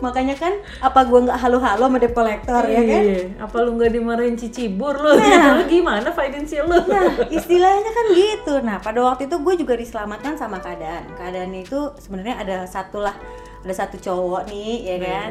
Makanya 0.00 0.34
kan 0.36 0.52
apa 0.80 1.00
gue 1.06 1.20
nggak 1.28 1.38
halo-halo 1.38 1.84
sama 1.88 1.98
debt 2.00 2.16
collector 2.16 2.62
ya 2.66 2.82
kan 2.82 3.02
Iya, 3.04 3.20
apa 3.40 3.56
lu 3.64 3.76
nggak 3.76 3.92
dimarahin 3.92 4.36
cicibur 4.36 4.96
lu? 4.96 5.16
Nah. 5.16 5.60
Lu 5.60 5.64
gimana 5.68 6.08
financial 6.10 6.64
lu? 6.68 6.80
Nah, 6.88 7.28
istilahnya 7.28 7.90
kan 7.92 8.06
gitu. 8.16 8.54
Nah, 8.64 8.76
pada 8.80 9.00
waktu 9.04 9.28
itu 9.28 9.36
gue 9.40 9.54
juga 9.60 9.74
diselamatkan 9.76 10.34
sama 10.36 10.58
keadaan. 10.58 11.04
Keadaannya 11.14 11.60
itu 11.64 11.80
sebenarnya 12.00 12.34
ada 12.40 12.56
satu 12.64 13.04
lah, 13.04 13.14
ada 13.60 13.74
satu 13.76 13.96
cowok 14.00 14.48
nih, 14.48 14.74
ya 14.84 14.96
kan. 15.00 15.30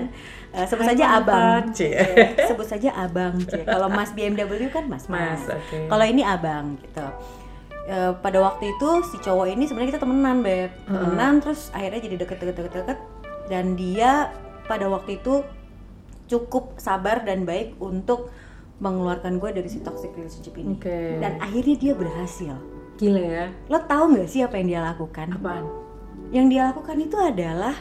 Eh, 0.50 0.66
sebut 0.66 0.86
Hai, 0.86 0.98
saja 0.98 1.06
abang. 1.22 1.64
Ya, 1.78 2.06
sebut 2.50 2.66
saja 2.66 2.90
abang. 2.98 3.38
Kalau 3.46 3.88
Mas 3.90 4.14
BMW 4.14 4.70
kan 4.74 4.90
Mas 4.90 5.06
Mas, 5.06 5.46
Mas. 5.46 5.58
oke. 5.58 5.78
Kalau 5.90 6.06
ini 6.06 6.22
abang 6.26 6.78
gitu. 6.82 7.06
Eh, 7.90 8.14
pada 8.22 8.38
waktu 8.38 8.70
itu 8.70 8.90
si 9.10 9.18
cowok 9.18 9.50
ini 9.50 9.66
sebenarnya 9.66 9.98
kita 9.98 10.02
temenan 10.06 10.46
beb 10.46 10.70
temenan 10.86 11.42
terus 11.42 11.74
akhirnya 11.74 11.98
jadi 12.06 12.16
deket 12.22 12.38
deket 12.38 12.56
deket 12.62 12.74
deket 12.86 13.00
dan 13.50 13.74
dia 13.74 14.30
pada 14.70 14.86
waktu 14.86 15.18
itu 15.18 15.42
cukup 16.28 16.78
sabar 16.78 17.26
dan 17.26 17.42
baik 17.42 17.74
untuk 17.80 18.30
mengeluarkan 18.78 19.42
gue 19.42 19.50
dari 19.52 19.68
si 19.68 19.82
toxic 19.82 20.14
relationship 20.14 20.54
ini 20.56 20.78
Oke. 20.78 21.18
dan 21.18 21.36
akhirnya 21.40 21.76
dia 21.76 21.94
berhasil 21.94 22.54
Gila 22.96 23.20
ya. 23.20 23.46
lo 23.66 23.82
tahu 23.82 24.14
nggak 24.14 24.28
sih 24.28 24.40
apa 24.40 24.56
yang 24.56 24.68
dia 24.70 24.82
lakukan 24.86 25.28
Apaan? 25.32 25.66
yang 26.30 26.48
dia 26.48 26.70
lakukan 26.70 26.96
itu 26.96 27.18
adalah 27.18 27.74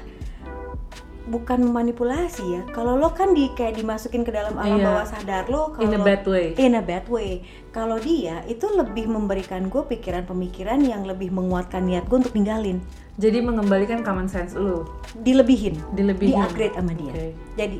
bukan 1.28 1.60
manipulasi 1.62 2.40
ya 2.50 2.62
kalau 2.72 2.96
lo 2.96 3.12
kan 3.12 3.30
di 3.30 3.52
kayak 3.52 3.76
dimasukin 3.76 4.24
ke 4.24 4.32
dalam 4.32 4.56
alam 4.56 4.80
Iya. 4.80 4.86
bawah 4.88 5.06
sadar 5.06 5.44
lo 5.46 5.76
kalau 5.76 5.84
In 5.84 5.92
a 5.92 6.00
bad 6.00 6.24
way. 6.24 6.56
in 6.56 6.72
a 6.72 6.80
bad 6.80 7.04
way 7.06 7.44
kalau 7.68 8.00
dia 8.00 8.40
itu 8.48 8.64
lebih 8.66 9.04
memberikan 9.06 9.68
gue 9.68 9.84
pikiran 9.84 10.24
pemikiran 10.24 10.80
yang 10.80 11.04
lebih 11.04 11.28
menguatkan 11.28 11.84
niat 11.84 12.08
gue 12.08 12.16
untuk 12.18 12.32
ninggalin 12.32 12.80
Jadi 13.18 13.38
mengembalikan 13.40 14.00
common 14.00 14.26
sense 14.26 14.54
lu. 14.54 14.86
dilebihin 15.18 15.74
Dilebihin. 15.90 16.32
di 16.32 16.38
upgrade 16.38 16.72
sama 16.72 16.92
dia 16.92 17.10
Oke. 17.10 17.28
jadi 17.54 17.76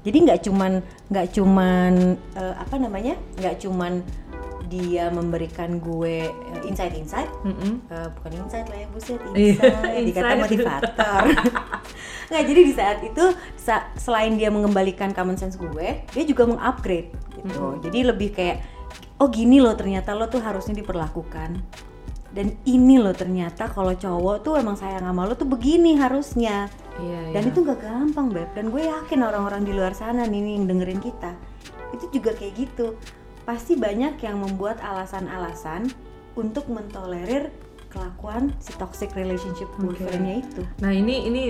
jadi 0.00 0.18
nggak 0.22 0.40
cuman 0.40 0.72
nggak 1.08 1.26
cuman 1.32 1.92
eh, 2.32 2.54
apa 2.54 2.74
namanya 2.76 3.14
nggak 3.36 3.58
cuman 3.58 4.06
dia 4.64 5.08
memberikan 5.08 5.78
gue 5.78 6.30
insight 6.62 6.94
insight 6.94 7.26
Mm-mm. 7.40 7.82
bukan 7.88 8.32
insight 8.36 8.66
lah 8.66 8.76
ya 8.76 8.88
buset 8.88 9.18
Iya, 9.28 9.54
insight 9.98 10.06
dikata 10.06 10.26
insight. 10.26 10.42
motivator 10.42 11.22
nggak 12.30 12.44
jadi 12.44 12.60
di 12.60 12.72
saat 12.72 12.98
itu 13.02 13.24
sa- 13.56 13.90
selain 13.94 14.34
dia 14.34 14.46
mengembalikan 14.48 15.10
common 15.10 15.34
sense 15.34 15.54
gue 15.54 16.02
dia 16.04 16.24
juga 16.24 16.44
mengupgrade 16.44 17.10
gitu 17.36 17.78
jadi 17.80 18.10
lebih 18.10 18.30
kayak 18.30 18.62
oh 19.16 19.26
gini 19.26 19.58
loh 19.58 19.74
ternyata 19.74 20.12
lo 20.12 20.26
tuh 20.26 20.38
harusnya 20.38 20.74
diperlakukan 20.76 21.62
dan 22.36 22.52
ini 22.68 23.00
loh 23.00 23.16
ternyata 23.16 23.72
kalau 23.72 23.96
cowok 23.96 24.44
tuh 24.44 24.54
emang 24.60 24.76
sayang 24.76 25.08
sama 25.08 25.24
lo 25.24 25.32
tuh 25.32 25.48
begini 25.48 25.96
harusnya. 25.96 26.68
Iya, 27.00 27.32
dan 27.32 27.42
iya. 27.48 27.50
itu 27.50 27.58
nggak 27.64 27.80
gampang 27.80 28.28
beb. 28.28 28.52
Dan 28.52 28.68
gue 28.68 28.84
yakin 28.84 29.24
orang-orang 29.24 29.64
di 29.64 29.72
luar 29.72 29.96
sana 29.96 30.28
nih 30.28 30.44
nih 30.44 30.54
yang 30.60 30.66
dengerin 30.68 31.00
kita 31.00 31.32
itu 31.96 32.20
juga 32.20 32.36
kayak 32.36 32.54
gitu. 32.60 32.92
Pasti 33.48 33.72
banyak 33.72 34.20
yang 34.20 34.36
membuat 34.36 34.84
alasan-alasan 34.84 35.88
untuk 36.36 36.68
mentolerir 36.68 37.48
kelakuan 37.88 38.52
si 38.60 38.76
toxic 38.76 39.16
relationship 39.16 39.72
boyfriendnya 39.80 40.44
itu. 40.44 40.62
Nah 40.84 40.92
ini 40.92 41.24
ini 41.24 41.42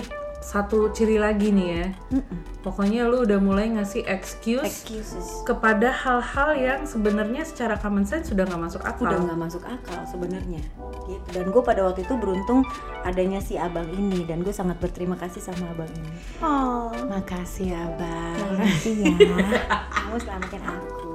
satu 0.47 0.95
ciri 0.95 1.19
lagi 1.19 1.51
nih 1.51 1.69
ya. 1.75 1.87
Mm-mm. 2.15 2.39
Pokoknya 2.63 3.07
lu 3.07 3.23
udah 3.23 3.39
mulai 3.39 3.67
ngasih 3.71 4.07
excuse, 4.07 4.63
excuses 4.63 5.43
kepada 5.43 5.91
hal-hal 5.91 6.51
yang 6.55 6.81
sebenarnya 6.83 7.43
secara 7.43 7.75
common 7.79 8.07
sense 8.07 8.31
sudah 8.31 8.47
nggak 8.47 8.59
masuk 8.59 8.83
akal. 8.83 9.07
udah 9.07 9.19
nggak 9.23 9.39
masuk 9.39 9.63
akal 9.63 10.03
sebenarnya 10.07 10.63
gitu 11.07 11.27
dan 11.31 11.47
gue 11.47 11.63
pada 11.63 11.87
waktu 11.87 12.03
itu 12.03 12.19
beruntung 12.19 12.67
adanya 13.07 13.39
si 13.39 13.55
abang 13.55 13.87
ini 13.95 14.27
dan 14.27 14.43
gue 14.43 14.51
sangat 14.51 14.75
berterima 14.83 15.15
kasih 15.15 15.39
sama 15.39 15.71
abang 15.71 15.87
ini 15.95 16.11
oh 16.43 16.91
Makasih 17.07 17.71
abang. 17.71 18.35
makasih 18.59 19.15
ya 19.15 19.47
kamu 19.95 20.19
selamatin 20.19 20.63
aku 20.67 21.06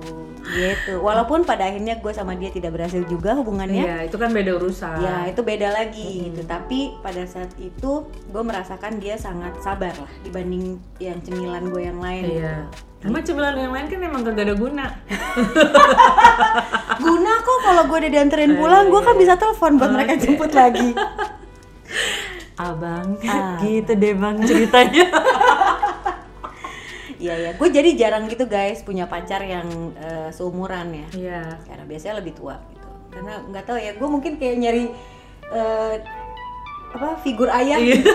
gitu 0.54 1.00
walaupun 1.00 1.42
pada 1.42 1.66
akhirnya 1.66 1.96
gue 1.96 2.12
sama 2.12 2.34
dia 2.34 2.48
tidak 2.48 2.72
berhasil 2.72 3.02
juga 3.04 3.34
hubungannya 3.34 3.82
Iya 3.82 3.98
itu 4.04 4.16
kan 4.16 4.30
beda 4.30 4.52
urusan. 4.54 4.98
ya 5.00 5.16
itu 5.26 5.42
beda 5.42 5.68
lagi 5.70 6.06
gitu 6.26 6.42
tapi 6.44 6.80
pada 7.00 7.24
saat 7.24 7.50
itu 7.58 7.92
gue 8.06 8.44
merasakan 8.44 8.98
dia 8.98 9.16
sangat 9.16 9.56
sabar 9.60 9.92
lah 9.94 10.12
dibanding 10.22 10.78
yang 10.98 11.18
cemilan 11.20 11.66
gue 11.66 11.82
yang 11.84 11.98
lain 11.98 12.24
Iya. 12.28 12.68
gitu. 12.68 12.90
Emang 13.02 13.24
cemilan 13.24 13.56
yang 13.56 13.72
lain 13.72 13.88
kan 13.88 14.00
emang 14.00 14.22
kagak 14.22 14.46
ada 14.46 14.56
guna. 14.56 14.86
guna 17.02 17.32
kok 17.40 17.60
kalau 17.62 17.84
gue 17.84 17.98
udah 17.98 18.12
dianterin 18.12 18.54
pulang 18.54 18.86
gue 18.88 19.02
kan 19.02 19.16
bisa 19.16 19.34
telepon 19.36 19.76
buat 19.76 19.89
mereka 19.89 20.14
jemput 20.16 20.52
lagi 20.52 20.93
Abang, 22.62 23.18
Ah. 23.26 23.58
gitu 23.58 23.89
deh 23.91 24.14
bang 24.14 24.38
ceritanya. 24.39 25.10
iya 27.22 27.36
ya 27.38 27.51
gue 27.53 27.69
jadi 27.69 27.89
jarang 27.93 28.26
gitu 28.26 28.43
guys 28.45 28.82
punya 28.82 29.05
pacar 29.05 29.39
yang 29.39 29.69
eh, 29.93 30.30
seumuran 30.32 30.89
ya 30.91 31.07
Iya. 31.13 31.41
karena 31.63 31.86
biasanya 31.86 32.15
lebih 32.17 32.34
tua 32.34 32.57
gitu 32.67 32.89
karena 33.11 33.45
nggak 33.45 33.63
tahu 33.63 33.78
ya 33.78 33.91
gue 33.93 34.07
mungkin 34.09 34.34
kayak 34.36 34.57
nyari 34.57 34.86
eh, 35.47 35.95
apa 36.91 37.22
figur 37.22 37.47
ayah 37.47 37.78
Iya. 37.78 38.01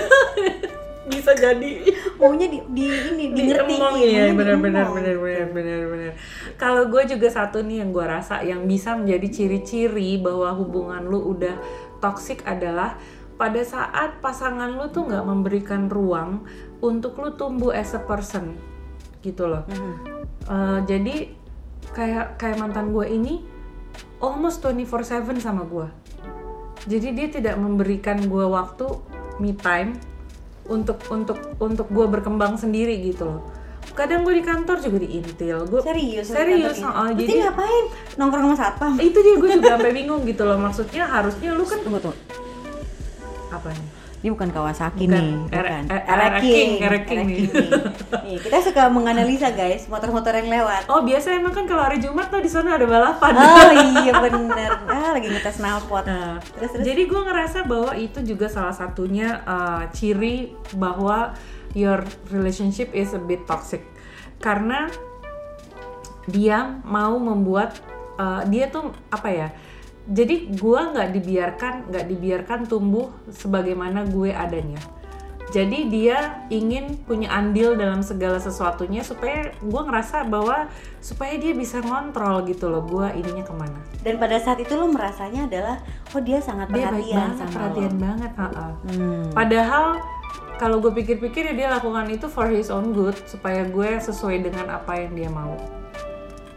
Bisa 1.07 1.39
jadi. 1.39 1.87
maunya 2.19 2.51
di, 2.51 2.59
di 2.67 2.91
ini 2.91 3.31
di 3.31 3.47
ngertiin 3.47 3.79
Diemong 3.79 3.95
ya, 3.95 4.27
maunya 4.27 4.35
benar-benar 4.35 4.85
diemong. 4.85 4.97
benar-benar 4.99 5.47
benar-benar. 5.55 6.13
Kalau 6.59 6.91
gue 6.91 7.03
juga 7.07 7.29
satu 7.31 7.63
nih 7.63 7.79
yang 7.79 7.95
gue 7.95 8.03
rasa 8.03 8.43
yang 8.43 8.67
bisa 8.67 8.99
menjadi 8.99 9.29
ciri-ciri 9.31 10.19
bahwa 10.19 10.51
hubungan 10.51 11.07
lu 11.07 11.31
udah 11.31 11.55
toxic 12.01 12.43
adalah 12.43 12.99
pada 13.39 13.63
saat 13.63 14.19
pasangan 14.19 14.75
lu 14.75 14.91
tuh 14.91 15.07
nggak 15.07 15.23
memberikan 15.23 15.87
ruang 15.87 16.43
untuk 16.83 17.15
lu 17.23 17.31
tumbuh 17.33 17.71
as 17.71 17.95
a 17.95 18.03
person. 18.03 18.59
Gitu 19.27 19.51
loh. 19.51 19.67
Mhm. 19.67 19.95
Eh, 20.47 20.79
jadi 20.87 21.17
kayak 21.91 22.39
kayak 22.39 22.57
mantan 22.63 22.95
gue 22.95 23.07
ini 23.11 23.43
almost 24.23 24.63
24/7 24.63 25.43
sama 25.43 25.67
gue 25.67 25.89
jadi 26.87 27.09
dia 27.13 27.29
tidak 27.29 27.59
memberikan 27.59 28.31
gue 28.31 28.47
waktu 28.47 28.87
me 29.43 29.59
time 29.59 29.99
untuk 30.71 31.03
untuk 31.11 31.39
untuk 31.59 31.87
gue 31.91 32.07
berkembang 32.07 32.55
sendiri 32.55 32.95
gitu 33.03 33.27
loh. 33.27 33.43
Kadang 33.97 34.23
gue 34.23 34.39
di 34.39 34.45
kantor 34.47 34.79
juga 34.79 34.99
diintil. 35.03 35.67
Gue 35.67 35.81
serius 35.83 36.31
serius 36.31 36.79
oh, 36.85 37.11
jadi 37.11 37.27
jadi 37.27 37.35
ngapain? 37.51 37.85
Nongkrong 38.19 38.45
sama 38.55 38.57
satpam? 38.59 38.93
Itu 39.03 39.19
dia 39.19 39.35
gue 39.35 39.49
juga 39.59 39.69
sampai 39.79 39.93
bingung 39.95 40.23
gitu 40.23 40.43
loh. 40.47 40.59
Maksudnya 40.63 41.11
harusnya 41.11 41.51
lu 41.59 41.67
kan 41.67 41.79
tunggu 41.83 41.99
tunggu. 41.99 42.19
Apa 43.51 43.69
nih 43.75 44.06
ini 44.27 44.35
bukan 44.35 44.51
Kawasaki 44.51 45.07
Bukan. 45.07 45.15
nih 45.15 45.31
bukan 45.47 45.85
R- 45.87 46.03
Era 46.05 46.27
R- 46.27 46.43
King 46.43 46.51
King, 46.51 46.71
R- 46.75 46.83
Era 46.83 46.99
King 47.01 47.19
nih. 47.23 47.37
King 47.39 47.47
nih. 47.47 47.71
Nih, 48.27 48.39
kita 48.43 48.57
suka 48.61 48.83
menganalisa 48.91 49.49
guys 49.51 49.87
motor-motor 49.87 50.35
yang 50.35 50.51
lewat 50.51 50.91
oh 50.91 50.99
biasa 51.01 51.27
emang 51.33 51.55
kan 51.55 51.65
kalau 51.65 51.87
hari 51.87 52.03
Jumat 52.03 52.27
tuh 52.27 52.43
di 52.43 52.51
sana 52.51 52.75
ada 52.75 52.83
balapan 52.85 53.33
oh 53.33 53.71
iya 54.03 54.13
bener 54.19 54.71
ah 54.85 55.15
lagi 55.15 55.31
ngetes 55.31 55.57
knalpot 55.57 56.03
Nah, 56.03 56.43
terus 56.43 56.75
terus 56.75 56.83
Jadi 56.85 57.07
gue 57.07 57.21
ngerasa 57.21 57.59
bahwa 57.63 57.95
itu 57.95 58.19
juga 58.21 58.47
salah 58.47 58.75
satunya 58.75 59.43
uh, 59.43 59.87
ciri 59.91 60.51
bahwa 60.75 61.31
your 61.71 62.03
relationship 62.29 62.91
is 62.91 63.11
a 63.11 63.21
bit 63.21 63.47
toxic 63.47 63.87
karena 64.37 64.91
dia 66.27 66.83
mau 66.83 67.15
membuat 67.17 67.79
uh, 68.17 68.43
dia 68.45 68.67
tuh 68.67 68.91
apa 69.09 69.31
ya? 69.31 69.49
Jadi 70.07 70.55
gue 70.55 70.81
nggak 70.95 71.09
dibiarkan 71.19 71.75
nggak 71.91 72.07
dibiarkan 72.07 72.61
tumbuh 72.71 73.11
sebagaimana 73.35 74.07
gue 74.07 74.31
adanya. 74.31 74.79
Jadi 75.47 75.87
dia 75.87 76.43
ingin 76.51 76.99
punya 77.07 77.31
andil 77.31 77.79
dalam 77.79 78.03
segala 78.03 78.43
sesuatunya 78.43 79.07
supaya 79.07 79.55
gue 79.63 79.83
ngerasa 79.87 80.27
bahwa 80.27 80.67
supaya 80.99 81.39
dia 81.39 81.55
bisa 81.55 81.79
ngontrol 81.79 82.43
gitu 82.51 82.67
loh 82.67 82.83
gue 82.83 83.07
ininya 83.15 83.47
ke 83.47 83.55
mana. 83.55 83.79
dan 84.03 84.19
pada 84.19 84.39
saat 84.43 84.59
itu 84.59 84.75
lo 84.75 84.91
merasanya 84.91 85.47
adalah 85.47 85.77
oh 86.15 86.23
dia 86.23 86.43
sangat 86.43 86.71
Dia 86.75 86.91
baik 86.91 87.11
perhatian 87.11 87.15
banget, 87.15 87.39
sama 87.39 87.51
perhatian 87.55 87.93
lo 87.95 88.03
banget. 88.03 88.31
ha-ha. 88.35 88.67
Hmm. 88.91 89.25
Padahal 89.35 89.87
kalau 90.59 90.77
gue 90.83 90.93
pikir-pikir 90.99 91.43
ya 91.53 91.55
dia 91.55 91.69
lakukan 91.71 92.07
itu 92.11 92.27
for 92.27 92.51
his 92.51 92.67
own 92.73 92.91
good 92.91 93.15
supaya 93.31 93.63
gue 93.71 93.91
sesuai 94.03 94.43
dengan 94.43 94.67
apa 94.83 94.99
yang 94.99 95.15
dia 95.15 95.31
mau. 95.31 95.55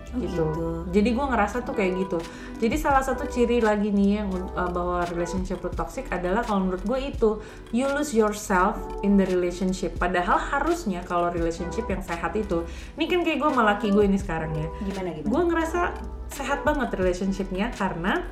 Oh, 0.10 0.18
gitu. 0.18 0.42
gitu. 0.42 0.68
Jadi 0.90 1.10
gue 1.14 1.26
ngerasa 1.30 1.62
tuh 1.62 1.78
kayak 1.78 1.92
gitu. 2.02 2.18
Jadi 2.58 2.76
salah 2.82 3.06
satu 3.06 3.30
ciri 3.30 3.62
lagi 3.62 3.94
nih 3.94 4.26
yang 4.26 4.30
uh, 4.34 4.70
bahwa 4.74 5.06
relationship 5.08 5.62
lu 5.62 5.70
toxic 5.70 6.10
adalah 6.10 6.42
kalau 6.42 6.66
menurut 6.66 6.82
gue 6.82 7.00
itu 7.14 7.30
you 7.70 7.86
lose 7.86 8.12
yourself 8.12 8.74
in 9.06 9.16
the 9.16 9.26
relationship. 9.30 9.96
Padahal 10.02 10.42
harusnya 10.42 11.06
kalau 11.06 11.30
relationship 11.30 11.86
yang 11.86 12.02
sehat 12.02 12.34
itu, 12.34 12.66
ini 12.98 13.06
kan 13.06 13.22
kayak 13.22 13.38
gue 13.38 13.50
sama 13.54 13.64
laki 13.70 13.88
gue 13.90 14.04
ini 14.06 14.18
sekarang 14.18 14.52
ya 14.54 14.68
gimana 14.82 15.10
gimana 15.14 15.30
gue 15.30 15.42
ngerasa 15.54 15.82
sehat 16.30 16.60
banget 16.66 16.90
relationshipnya 16.98 17.70
karena 17.74 18.26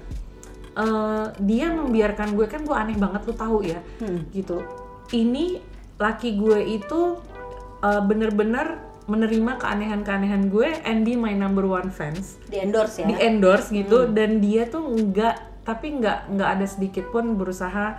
eh, 0.78 1.28
dia 1.42 1.74
membiarkan 1.74 2.34
gue 2.34 2.46
kan 2.50 2.62
gue 2.66 2.76
aneh 2.76 2.98
banget 2.98 3.22
lu 3.26 3.34
tahu 3.34 3.66
ya 3.66 3.80
Hmm. 4.02 4.26
gitu 4.34 4.62
ini 5.14 5.62
laki 5.98 6.38
gue 6.38 6.60
itu 6.78 7.18
eh, 7.82 8.02
bener-bener 8.02 8.87
menerima 9.08 9.52
keanehan-keanehan 9.56 10.48
gue 10.48 10.68
and 10.84 11.02
be 11.02 11.16
my 11.16 11.32
number 11.32 11.64
one 11.64 11.88
fans 11.88 12.36
di 12.46 12.60
endorse 12.60 13.00
ya 13.00 13.08
di 13.08 13.16
endorse 13.18 13.72
gitu 13.72 14.04
dan 14.08 14.38
dia 14.38 14.68
tuh 14.68 14.84
nggak 14.84 15.36
tapi 15.64 15.96
nggak 15.96 16.30
nggak 16.30 16.50
ada 16.54 16.66
sedikit 16.66 17.08
pun 17.08 17.34
berusaha 17.34 17.96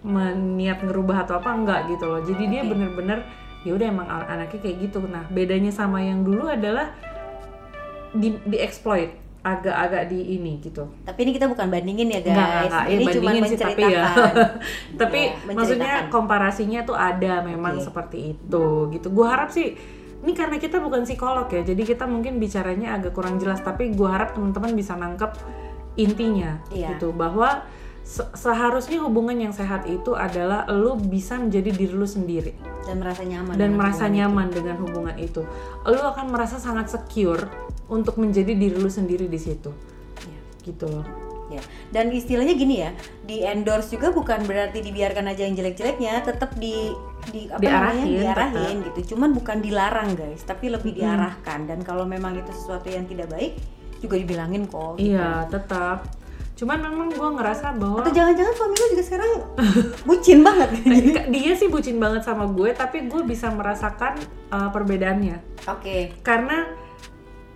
meniat 0.00 0.78
ngerubah 0.80 1.24
atau 1.24 1.38
apa 1.38 1.50
enggak 1.52 1.80
gitu 1.88 2.06
loh 2.06 2.20
jadi 2.20 2.44
dia 2.48 2.62
Oke. 2.62 2.70
bener-bener 2.70 3.18
ya 3.62 3.74
udah 3.74 3.86
emang 3.86 4.06
an- 4.06 4.28
anaknya 4.28 4.60
kayak 4.60 4.76
gitu 4.80 4.98
nah 5.04 5.26
bedanya 5.28 5.70
sama 5.70 5.98
yang 5.98 6.22
dulu 6.22 6.46
adalah 6.46 6.94
di 8.10 8.34
di 8.40 8.56
exploit 8.56 9.10
agak-agak 9.38 10.10
di 10.10 10.34
ini 10.34 10.58
gitu 10.58 10.86
tapi 11.02 11.18
ini 11.20 11.30
kita 11.32 11.46
bukan 11.46 11.66
bandingin 11.68 12.08
ya 12.08 12.20
guys 12.20 12.30
Enggak, 12.30 12.46
enggak, 12.48 12.62
enggak. 12.64 12.84
Ya, 12.84 12.90
ini 12.90 13.04
cuma 13.04 13.14
bandingin 13.24 13.42
sih, 13.44 13.58
tapi 13.58 13.82
ya. 13.82 13.86
menceritakan 13.86 14.34
tapi 15.00 15.20
Ya, 15.20 15.32
maksudnya 15.48 15.54
menceritakan. 15.94 16.10
komparasinya 16.10 16.80
tuh 16.84 16.96
ada 16.96 17.32
memang 17.40 17.74
Oke. 17.76 17.84
seperti 17.84 18.18
itu 18.32 18.64
gitu 18.92 19.06
gue 19.08 19.26
harap 19.26 19.48
sih 19.48 19.68
ini 20.18 20.32
karena 20.34 20.58
kita 20.58 20.78
bukan 20.78 21.06
psikolog 21.06 21.46
ya 21.46 21.62
jadi 21.62 21.82
kita 21.84 22.04
mungkin 22.04 22.36
bicaranya 22.36 22.98
agak 22.98 23.14
kurang 23.14 23.38
jelas 23.38 23.62
tapi 23.62 23.94
gue 23.94 24.08
harap 24.08 24.34
teman-teman 24.34 24.74
bisa 24.74 24.94
nangkep 24.94 25.30
intinya 25.94 26.58
Iya. 26.70 26.94
gitu 26.94 27.10
bahwa 27.10 27.62
se- 28.02 28.26
seharusnya 28.32 29.02
hubungan 29.02 29.36
yang 29.36 29.52
sehat 29.52 29.84
itu 29.84 30.14
adalah 30.14 30.66
lu 30.66 30.96
bisa 30.96 31.36
menjadi 31.36 31.70
diri 31.70 31.94
lu 31.94 32.06
sendiri 32.06 32.54
dan 32.82 32.98
merasa 32.98 33.22
nyaman 33.22 33.54
dan 33.54 33.58
dengan 33.60 33.76
merasa 33.76 33.94
hubungan 34.00 34.10
itu. 34.10 34.18
nyaman 34.18 34.46
dengan 34.48 34.76
hubungan 34.78 35.16
itu 35.18 35.42
lu 35.86 36.00
akan 36.00 36.26
merasa 36.30 36.56
sangat 36.58 36.86
secure 36.88 37.46
untuk 37.86 38.16
menjadi 38.16 38.54
diri 38.54 38.74
lu 38.74 38.88
sendiri 38.88 39.26
di 39.26 39.38
situ 39.38 39.70
Iya. 40.24 40.40
gitu 40.66 40.86
loh 40.88 41.06
Ya. 41.48 41.62
Dan 41.88 42.12
istilahnya 42.12 42.52
gini 42.52 42.84
ya, 42.84 42.92
di 43.24 43.40
endorse 43.40 43.92
juga 43.92 44.12
bukan 44.12 44.44
berarti 44.44 44.84
dibiarkan 44.84 45.32
aja 45.32 45.48
yang 45.48 45.56
jelek-jeleknya, 45.56 46.20
tetap 46.20 46.52
di 46.56 46.92
di 47.28 47.48
apa 47.48 47.60
namanya 47.60 48.04
Diarahin, 48.04 48.08
diarahin 48.08 48.76
gitu. 48.92 49.16
Cuman 49.16 49.32
bukan 49.32 49.58
dilarang 49.60 50.12
guys, 50.12 50.44
tapi 50.44 50.68
lebih 50.68 50.96
diarahkan. 50.96 51.64
Dan 51.64 51.80
kalau 51.80 52.04
memang 52.04 52.36
itu 52.36 52.52
sesuatu 52.52 52.88
yang 52.88 53.08
tidak 53.08 53.32
baik, 53.32 53.56
juga 53.98 54.14
dibilangin 54.16 54.68
kok. 54.68 54.96
gitu. 54.96 55.16
Iya, 55.16 55.48
tetap. 55.48 56.04
Cuman 56.58 56.74
memang 56.82 57.08
gue 57.14 57.28
ngerasa 57.38 57.70
bahwa 57.78 58.02
Atau 58.02 58.10
jangan-jangan 58.10 58.54
suami 58.58 58.74
lu 58.74 58.86
juga 58.90 59.04
sekarang 59.06 59.30
bucin 60.02 60.38
banget. 60.42 60.68
Ka- 61.16 61.28
dia 61.30 61.52
sih 61.54 61.70
bucin 61.70 62.02
banget 62.02 62.26
sama 62.26 62.50
gue, 62.50 62.74
tapi 62.74 63.06
gue 63.06 63.22
bisa 63.22 63.46
merasakan 63.48 64.18
uh, 64.50 64.66
perbedaannya. 64.74 65.38
Oke. 65.70 66.18
Karena 66.20 66.66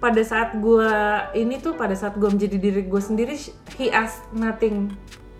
pada 0.02 0.18
saat 0.20 0.52
gue 0.54 0.90
ini 1.34 1.56
tuh 1.56 1.72
pada 1.72 1.94
saat 1.94 2.12
gue 2.12 2.26
menjadi 2.26 2.58
diri 2.58 2.82
gue 2.82 2.98
sendiri, 3.00 3.38
he 3.72 3.86
asked 3.88 4.26
nothing 4.32 4.90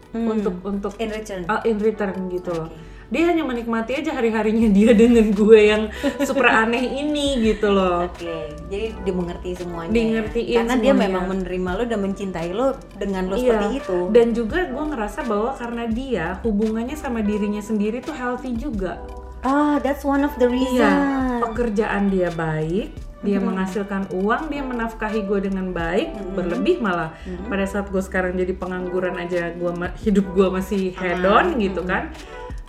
Hmm. 0.08 0.28
untuk 0.30 0.60
untuk 0.62 0.92
In 0.96 1.08
return. 1.08 1.48
uh, 1.48 1.64
in 1.64 1.80
return 1.80 2.28
gitu 2.28 2.52
loh. 2.52 2.68
Oke. 2.68 2.76
Dia 3.08 3.28
hanya 3.28 3.44
menikmati 3.44 3.92
aja 3.94 4.12
hari-harinya 4.12 4.68
dia 4.68 4.92
dengan 5.02 5.24
gue 5.26 5.60
yang 5.62 5.88
super 6.20 6.44
aneh 6.44 6.84
ini 6.84 7.40
gitu 7.42 7.68
loh. 7.68 8.04
Oke, 8.06 8.28
jadi 8.68 8.92
dia 8.94 9.14
mengerti 9.14 9.56
semuanya. 9.56 9.88
Dia 9.88 10.00
ya. 10.00 10.08
ngertiin 10.14 10.56
Karena 10.58 10.74
dia 10.76 10.84
semuanya. 10.86 11.08
memang 11.08 11.24
menerima 11.26 11.70
lo 11.72 11.84
dan 11.86 11.98
mencintai 12.02 12.50
lo 12.52 12.68
dengan 12.94 13.22
lo 13.24 13.34
Iya. 13.34 13.40
seperti 13.42 13.68
itu. 13.74 13.98
Dan 14.12 14.26
juga 14.32 14.58
gue 14.66 14.84
ngerasa 14.86 15.20
bahwa 15.24 15.50
karena 15.56 15.84
dia 15.86 16.26
hubungannya 16.40 16.94
sama 16.94 17.20
dirinya 17.20 17.60
sendiri 17.60 17.98
tuh 17.98 18.12
healthy 18.12 18.52
juga. 18.52 19.00
Ah, 19.40 19.80
that's 19.80 20.04
one 20.04 20.22
of 20.22 20.36
the 20.36 20.46
reason. 20.46 20.76
Iya, 20.76 21.40
pekerjaan 21.42 22.06
dia 22.06 22.28
baik, 22.28 22.92
dia 23.22 23.38
menghasilkan 23.38 24.10
uang, 24.10 24.50
dia 24.50 24.60
menafkahi 24.60 25.22
gue 25.24 25.46
dengan 25.46 25.70
baik, 25.70 26.34
berlebih 26.34 26.82
malah. 26.82 27.14
Pada 27.46 27.62
saat 27.64 27.86
gue 27.86 28.02
sekarang 28.02 28.34
jadi 28.34 28.50
pengangguran 28.52 29.14
aja, 29.14 29.54
gua 29.54 29.70
ma- 29.72 29.94
hidup 29.96 30.26
gue 30.34 30.48
masih 30.50 30.90
hedon 30.92 31.54
gitu 31.56 31.86
kan. 31.86 32.10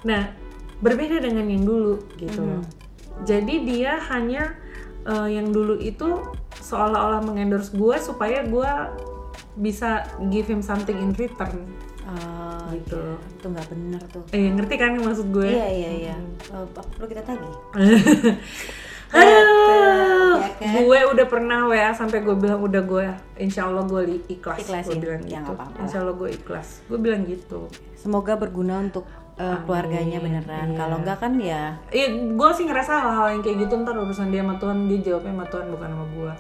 Nah, 0.06 0.30
berbeda 0.78 1.18
dengan 1.20 1.50
yang 1.50 1.66
dulu 1.66 2.06
gitu. 2.16 2.46
loh. 2.46 2.62
Jadi 3.26 3.66
dia 3.66 3.98
hanya 4.10 4.54
eh, 5.04 5.30
yang 5.34 5.50
dulu 5.50 5.76
itu 5.76 6.22
seolah-olah 6.62 7.20
mengendorse 7.20 7.74
gue 7.74 7.98
supaya 7.98 8.46
gue 8.46 8.72
bisa 9.54 10.06
give 10.30 10.46
him 10.46 10.62
something 10.62 10.98
in 10.98 11.14
return 11.14 11.66
Ah, 12.04 12.68
gitu. 12.76 13.00
itu 13.16 13.46
nggak 13.48 13.68
benar 13.72 14.02
tuh. 14.12 14.24
Eh 14.36 14.52
ngerti 14.52 14.76
kan 14.76 14.92
maksud 14.98 15.32
gue? 15.32 15.48
Iya 15.48 15.68
iya 15.72 15.92
iya. 16.04 16.16
Oh, 16.52 16.68
apa 16.68 16.84
perlu 16.84 17.08
kita 17.08 17.24
tagih? 17.24 17.54
Aduh, 19.14 20.38
Ya 20.40 20.50
kan? 20.60 20.74
gue 20.80 21.00
udah 21.08 21.26
pernah 21.26 21.60
WA 21.66 21.92
sampai 21.92 22.20
gue 22.20 22.34
bilang 22.34 22.60
udah 22.60 22.82
gue, 22.82 23.06
insya 23.38 23.66
Allah 23.66 23.84
gue 23.84 24.02
ikhlas. 24.28 24.60
Ikhlasin. 24.60 24.90
Gue 24.90 24.98
bilang 25.00 25.22
Ya, 25.24 25.40
gitu. 25.40 25.52
apa-apa 25.54 25.78
Insya 25.80 25.98
Allah 26.00 26.16
gue 26.16 26.30
ikhlas. 26.32 26.68
Gue 26.86 27.00
bilang 27.00 27.22
gitu. 27.24 27.60
Semoga 27.94 28.34
berguna 28.36 28.80
untuk 28.80 29.06
uh, 29.36 29.58
keluarganya 29.64 30.18
beneran. 30.18 30.68
Iya. 30.72 30.78
Kalau 30.78 30.96
enggak 31.00 31.18
kan 31.20 31.34
ya. 31.36 31.78
Iya, 31.90 32.08
gue 32.32 32.50
sih 32.54 32.66
ngerasa 32.66 32.92
hal-hal 32.96 33.28
yang 33.32 33.42
kayak 33.42 33.58
gitu 33.62 33.74
ntar 33.78 33.96
urusan 33.96 34.28
dia 34.28 34.42
sama 34.42 34.56
Tuhan, 34.58 34.78
dia 34.88 35.00
jawabnya 35.04 35.34
sama 35.34 35.46
Tuhan 35.48 35.66
bukan 35.70 35.90
sama 35.90 36.06
gue. 36.10 36.32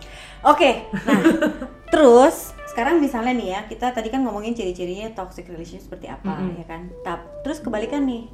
Oke. 0.43 0.69
Nah, 0.91 1.21
terus 1.93 2.36
sekarang 2.67 2.97
misalnya 2.97 3.34
nih 3.34 3.47
ya, 3.49 3.59
kita 3.65 3.91
tadi 3.91 4.07
kan 4.07 4.21
ngomongin 4.21 4.51
ciri-cirinya 4.51 5.13
toxic 5.13 5.45
relationship 5.45 5.86
seperti 5.86 6.07
apa 6.07 6.32
Mm-mm. 6.32 6.57
ya 6.57 6.65
kan. 6.65 6.82
Tap, 7.01 7.21
terus 7.41 7.59
kebalikan 7.59 8.03
nih. 8.03 8.28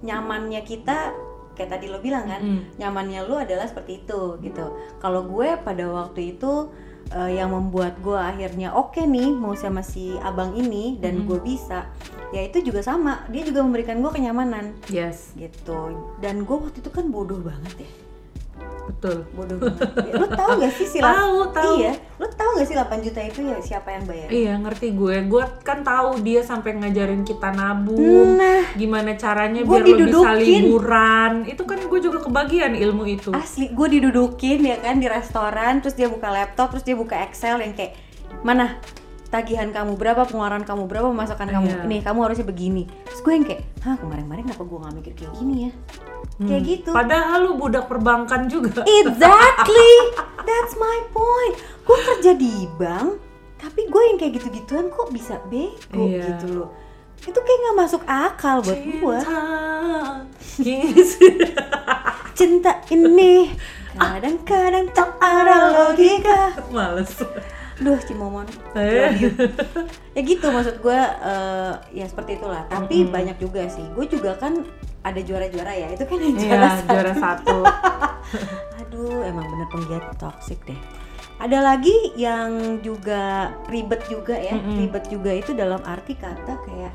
Nyamannya 0.00 0.60
kita 0.62 1.12
kayak 1.54 1.70
tadi 1.70 1.86
lo 1.86 1.98
bilang 1.98 2.24
kan, 2.24 2.40
Mm. 2.40 2.60
nyamannya 2.76 3.20
lu 3.24 3.34
adalah 3.34 3.64
seperti 3.64 4.02
itu 4.02 4.36
gitu. 4.40 4.66
Kalau 4.98 5.24
gue 5.24 5.54
pada 5.58 5.84
waktu 5.86 6.34
itu 6.34 6.68
eh, 7.06 7.36
yang 7.36 7.52
membuat 7.52 8.00
gue 8.00 8.16
akhirnya 8.16 8.72
oke 8.72 8.96
nih 8.98 9.28
mau 9.28 9.52
sama 9.52 9.80
si 9.80 10.16
abang 10.18 10.52
ini 10.52 10.96
dan 10.96 11.28
gue 11.28 11.36
bisa, 11.38 11.84
ya 12.30 12.40
itu 12.40 12.64
juga 12.64 12.80
sama. 12.80 13.28
Dia 13.28 13.44
juga 13.44 13.60
memberikan 13.60 14.00
gue 14.00 14.08
kenyamanan 14.10 14.72
Yes. 14.88 15.30
gitu. 15.34 15.92
Dan 16.18 16.42
gue 16.42 16.56
waktu 16.58 16.80
itu 16.80 16.88
kan 16.88 17.12
bodoh 17.12 17.38
banget 17.38 17.84
ya. 17.84 17.90
Betul 18.84 19.24
bodoh 19.30 19.56
banget 19.58 19.80
Ya, 20.02 20.12
lu 20.14 20.26
tahu 20.28 20.50
gak 20.58 20.72
sih 20.72 20.86
si 20.86 20.98
lap- 20.98 21.16
Tahu, 21.16 21.36
tahu. 21.50 21.72
iya 21.78 21.92
lu 22.14 22.26
tahu 22.28 22.50
gak 22.54 22.66
sih 22.66 22.74
8 22.74 23.00
juta 23.00 23.20
itu 23.22 23.40
ya 23.42 23.58
siapa 23.58 23.88
yang 23.90 24.04
bayar 24.04 24.28
Iya 24.28 24.52
ngerti 24.58 24.88
gue, 24.92 25.16
gue 25.24 25.44
kan 25.60 25.80
tahu 25.82 26.20
dia 26.20 26.40
sampai 26.40 26.70
ngajarin 26.74 27.22
kita 27.22 27.48
nabung, 27.50 28.36
Nah. 28.36 28.62
gimana 28.72 29.12
caranya 29.14 29.60
Gua 29.60 29.78
biar 29.78 29.82
lo 29.82 29.88
bisa 29.88 29.96
didudukin. 29.98 30.60
liburan. 30.62 31.32
Itu 31.44 31.62
kan 31.62 31.78
gue 31.80 32.00
juga 32.00 32.18
kebagian 32.20 32.72
ilmu 32.74 33.04
itu. 33.06 33.30
asli 33.30 33.68
gue 33.68 33.88
didudukin 33.90 34.60
ya 34.62 34.76
kan 34.78 34.96
di 34.96 35.06
restoran 35.06 35.80
terus 35.80 35.92
dia 35.92 36.06
buka 36.06 36.28
laptop 36.28 36.70
terus 36.70 36.82
dia 36.82 36.94
buka 36.94 37.16
Excel 37.20 37.58
yang 37.58 37.72
kayak 37.72 37.96
mana 38.40 38.78
tagihan 39.34 39.68
kamu 39.68 39.94
berapa 39.94 40.22
pengeluaran 40.22 40.62
kamu 40.62 40.86
berapa 40.86 41.10
pemasukan 41.10 41.48
kamu 41.48 41.66
Iya. 41.68 41.82
ini 41.84 41.96
kamu 42.00 42.18
harusnya 42.22 42.46
begini 42.46 42.82
terus 43.02 43.18
gue 43.18 43.32
yang 43.32 43.44
kayak 43.44 43.62
hah 43.80 43.96
kemarin-kemarin 43.96 44.42
kenapa 44.46 44.62
gue 44.62 44.78
nggak 44.78 44.94
mikir 44.94 45.12
kayak 45.16 45.32
gini 45.34 45.54
ya 45.60 45.72
kayak 46.40 46.54
Hmm. 46.56 46.66
gitu 46.68 46.90
Padahal 46.90 47.38
lu 47.40 47.52
budak 47.54 47.84
perbankan 47.84 48.46
juga. 48.46 48.82
Exactly, 48.82 49.92
that's 50.48 50.74
my 50.74 50.98
point. 51.10 51.54
Gue 51.80 51.94
kerja 52.00 52.32
di 52.32 52.66
bank, 52.72 53.20
tapi 53.56 53.84
gue 53.84 54.02
yang 54.04 54.16
kayak 54.16 54.32
gitu-gituan 54.34 54.88
kok 54.88 55.10
bisa 55.10 55.38
bego 55.44 55.94
Iya. 56.00 56.26
gitu 56.32 56.46
loh. 56.56 56.70
Itu 57.20 57.36
kayak 57.36 57.58
nggak 57.60 57.76
masuk 57.78 58.02
akal 58.04 58.56
buat 58.60 58.80
gue. 58.80 59.18
Cinta. 60.58 61.52
Cinta 62.34 62.72
ini 62.88 63.54
kadang-kadang 63.94 64.90
tak 64.90 65.10
ada 65.16 65.56
logika. 65.70 66.56
Males. 66.68 67.14
Duh, 67.76 67.98
Cimomon. 68.00 68.46
Eh. 68.74 69.10
Ya 70.14 70.20
gitu 70.22 70.46
maksud 70.46 70.78
gue 70.78 70.94
eh, 71.24 71.72
ya 71.92 72.06
seperti 72.06 72.38
itulah. 72.38 72.62
Tapi 72.66 73.02
banyak 73.04 73.34
juga 73.36 73.66
sih. 73.66 73.82
Gue 73.92 74.06
juga 74.06 74.34
kan 74.34 74.62
ada 75.00 75.18
juara-juara 75.18 75.74
ya. 75.74 75.88
Itu 75.90 76.04
kan 76.04 76.16
yang 76.16 76.34
juara 76.34 76.54
Iya, 76.54 76.70
satu. 76.72 76.88
juara 76.88 77.12
satu. 77.14 77.56
Aduh, 78.80 79.20
emang 79.22 79.42
bener 79.44 79.68
penggiat 79.68 80.04
toxic 80.14 80.62
deh. 80.64 80.78
Ada 81.34 81.58
lagi 81.60 82.14
yang 82.14 82.78
juga 82.78 83.50
ribet 83.66 84.06
juga 84.06 84.38
ya, 84.38 84.54
Mm-mm. 84.54 84.78
ribet 84.78 85.04
juga 85.10 85.34
itu 85.34 85.50
dalam 85.50 85.82
arti 85.82 86.14
kata 86.14 86.54
kayak 86.62 86.94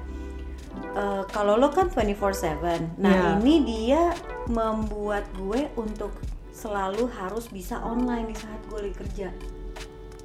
eh, 0.96 1.24
kalau 1.28 1.60
lo 1.60 1.68
kan 1.70 1.92
24/7. 1.92 2.96
Nah, 2.98 3.36
Iya. 3.36 3.44
ini 3.44 3.56
dia 3.68 4.02
membuat 4.48 5.28
gue 5.36 5.68
untuk 5.76 6.16
selalu 6.50 7.12
harus 7.14 7.48
bisa 7.48 7.80
online 7.80 8.32
di 8.32 8.36
saat 8.36 8.60
gue 8.66 8.80
lagi 8.80 8.96
kerja. 8.98 9.28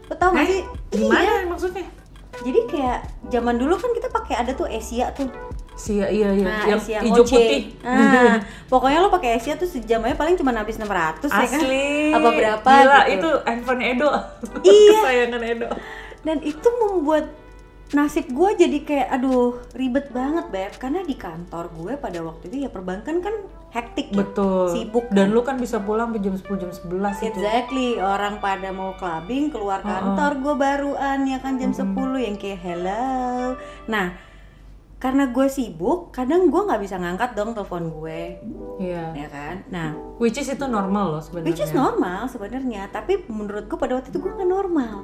Lo 0.07 0.14
tau 0.14 0.30
gak 0.32 0.46
sih? 0.46 0.62
Gimana 0.90 1.42
Iya. 1.42 1.48
maksudnya? 1.48 1.86
Jadi 2.34 2.61
kayak 2.66 2.98
zaman 3.30 3.57
dulu 3.57 3.74
kan 3.74 3.94
kita 3.94 4.11
pakai 4.11 4.34
ada 4.36 4.52
tuh 4.52 4.66
Asia 4.66 5.14
tuh. 5.14 5.30
Sia, 5.74 6.07
iya 6.07 6.30
iya, 6.30 6.46
Nah, 6.46 6.66
yang 6.66 6.78
Asia 6.78 6.98
hijau 7.02 7.26
putih. 7.26 7.74
Nah, 7.82 8.38
pokoknya 8.72 8.98
lo 9.02 9.11
pakai 9.11 9.38
Asia 9.38 9.55
tuh 9.55 9.66
sejam 9.66 10.02
aja 10.02 10.14
paling 10.14 10.34
cuma 10.34 10.55
habis 10.55 10.78
600 10.78 11.26
ya 11.26 11.46
kan? 11.46 11.61
Asli. 11.61 12.14
Apa 12.14 12.28
berapa 12.30 12.62
Gila, 12.68 12.98
gitu. 13.05 13.11
itu 13.11 13.30
handphone 13.42 13.82
Edo. 13.82 14.11
Iya. 14.62 14.98
Kesayangan 14.98 15.42
Edo. 15.42 15.68
dan 16.24 16.38
itu 16.40 16.68
membuat 16.80 17.26
nasib 17.92 18.26
gue 18.26 18.50
jadi 18.57 18.78
kayak 18.80 19.09
aduh 19.12 19.61
ribet 19.72 20.09
banget 20.09 20.48
beb 20.48 20.72
karena 20.80 21.05
di 21.05 21.14
kantor 21.14 21.68
gue 21.70 21.92
pada 21.94 22.18
waktu 22.24 22.48
itu 22.48 22.64
ya 22.64 22.70
perbankan 22.72 23.20
kan 23.20 23.34
hektik 23.75 24.07
ya 24.09 24.22
Betul. 24.22 24.70
sibuk 24.70 25.11
Dan 25.11 25.29
kan. 25.29 25.35
lu 25.35 25.41
kan 25.43 25.57
bisa 25.59 25.77
pulang 25.79 26.14
jam 26.14 26.33
10 26.33 26.47
jam 26.57 26.70
11 26.70 26.87
itu. 27.20 27.27
exactly 27.35 27.89
orang 27.99 28.39
pada 28.39 28.70
mau 28.70 28.95
clubbing 28.95 29.51
keluar 29.51 29.83
kantor 29.83 30.39
gue 30.39 30.55
baruan 30.55 31.27
ya 31.27 31.39
kan 31.39 31.59
jam 31.59 31.75
10 31.75 31.91
yang 32.16 32.39
kayak 32.39 32.62
hello 32.62 33.59
nah 33.85 34.14
karena 34.97 35.29
gue 35.29 35.47
sibuk 35.47 36.09
kadang 36.11 36.49
gue 36.49 36.62
nggak 36.62 36.81
bisa 36.81 36.97
ngangkat 36.97 37.35
dong 37.35 37.53
telepon 37.53 37.93
gue 37.93 38.41
Iya. 38.75 39.11
ya 39.12 39.29
kan 39.29 39.57
nah 39.68 39.91
Which 40.16 40.39
is 40.39 40.49
itu 40.49 40.64
normal 40.64 41.11
loh 41.11 41.20
sebenarnya. 41.20 41.47
which 41.47 41.61
is 41.61 41.70
normal 41.70 42.25
sebenarnya 42.25 42.89
tapi 42.89 43.27
menurut 43.29 43.66
gue 43.66 43.77
pada 43.77 43.99
waktu 43.99 44.09
itu 44.09 44.18
gue 44.18 44.33
nggak 44.33 44.49
normal 44.49 45.03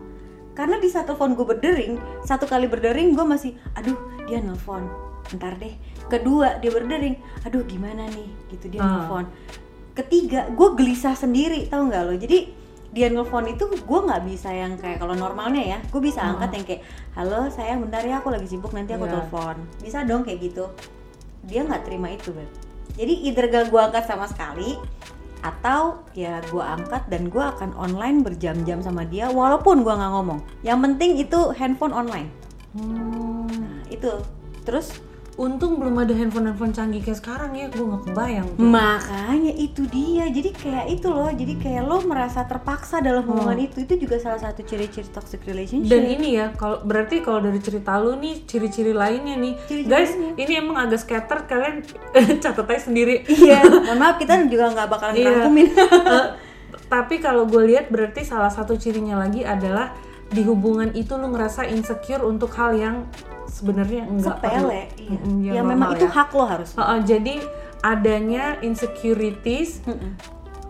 karena 0.53 0.79
di 0.79 0.87
saat 0.87 1.05
telepon 1.05 1.35
gue 1.35 1.45
berdering 1.45 1.95
satu 2.23 2.47
kali 2.47 2.64
berdering 2.64 3.12
gue 3.12 3.23
masih 3.23 3.53
aduh 3.75 3.99
dia 4.25 4.39
nelfon 4.39 4.87
ntar 5.31 5.55
deh 5.57 5.75
kedua 6.11 6.58
dia 6.58 6.68
berdering 6.68 7.14
aduh 7.40 7.62
gimana 7.62 8.04
nih? 8.06 8.28
Gitu 8.48 8.66
dia 8.68 8.80
Ah. 8.80 9.00
nelfon. 9.00 9.24
Ketiga 9.90 10.46
gue 10.48 10.68
gelisah 10.74 11.14
sendiri 11.14 11.66
tahu 11.66 11.88
nggak 11.88 12.02
lo? 12.04 12.14
Jadi 12.14 12.38
dia 12.90 13.06
nelfon 13.06 13.46
itu 13.46 13.64
gue 13.66 14.00
nggak 14.02 14.22
bisa 14.26 14.50
yang 14.50 14.74
kayak 14.74 14.98
kalau 14.98 15.14
normalnya 15.14 15.62
ya. 15.64 15.78
Gue 15.88 16.02
bisa 16.02 16.20
angkat 16.20 16.50
yang 16.52 16.64
kayak 16.66 16.82
halo 17.12 17.46
sayang 17.46 17.80
bentar 17.80 18.02
ya 18.02 18.18
aku 18.18 18.28
lagi 18.28 18.46
sibuk 18.46 18.70
nanti 18.70 18.92
aku 18.92 19.04
Iya. 19.04 19.14
telepon. 19.16 19.56
Bisa 19.78 19.98
dong 20.02 20.22
kayak 20.22 20.40
gitu. 20.42 20.66
Dia 21.42 21.62
nggak 21.62 21.82
terima 21.84 22.11
itu 22.11 22.30
Beb. 22.30 22.50
jadi 22.90 23.14
either 23.22 23.46
gak 23.46 23.70
gue 23.70 23.80
angkat 23.80 24.04
sama 24.04 24.26
sekali 24.26 24.74
atau 25.40 26.04
ya 26.12 26.42
gue 26.44 26.61
angkat 26.61 27.08
dan 27.08 27.30
gue 27.30 27.40
akan 27.40 27.72
online 27.72 28.20
berjam-jam 28.20 28.82
sama 28.82 29.06
dia 29.06 29.30
walaupun 29.30 29.80
gue 29.80 29.94
nggak 29.94 30.12
ngomong. 30.12 30.40
Yang 30.61 30.78
penting 30.84 31.11
itu 31.16 31.40
handphone 31.54 31.94
online. 31.94 32.28
Hmm. 32.76 33.48
nah 33.48 33.80
itu. 33.88 34.11
Terus 34.62 34.92
Untung 35.41 35.80
belum 35.80 35.97
ada 35.97 36.12
handphone-handphone 36.12 36.68
canggih 36.70 37.01
kayak 37.01 37.16
sekarang 37.16 37.53
ya, 37.55 37.66
gue 37.66 37.80
nggak 37.80 38.03
kebayang. 38.05 38.49
tuh. 38.51 38.61
makanya 38.61 39.49
itu 39.51 39.82
dia 39.86 40.28
jadi 40.28 40.53
kayak 40.53 40.86
itu 40.91 41.09
loh 41.09 41.32
jadi 41.32 41.55
kayak 41.57 41.82
lo 41.82 41.97
merasa 42.03 42.45
terpaksa 42.45 43.01
dalam 43.01 43.24
hubungan 43.24 43.57
itu 43.59 43.80
itu 43.80 43.97
juga 43.99 44.16
salah 44.16 44.36
satu 44.38 44.61
ciri-ciri 44.61 45.09
toxic 45.09 45.41
relationship 45.43 45.88
Dan 45.88 46.05
ini 46.07 46.36
ya, 46.36 46.53
kalau 46.53 46.80
berarti 46.80 47.20
kalau 47.20 47.41
dari 47.41 47.57
cerita 47.59 47.97
lu 47.97 48.14
nih 48.14 48.45
ciri-ciri 48.45 48.93
lainnya 48.93 49.32
nih, 49.34 49.57
Ciri-ciri 49.64 49.88
guys, 49.88 50.12
ini 50.12 50.53
emang 50.55 50.76
agak 50.78 51.01
scatter 51.01 51.38
kalian 51.43 51.88
catat 52.45 52.66
aja 52.66 52.80
sendiri. 52.82 53.24
iya 53.24 53.64
mohon 53.86 53.97
maaf 53.97 54.16
kita 54.16 54.45
juga 54.45 54.68
nggak 54.70 54.88
bakalan 54.88 55.14
Iya. 55.14 55.24
ngerangkumin 55.24 55.68
Eh, 56.11 56.26
tapi 56.86 57.16
kalau 57.16 57.47
gue 57.47 57.64
lihat 57.66 57.88
berarti 57.88 58.20
salah 58.22 58.49
satu 58.49 58.74
cirinya 58.74 59.16
lagi 59.16 59.41
adalah 59.41 59.97
di 60.26 60.43
hubungan 60.43 60.93
itu 60.93 61.14
lu 61.14 61.26
ngerasa 61.28 61.64
insecure 61.66 62.20
untuk 62.20 62.53
hal 62.53 62.70
yang 62.72 62.97
sebenarnya 63.51 64.07
enggak 64.07 64.38
sepele 64.38 64.55
perlu. 64.55 64.70
iya. 64.96 65.18
Yang 65.42 65.55
ya 65.57 65.62
memang 65.66 65.88
itu 65.92 66.07
ya. 66.07 66.12
hak 66.12 66.30
lo 66.30 66.44
harus 66.46 66.70
Heeh, 66.72 66.98
jadi 67.05 67.34
adanya 67.80 68.44
insecurities 68.61 69.82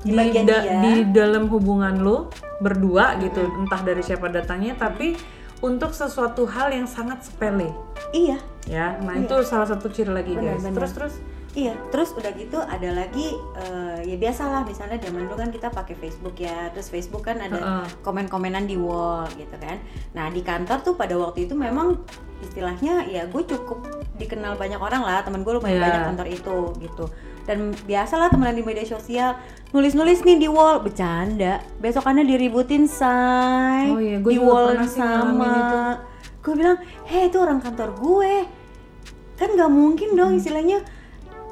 di, 0.01 0.17
bagian 0.17 0.45
da- 0.45 0.63
dia. 0.63 0.81
di 0.81 0.95
dalam 1.11 1.45
hubungan 1.47 2.01
lu 2.01 2.33
berdua 2.59 3.21
gitu 3.21 3.45
entah 3.55 3.81
dari 3.81 4.01
siapa 4.01 4.27
datangnya 4.27 4.73
tapi 4.75 5.13
untuk 5.61 5.93
sesuatu 5.93 6.49
hal 6.49 6.73
yang 6.73 6.89
sangat 6.89 7.21
sepele 7.21 7.69
iya 8.11 8.41
ya 8.65 8.97
nah 8.99 9.13
Iya. 9.13 9.27
itu 9.27 9.37
salah 9.45 9.69
satu 9.69 9.89
ciri 9.89 10.09
lagi 10.09 10.33
Benar, 10.33 10.57
guys 10.57 10.65
terus 10.67 10.93
terus 10.93 11.15
Iya, 11.51 11.75
terus 11.91 12.15
udah 12.15 12.31
gitu 12.39 12.63
ada 12.63 12.95
lagi 12.95 13.35
eh, 13.59 13.99
ya 14.07 14.15
biasalah 14.15 14.63
misalnya 14.63 15.03
zaman 15.03 15.27
dulu 15.27 15.35
kan 15.35 15.51
kita 15.51 15.67
pakai 15.67 15.99
Facebook 15.99 16.39
ya, 16.39 16.71
terus 16.71 16.87
Facebook 16.87 17.27
kan 17.27 17.43
ada 17.43 17.59
Heeh. 17.59 17.87
komen-komenan 18.07 18.71
di 18.71 18.79
wall 18.79 19.27
gitu 19.35 19.59
kan. 19.59 19.83
Nah 20.15 20.31
di 20.31 20.47
kantor 20.47 20.79
tuh 20.87 20.95
pada 20.95 21.19
waktu 21.19 21.51
itu 21.51 21.59
memang 21.59 21.99
istilahnya 22.39 23.03
ya 23.11 23.27
gue 23.27 23.43
cukup 23.43 23.83
dikenal 24.15 24.55
banyak 24.55 24.79
orang 24.79 25.03
lah, 25.03 25.27
temen 25.27 25.43
gue 25.43 25.51
lumayan 25.59 25.83
Iya. 25.83 25.87
banyak 25.91 26.03
kantor 26.15 26.27
itu 26.31 26.59
gitu. 26.87 27.05
Dan 27.51 27.75
biasalah 27.83 28.31
temenan 28.31 28.55
di 28.55 28.63
media 28.63 28.87
sosial 28.87 29.35
nulis-nulis 29.75 30.23
nih 30.23 30.39
di 30.39 30.47
wall 30.47 30.79
bercanda, 30.87 31.59
besokannya 31.83 32.31
diributin 32.31 32.87
say 32.87 33.91
Oh 33.91 33.99
iya, 33.99 34.23
gue 34.23 34.31
di 34.31 34.39
wall 34.39 34.79
sama. 34.87 35.99
Gue 36.47 36.55
bilang, 36.55 36.79
heh 37.11 37.27
itu 37.27 37.43
orang 37.43 37.59
kantor 37.59 37.91
gue 37.99 38.47
kan 39.35 39.51
nggak 39.51 39.73
mungkin 39.73 40.15
dong 40.15 40.39
istilahnya 40.39 40.79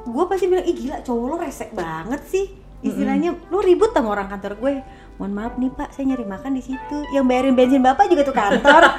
gue 0.05 0.23
pasti 0.27 0.45
bilang 0.47 0.65
ih 0.65 0.75
gila 0.75 0.97
cowok 1.03 1.25
lo 1.25 1.35
resek 1.39 1.69
banget 1.75 2.21
sih. 2.27 2.45
Istilahnya 2.79 3.35
lo 3.51 3.59
ribut 3.59 3.91
sama 3.91 4.15
orang 4.15 4.31
kantor 4.31 4.55
gue. 4.59 4.73
Mohon 5.19 5.33
maaf 5.35 5.53
nih 5.59 5.71
pak 5.75 5.89
saya 5.91 6.15
nyari 6.15 6.25
makan 6.25 6.51
di 6.55 6.63
situ. 6.63 6.97
Yang 7.11 7.25
bayarin 7.27 7.55
bensin 7.55 7.83
bapak 7.83 8.05
juga 8.07 8.23
tuh 8.27 8.35
kantor. 8.35 8.83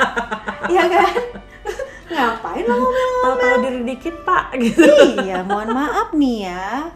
Ya 0.70 0.86
kan? 0.86 1.10
Ngapain 2.14 2.62
lo 2.62 2.94
tahu-tahu 3.26 3.56
diri 3.64 3.80
dikit 3.82 4.22
pak 4.22 4.54
gitu. 4.62 4.86
Iya 5.18 5.42
mohon 5.42 5.74
maaf 5.74 6.14
nih 6.14 6.46
ya. 6.46 6.94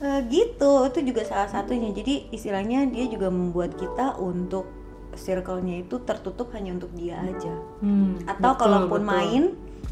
Eh, 0.00 0.20
gitu 0.32 0.88
itu 0.88 1.12
juga 1.12 1.22
salah 1.26 1.50
satunya. 1.50 1.92
Jadi 1.92 2.32
istilahnya 2.32 2.88
dia 2.88 3.04
juga 3.10 3.28
membuat 3.28 3.76
kita 3.76 4.16
untuk 4.16 4.64
circle-nya 5.12 5.84
itu 5.84 6.00
tertutup 6.08 6.54
hanya 6.56 6.72
untuk 6.72 6.88
dia 6.96 7.20
aja. 7.20 7.52
Hmm, 7.84 8.16
atau 8.24 8.56
betul, 8.56 8.60
kalaupun 8.64 9.00
betul. 9.04 9.12
main 9.12 9.42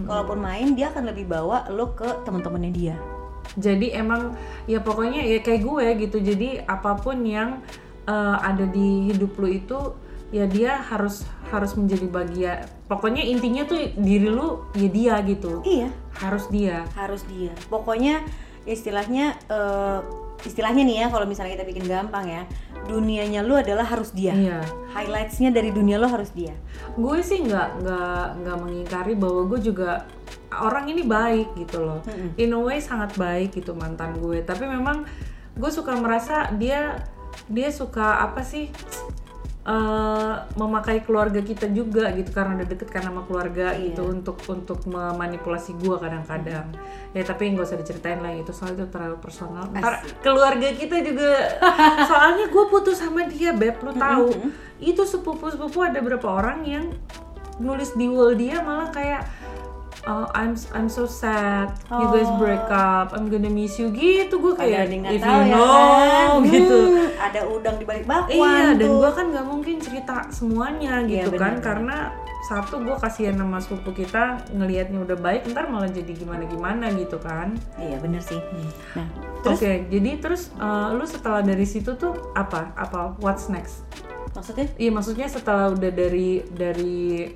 kalaupun 0.07 0.39
main 0.41 0.69
dia 0.73 0.89
akan 0.89 1.13
lebih 1.13 1.29
bawa 1.29 1.69
lo 1.69 1.93
ke 1.93 2.09
teman-temannya 2.25 2.73
dia 2.73 2.97
jadi 3.59 4.03
emang 4.03 4.39
ya 4.71 4.79
pokoknya 4.79 5.27
ya 5.27 5.39
kayak 5.43 5.63
gue 5.67 5.87
gitu. 6.07 6.19
Jadi 6.23 6.63
apa 6.63 6.95
pun 6.99 7.27
yang 7.27 7.63
eh, 8.07 8.37
ada 8.39 8.65
di 8.67 9.11
hidup 9.11 9.35
lu 9.41 9.49
itu 9.51 9.97
ya 10.31 10.47
dia 10.47 10.79
harus 10.79 11.27
harus 11.51 11.75
menjadi 11.75 12.07
bagian 12.07 12.63
pokoknya 12.87 13.27
intinya 13.27 13.67
tuh 13.67 13.91
diri 13.99 14.31
lu 14.31 14.63
ya 14.79 14.89
dia 14.89 15.15
gitu. 15.27 15.63
Iya. 15.67 15.91
Harus 16.15 16.47
dia. 16.51 16.87
Harus 16.95 17.27
dia. 17.27 17.51
Pokoknya 17.67 18.23
istilahnya 18.69 19.35
eh, 19.51 20.01
istilahnya 20.47 20.83
nih 20.87 20.97
ya 21.05 21.07
kalau 21.13 21.27
misalnya 21.29 21.61
kita 21.61 21.67
bikin 21.69 21.85
gampang 21.85 22.25
ya 22.29 22.43
dunianya 22.89 23.45
lu 23.45 23.59
adalah 23.59 23.85
harus 23.85 24.15
dia. 24.15 24.33
Iya. 24.33 24.61
Highlightsnya 24.95 25.51
dari 25.53 25.75
dunia 25.75 26.01
lo 26.01 26.09
harus 26.09 26.33
dia. 26.33 26.55
Gue 26.97 27.21
sih 27.21 27.45
nggak 27.45 27.85
nggak 27.85 28.25
nggak 28.45 28.57
mengingkari 28.57 29.15
bahwa 29.19 29.45
gue 29.51 29.61
juga 29.61 30.07
orang 30.55 30.89
ini 30.91 31.03
baik 31.05 31.55
gitu 31.59 31.85
loh. 31.85 32.01
In 32.41 32.57
a 32.57 32.61
way 32.61 32.81
sangat 32.81 33.15
baik 33.19 33.57
gitu 33.57 33.77
mantan 33.77 34.17
gue. 34.19 34.41
Tapi 34.43 34.65
memang 34.65 35.05
gue 35.57 35.71
suka 35.71 35.93
merasa 35.99 36.49
dia 36.57 37.05
dia 37.51 37.71
suka 37.71 38.23
apa 38.23 38.43
sih 38.43 38.71
eh, 39.61 40.35
memakai 40.57 41.05
keluarga 41.05 41.45
kita 41.45 41.69
juga 41.69 42.09
gitu 42.17 42.33
karena 42.33 42.57
udah 42.57 42.69
deket 42.69 42.89
kan 42.89 43.05
sama 43.05 43.29
keluarga 43.29 43.77
Iya. 43.77 43.93
gitu 43.93 44.09
untuk 44.09 44.41
untuk 44.49 44.81
memanipulasi 44.89 45.77
gua 45.77 46.01
kadang-kadang. 46.01 46.73
Ya 47.13 47.23
tapi 47.23 47.53
nggak 47.53 47.69
usah 47.69 47.77
diceritain 47.77 48.25
lah 48.25 48.33
itu 48.33 48.51
soalnya 48.57 48.83
itu 48.83 48.89
terlalu 48.89 49.17
personal. 49.21 49.69
Ntar 49.77 50.01
keluarga 50.25 50.69
kita 50.73 51.05
juga 51.05 51.61
soalnya 52.11 52.49
gue 52.49 52.65
putus 52.73 52.99
sama 52.99 53.29
dia 53.29 53.53
beb 53.53 53.77
lu 53.85 53.93
tahu. 53.93 54.33
Itu 54.81 55.05
sepupu 55.05 55.53
sepupu 55.53 55.85
ada 55.85 56.01
berapa 56.01 56.25
orang 56.25 56.65
yang 56.65 56.85
nulis 57.61 57.93
di 57.93 58.09
wall 58.09 58.33
dia 58.33 58.65
malah 58.65 58.89
kayak 58.89 59.21
"Oh, 60.03 60.25
I'm 60.33 60.57
I'm 60.73 60.89
so 60.89 61.05
sad 61.05 61.77
you 61.93 62.07
guys 62.09 62.31
break 62.41 62.65
up 62.69 63.13
I'm 63.13 63.29
gonna 63.29 63.53
miss 63.53 63.77
you 63.77 63.93
gitu 63.93 64.41
gue 64.41 64.57
Kayak 64.57 64.89
if 65.13 65.21
tahu 65.21 65.41
you 65.45 65.53
ya 65.53 65.55
know 65.55 65.69
kan. 66.41 66.47
gitu 66.49 66.79
Hmm, 66.97 67.09
ada 67.29 67.41
udang 67.45 67.77
di 67.77 67.85
balik 67.85 68.09
bakwan 68.09 68.33
Iya, 68.33 68.81
dan 68.81 68.91
gue 68.97 69.11
kan 69.13 69.27
nggak 69.29 69.47
mungkin 69.47 69.77
cerita 69.77 70.15
semuanya 70.33 71.05
Iya, 71.05 71.29
gitu 71.29 71.37
kan, 71.37 71.61
karena 71.61 72.17
satu 72.41 72.81
gue 72.81 72.97
kasihan 72.97 73.37
sama 73.37 73.61
sepupu 73.61 73.93
kita 73.95 74.41
ngelihatnya 74.51 75.05
udah 75.05 75.19
baik, 75.21 75.45
ntar 75.53 75.69
malah 75.69 75.93
jadi 75.93 76.09
gimana 76.17 76.49
gimana 76.49 76.89
gitu 76.97 77.21
kan. 77.21 77.53
Iya 77.77 78.01
bener 78.01 78.25
sih. 78.25 78.41
Nah, 78.97 79.05
Oke, 79.45 79.85
jadi 79.87 80.17
terus 80.17 80.49
eh, 80.57 80.89
lu 80.97 81.05
setelah 81.05 81.45
dari 81.45 81.69
situ 81.69 81.93
tuh 81.95 82.33
apa? 82.33 82.73
Apa? 82.75 83.21
What's 83.21 83.53
next? 83.53 83.85
maksudnya? 84.31 84.67
Iya, 84.79 84.91
maksudnya 84.95 85.27
setelah 85.27 85.75
udah 85.75 85.91
dari 85.91 86.41
dari 86.49 87.27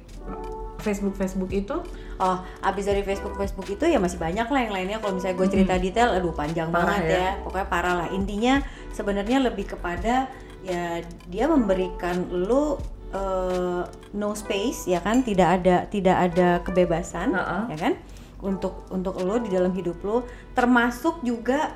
Facebook 0.85 1.17
Facebook 1.17 1.49
itu, 1.51 1.81
Oh, 2.15 2.37
abis 2.63 2.87
dari 2.87 3.03
Facebook 3.03 3.35
Facebook 3.35 3.67
itu 3.67 3.91
ya 3.91 3.99
masih 3.99 4.23
banyak 4.23 4.47
lah 4.47 4.61
yang 4.61 4.71
lainnya. 4.71 5.03
Kalau 5.03 5.19
misalnya 5.19 5.35
gue 5.35 5.49
cerita 5.51 5.75
detail, 5.75 6.15
aduh 6.15 6.31
panjang 6.31 6.71
Parah 6.71 6.95
banget 6.95 7.03
ya. 7.11 7.19
ya. 7.19 7.31
Pokoknya 7.43 7.67
parah 7.67 7.95
lah. 7.99 8.09
Intinya 8.13 8.63
sebenarnya 8.93 9.43
lebih 9.43 9.67
kepada 9.67 10.31
ya 10.63 11.03
dia 11.27 11.45
memberikan 11.51 12.15
lu 12.31 12.79
eh, 13.11 13.83
no 14.13 14.31
space 14.33 14.87
ya 14.87 15.01
kan, 15.01 15.21
tidak 15.21 15.59
ada 15.59 15.77
tidak 15.87 16.17
ada 16.31 16.49
kebebasan 16.61 17.35
Ha-ha. 17.35 17.67
ya 17.67 17.77
kan 17.77 17.93
untuk 18.39 18.87
untuk 18.91 19.19
lu 19.19 19.41
di 19.41 19.51
dalam 19.51 19.75
hidup 19.75 19.99
lu, 20.01 20.23
termasuk 20.55 21.19
juga 21.21 21.75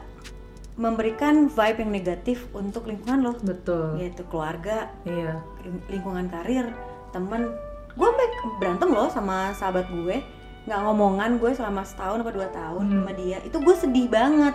memberikan 0.79 1.51
vibe 1.51 1.83
yang 1.83 1.91
negatif 1.91 2.47
untuk 2.55 2.87
lingkungan 2.87 3.19
lo, 3.21 3.33
betul. 3.43 3.99
yaitu 3.99 4.23
keluarga, 4.31 4.87
Iya. 5.03 5.43
ling- 5.67 5.83
lingkungan 5.91 6.31
karir 6.31 6.71
temen 7.11 7.51
gue 7.99 8.09
berantem 8.57 8.89
loh 8.89 9.09
sama 9.09 9.51
sahabat 9.53 9.91
gue 9.91 10.23
nggak 10.65 10.79
ngomongan 10.79 11.37
gue 11.37 11.51
selama 11.51 11.83
setahun 11.83 12.21
atau 12.21 12.33
dua 12.33 12.49
tahun 12.49 12.83
Hmm. 12.85 12.95
sama 13.01 13.13
dia 13.13 13.39
itu 13.43 13.57
gue 13.57 13.75
sedih 13.75 14.07
banget 14.07 14.55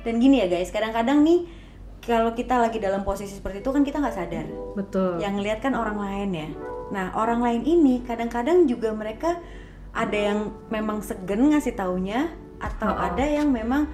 dan 0.00 0.14
gini 0.16 0.38
ya 0.38 0.46
guys 0.46 0.68
kadang-kadang 0.68 1.20
nih 1.20 1.48
kalau 1.98 2.30
kita 2.30 2.54
lagi 2.54 2.76
dalam 2.78 3.00
posisi 3.00 3.32
seperti 3.32 3.58
itu 3.58 3.68
kan 3.68 3.80
kita 3.80 3.96
nggak 3.96 4.12
sadar 4.14 4.46
Betul. 4.74 5.18
yang 5.18 5.34
ngeliat 5.34 5.58
kan 5.58 5.72
orang 5.72 5.96
lain 5.96 6.30
ya 6.32 6.48
nah 6.86 7.10
orang 7.14 7.40
lain 7.40 7.62
ini 7.64 7.94
kadang-kadang 8.00 8.64
juga 8.64 8.92
mereka 8.92 9.40
ada 9.90 10.14
yang 10.14 10.38
memang 10.68 11.00
segen 11.00 11.48
ngasih 11.48 11.72
taunya 11.72 12.28
atau 12.56 12.88
Ha-ha. 12.88 13.10
ada 13.10 13.24
yang 13.24 13.48
memang 13.48 13.88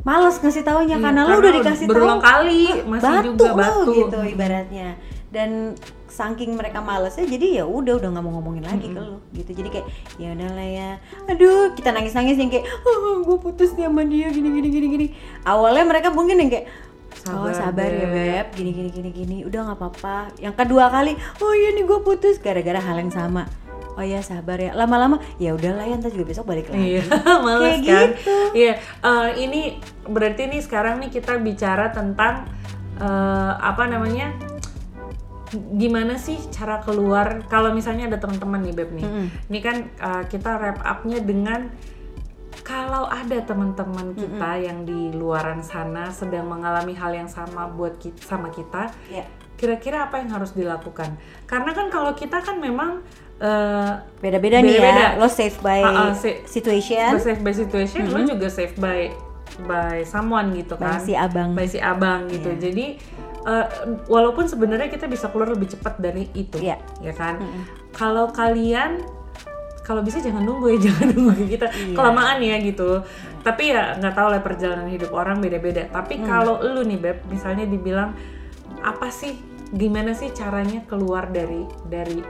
males 0.00 0.36
ngasih 0.36 0.62
taunya 0.62 0.96
Iya, 0.96 1.04
karena 1.04 1.20
lu 1.20 1.28
karena 1.28 1.40
udah 1.40 1.52
dikasih 1.54 1.86
berulang 1.86 2.18
tahu 2.18 2.26
kali 2.26 2.62
masih 2.82 3.04
batu 3.04 3.28
juga 3.30 3.44
lu 3.44 3.56
batu. 3.56 3.92
gitu 3.94 4.18
ibaratnya 4.26 4.88
dan 5.34 5.74
saking 6.06 6.54
mereka 6.54 6.78
malesnya 6.78 7.26
jadi 7.26 7.58
ya 7.58 7.64
udah 7.66 7.98
udah 7.98 8.08
nggak 8.14 8.22
mau 8.22 8.38
ngomongin 8.38 8.62
lagi 8.62 8.86
ke 8.86 9.00
lu 9.02 9.18
gitu. 9.34 9.50
Jadi 9.50 9.68
kayak 9.74 9.86
ya 10.14 10.30
udahlah 10.30 10.68
ya. 10.70 10.90
Aduh 11.26 11.74
kita 11.74 11.90
nangis 11.90 12.14
nangis 12.14 12.38
yang 12.38 12.54
kayak 12.54 12.70
oh, 12.86 13.26
gue 13.26 13.38
putus 13.42 13.74
nih 13.74 13.90
sama 13.90 14.06
dia 14.06 14.30
gini 14.30 14.48
gini 14.54 14.68
gini 14.70 14.86
gini. 14.86 15.06
Awalnya 15.42 15.84
mereka 15.90 16.14
mungkin 16.14 16.38
yang 16.38 16.50
kayak 16.54 16.66
oh 17.34 17.50
Sabar, 17.50 17.88
sabar 17.88 17.90
ya 17.90 18.06
Beb." 18.06 18.46
gini 18.54 18.70
gini 18.70 18.90
gini 18.94 19.10
gini. 19.10 19.36
Udah 19.42 19.66
nggak 19.66 19.78
apa-apa. 19.82 20.16
Yang 20.38 20.54
kedua 20.54 20.86
kali 20.94 21.18
oh 21.42 21.52
iya 21.52 21.74
nih 21.74 21.82
gue 21.82 21.98
putus. 22.06 22.38
Gara-gara 22.38 22.78
hal 22.78 22.96
yang 23.02 23.10
sama. 23.10 23.50
Oh 23.98 24.02
ya 24.06 24.22
sabar 24.22 24.58
ya. 24.62 24.70
Lama-lama 24.70 25.18
ya 25.42 25.50
udahlah 25.50 25.82
ya 25.82 25.98
ntar 25.98 26.14
juga 26.14 26.30
besok 26.30 26.46
balik 26.46 26.70
lagi. 26.70 26.98
Iya, 26.98 27.02
males 27.46 27.82
Kayak 27.82 27.86
kan? 27.86 28.08
gitu. 28.14 28.36
Iya, 28.54 28.72
eh, 29.02 29.28
ini 29.42 29.60
berarti 30.06 30.46
nih 30.50 30.62
sekarang 30.62 31.02
nih 31.02 31.10
kita 31.10 31.38
bicara 31.42 31.90
tentang 31.90 32.46
eh, 32.98 33.52
apa 33.54 33.86
namanya? 33.90 34.53
Gimana 35.74 36.18
sih 36.18 36.36
cara 36.50 36.82
keluar 36.82 37.46
kalau 37.46 37.70
misalnya 37.70 38.10
ada 38.10 38.18
teman-teman 38.18 38.60
nih 38.60 38.74
Beb 38.74 38.90
nih. 38.92 39.06
Mm-mm. 39.06 39.26
Ini 39.48 39.58
kan 39.62 39.76
eh, 39.86 40.22
kita 40.26 40.50
wrap 40.58 40.78
up-nya 40.82 41.22
dengan 41.22 41.70
kalau 42.64 43.04
ada 43.04 43.44
teman-teman 43.44 44.16
kita 44.16 44.50
yang 44.56 44.82
di 44.82 45.12
luaran 45.12 45.60
sana 45.60 46.08
sedang 46.08 46.48
mengalami 46.48 46.96
hal 46.96 47.12
yang 47.12 47.28
sama 47.28 47.68
buat 47.68 47.98
kita 47.98 48.16
sama 48.24 48.48
kita, 48.48 48.88
ya 49.12 49.26
kira-kira 49.54 50.08
apa 50.08 50.18
yang 50.18 50.32
harus 50.32 50.56
dilakukan? 50.56 51.14
Karena 51.44 51.76
kan 51.76 51.92
kalau 51.92 52.16
kita 52.16 52.40
kan 52.40 52.56
memang 52.56 53.04
eh, 53.36 53.92
beda-beda 54.18 54.64
nih 54.64 54.80
ya 54.80 55.20
lo 55.20 55.28
save 55.28 55.58
by 55.60 55.82
Ha-ha, 55.82 56.14
sa- 56.16 56.40
situation 56.48 57.10
By 57.12 57.20
safe 57.20 57.42
by 57.44 57.52
situation, 57.52 58.02
lo 58.08 58.24
juga 58.24 58.48
safe 58.48 58.74
by 58.80 59.12
by 59.68 60.00
someone 60.02 60.56
gitu 60.56 60.74
by 60.74 60.98
kan. 60.98 60.98
si 61.04 61.12
abang 61.12 61.52
By 61.52 61.68
si 61.68 61.78
abang 61.78 62.26
gitu. 62.32 62.48
Iya. 62.48 62.58
Jadi 62.70 62.86
eh, 63.44 63.66
walaupun 64.06 64.44
sebenarnya 64.44 64.88
kita 64.88 65.04
bisa 65.04 65.28
keluar 65.28 65.52
lebih 65.52 65.68
cepat 65.68 65.96
dari 65.98 66.28
itu, 66.32 66.56
Iya. 66.58 66.80
ya 67.00 67.12
kan. 67.12 67.40
Kalau 67.92 68.28
kalian 68.28 69.04
kalau 69.84 70.00
bisa 70.00 70.16
jangan 70.16 70.40
nunggu 70.40 70.72
ya, 70.72 70.78
jangan 70.88 71.08
nunggu 71.12 71.44
kita 71.46 71.68
Iya. 71.68 71.92
kelamaan 71.92 72.40
ya 72.40 72.56
gitu. 72.58 73.04
Tapi 73.44 73.62
ya 73.68 74.00
nggak 74.00 74.14
tahu 74.16 74.28
lah 74.32 74.40
perjalanan 74.40 74.88
hidup 74.88 75.12
orang 75.12 75.44
beda-beda. 75.44 75.84
Tapi 75.92 76.18
Mm. 76.18 76.24
kalau 76.24 76.64
lu 76.64 76.80
nih 76.82 76.96
beb, 76.96 77.18
misalnya 77.28 77.68
dibilang 77.68 78.16
apa 78.80 79.12
sih, 79.12 79.36
gimana 79.70 80.16
sih 80.16 80.32
caranya 80.32 80.80
keluar 80.88 81.28
dari 81.28 81.68
dari 81.84 82.24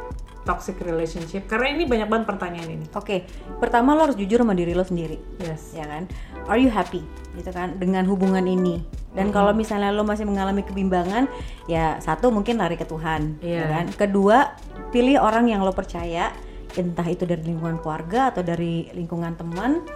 toxic 0.45 0.79
relationship? 0.85 1.49
Karena 1.49 1.73
ini 1.73 1.85
banyak 1.89 2.09
banget 2.09 2.25
pertanyaan 2.29 2.69
ini. 2.69 2.87
Oke, 2.93 3.25
pertama 3.59 3.97
lo 3.97 4.07
harus 4.09 4.17
jujur 4.17 4.41
sama 4.41 4.53
diri 4.53 4.77
lo 4.77 4.85
sendiri, 4.85 5.17
Yes. 5.41 5.73
ya 5.73 5.89
kan? 5.89 6.07
Are 6.47 6.61
you 6.61 6.69
happy, 6.69 7.01
gitu 7.35 7.51
kan, 7.51 7.81
dengan 7.81 8.05
hubungan 8.05 8.45
ini? 8.45 8.85
Dan 9.15 9.31
kalau 9.31 9.55
misalnya 9.55 9.95
lo 9.95 10.03
masih 10.03 10.27
mengalami 10.27 10.67
kebimbangan, 10.67 11.31
ya 11.71 11.97
satu 12.03 12.29
mungkin 12.35 12.59
lari 12.59 12.75
ke 12.75 12.85
Tuhan, 12.85 13.41
ya 13.41 13.49
Iya. 13.49 13.65
kan? 13.71 13.85
Kedua, 13.95 14.53
pilih 14.91 15.23
orang 15.23 15.49
yang 15.49 15.63
lo 15.63 15.71
percaya, 15.73 16.35
entah 16.75 17.07
itu 17.07 17.23
dari 17.23 17.43
lingkungan 17.47 17.79
keluarga 17.79 18.35
atau 18.35 18.43
dari 18.43 18.91
lingkungan 18.91 19.39
teman, 19.39 19.87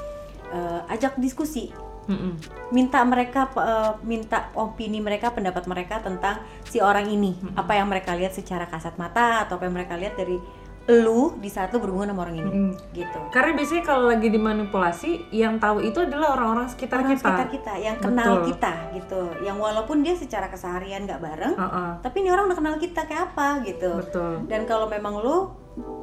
eh, 0.55 0.81
ajak 0.95 1.19
diskusi, 1.19 1.75
Mm-mm. 2.09 2.33
minta 2.73 3.05
mereka 3.05 3.53
eh, 3.55 3.93
minta 4.03 4.49
opini 4.57 4.99
mereka 4.99 5.29
pendapat 5.31 5.69
mereka 5.69 6.01
tentang 6.01 6.41
si 6.65 6.81
orang 6.81 7.05
ini 7.07 7.37
apa 7.53 7.77
yang 7.77 7.87
mereka 7.87 8.17
lihat 8.17 8.33
secara 8.33 8.65
kasat 8.65 8.97
mata 8.97 9.45
atau 9.45 9.61
apa 9.61 9.69
yang 9.69 9.77
mereka 9.77 9.95
lihat 10.01 10.17
dari 10.17 10.41
lu 10.89 11.37
di 11.37 11.53
saat 11.53 11.69
lu 11.69 11.85
berhubungan 11.85 12.17
sama 12.17 12.25
orang 12.25 12.41
ini 12.41 12.51
gitu 12.97 13.21
Karena 13.29 13.53
biasanya 13.53 13.85
kalau 13.85 14.09
lagi 14.09 14.33
dimanipulasi, 14.33 15.29
yang 15.37 15.61
tahu 15.61 15.85
itu 15.85 16.01
adalah 16.01 16.33
orang-orang 16.33 16.65
sekitar 16.73 17.05
orang 17.05 17.13
kita. 17.13 17.21
sekitar 17.29 17.49
kita 17.53 17.73
yang 17.77 17.97
kenal 18.01 18.41
Betul. 18.41 18.45
kita 18.57 18.73
gitu 18.97 19.23
yang 19.45 19.57
walaupun 19.61 20.01
dia 20.01 20.17
secara 20.17 20.49
keseharian 20.49 21.05
nggak 21.05 21.21
bareng 21.21 21.55
Heeh, 21.61 21.91
tapi 22.01 22.17
ini 22.25 22.33
orang 22.33 22.49
udah 22.49 22.57
kenal 22.57 22.75
kita 22.81 23.05
kayak 23.05 23.37
apa 23.37 23.61
gitu 23.69 23.91
betul. 24.01 24.33
dan 24.49 24.65
kalau 24.65 24.89
memang 24.89 25.21
lu 25.21 25.53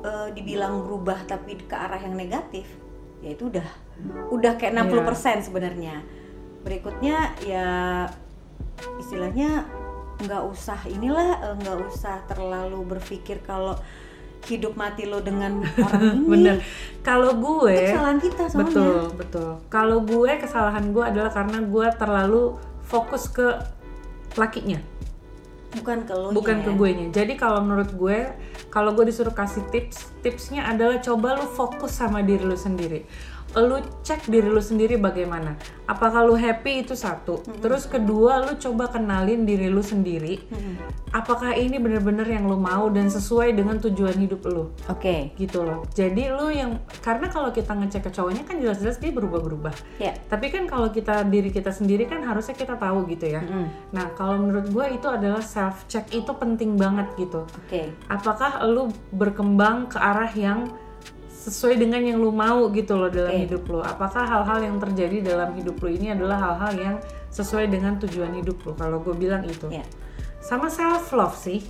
eh, 0.05 0.29
dibilang 0.37 0.85
berubah 0.85 1.17
tapi 1.25 1.57
ke 1.65 1.73
arah 1.73 1.97
yang 1.97 2.13
negatif 2.13 2.69
ya 3.25 3.33
itu 3.33 3.49
udah 3.49 3.65
udah 4.29 4.59
kayak 4.59 4.75
60% 4.75 5.47
sebenarnya 5.47 6.03
berikutnya 6.65 7.37
ya 7.45 7.67
istilahnya 8.99 9.63
nggak 10.19 10.43
usah 10.47 10.79
inilah 10.87 11.29
eh, 11.43 11.55
nggak 11.59 11.77
usah 11.91 12.23
terlalu 12.27 12.95
berpikir 12.95 13.43
kalau 13.43 13.75
hidup 14.45 14.77
mati 14.77 15.09
lo 15.09 15.19
dengan 15.25 15.65
orang 15.81 16.03
ini 16.21 16.29
Bener. 16.29 16.55
Kalau 17.01 17.33
itu 17.33 17.41
gue, 17.41 17.77
kesalahan 17.91 18.19
kita 18.21 18.43
soalnya 18.49 18.61
betul, 18.61 18.95
betul. 19.17 19.49
Kalau 19.73 19.97
gue 20.05 20.31
kesalahan 20.37 20.85
gue 20.93 21.03
adalah 21.03 21.31
karena 21.33 21.57
gue 21.65 21.87
terlalu 21.97 22.43
fokus 22.85 23.25
ke 23.29 23.57
lakinya, 24.37 24.77
bukan 25.73 26.05
ke 26.05 26.13
lo 26.13 26.29
bukan 26.33 26.61
ke 26.61 26.71
gue 26.77 26.89
nya. 26.93 27.07
Jadi 27.09 27.33
kalau 27.37 27.65
menurut 27.65 27.91
gue, 27.93 28.19
kalau 28.69 28.93
gue 28.93 29.09
disuruh 29.09 29.33
kasih 29.33 29.65
tips, 29.73 30.13
tipsnya 30.21 30.69
adalah 30.69 31.01
coba 31.01 31.41
lu 31.41 31.45
fokus 31.49 31.97
sama 31.97 32.21
diri 32.21 32.45
lu 32.45 32.57
sendiri. 32.57 33.05
Lu 33.55 33.79
cek 34.03 34.27
diri 34.27 34.51
lu 34.51 34.59
sendiri 34.59 34.99
bagaimana. 34.99 35.55
Apakah 35.87 36.27
lu 36.27 36.35
happy 36.35 36.83
itu 36.83 36.93
satu. 36.93 37.39
Terus 37.63 37.87
kedua, 37.87 38.43
lu 38.43 38.59
coba 38.59 38.91
kenalin 38.91 39.47
diri 39.47 39.71
lu 39.71 39.79
sendiri. 39.79 40.43
Apakah 41.15 41.55
ini 41.55 41.79
bener-bener 41.79 42.27
yang 42.27 42.43
lu 42.51 42.59
mau 42.59 42.91
dan 42.91 43.07
sesuai 43.07 43.55
dengan 43.55 43.79
tujuan 43.79 44.19
hidup 44.19 44.43
lu. 44.43 44.67
oke 44.91 45.31
gitu 45.39 45.63
loh. 45.63 45.87
Jadi 45.95 46.27
lu 46.27 46.51
yang 46.51 46.81
karena 46.99 47.31
kalau 47.31 47.55
kita 47.55 47.71
ngecek 47.71 48.09
ke 48.09 48.11
cowoknya 48.11 48.43
kan 48.43 48.59
jelas-jelas 48.59 48.99
dia 48.99 49.11
berubah-berubah. 49.15 49.75
ya 50.01 50.11
Tapi 50.27 50.51
kan 50.51 50.67
kalau 50.67 50.91
kita 50.91 51.23
diri 51.27 51.49
kita 51.53 51.71
sendiri 51.71 52.09
kan 52.09 52.19
harusnya 52.25 52.55
kita 52.57 52.75
tahu 52.75 53.07
gitu 53.07 53.31
ya. 53.31 53.41
Mm. 53.43 53.67
Nah 53.95 54.11
kalau 54.19 54.43
menurut 54.43 54.67
gue 54.67 54.85
itu 54.99 55.07
adalah 55.07 55.39
self 55.39 55.87
check 55.87 56.11
itu 56.11 56.31
penting 56.35 56.75
banget 56.75 57.07
gitu. 57.15 57.47
oke 57.47 57.81
Apakah 58.11 58.63
lu 58.67 58.91
berkembang 59.15 59.87
ke 59.87 59.97
arah 59.99 60.31
yang 60.35 60.67
sesuai 61.45 61.77
dengan 61.77 62.01
yang 62.01 62.17
lu 62.17 62.33
mau 62.33 62.73
gitu 62.73 62.97
loh 62.97 63.13
dalam 63.13 63.37
Oke. 63.37 63.41
hidup 63.45 63.63
lu? 63.69 63.79
Apakah 63.85 64.25
hal-hal 64.25 64.65
yang 64.65 64.77
terjadi 64.81 65.21
dalam 65.21 65.53
hidup 65.53 65.77
lu 65.77 65.93
ini 65.93 66.09
adalah 66.17 66.41
hal-hal 66.41 66.73
yang 66.73 66.95
sesuai 67.29 67.69
dengan 67.69 68.01
tujuan 68.01 68.33
hidup 68.41 68.57
lu? 68.65 68.73
Kalau 68.73 68.97
gue 69.05 69.13
bilang 69.13 69.45
itu. 69.45 69.69
ya 69.69 69.85
sama 70.45 70.69
self 70.69 71.09
love 71.17 71.33
sih 71.33 71.65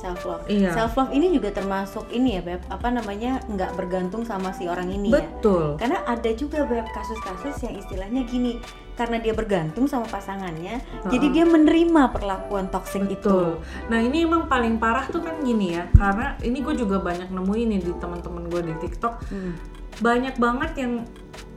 self 0.00 0.24
love. 0.24 0.44
Iya. 0.48 0.72
Self 0.72 0.96
love 0.96 1.12
ini 1.12 1.28
juga 1.28 1.52
termasuk 1.52 2.08
ini 2.08 2.40
ya, 2.40 2.42
Beb. 2.42 2.64
Apa 2.72 2.88
namanya? 2.88 3.42
nggak 3.50 3.76
bergantung 3.76 4.24
sama 4.24 4.48
si 4.56 4.64
orang 4.64 4.88
ini 4.88 5.12
ya. 5.12 5.20
betul 5.20 5.76
Karena 5.76 6.00
ada 6.08 6.30
juga 6.32 6.64
Beb 6.64 6.88
kasus-kasus 6.94 7.60
yang 7.68 7.74
istilahnya 7.76 8.24
gini, 8.24 8.56
karena 8.96 9.20
dia 9.20 9.36
bergantung 9.36 9.84
sama 9.84 10.08
pasangannya, 10.08 10.80
jadi 11.12 11.26
dia 11.32 11.44
menerima 11.44 12.16
perlakuan 12.16 12.72
toksik 12.72 13.12
itu. 13.12 13.60
Nah 13.92 13.98
ini 14.00 14.24
emang 14.24 14.48
paling 14.48 14.80
parah 14.80 15.04
tuh 15.08 15.20
kan 15.20 15.36
gini 15.44 15.76
ya, 15.76 15.84
karena 15.92 16.36
ini 16.40 16.64
gue 16.64 16.74
juga 16.80 16.96
banyak 17.00 17.28
nemuin 17.28 17.68
nih 17.76 17.80
di 17.84 17.92
teman-teman 18.00 18.48
gue 18.48 18.62
di 18.72 18.74
TikTok, 18.80 19.14
Hmm. 19.28 19.52
banyak 20.00 20.40
banget 20.40 20.70
yang 20.80 20.92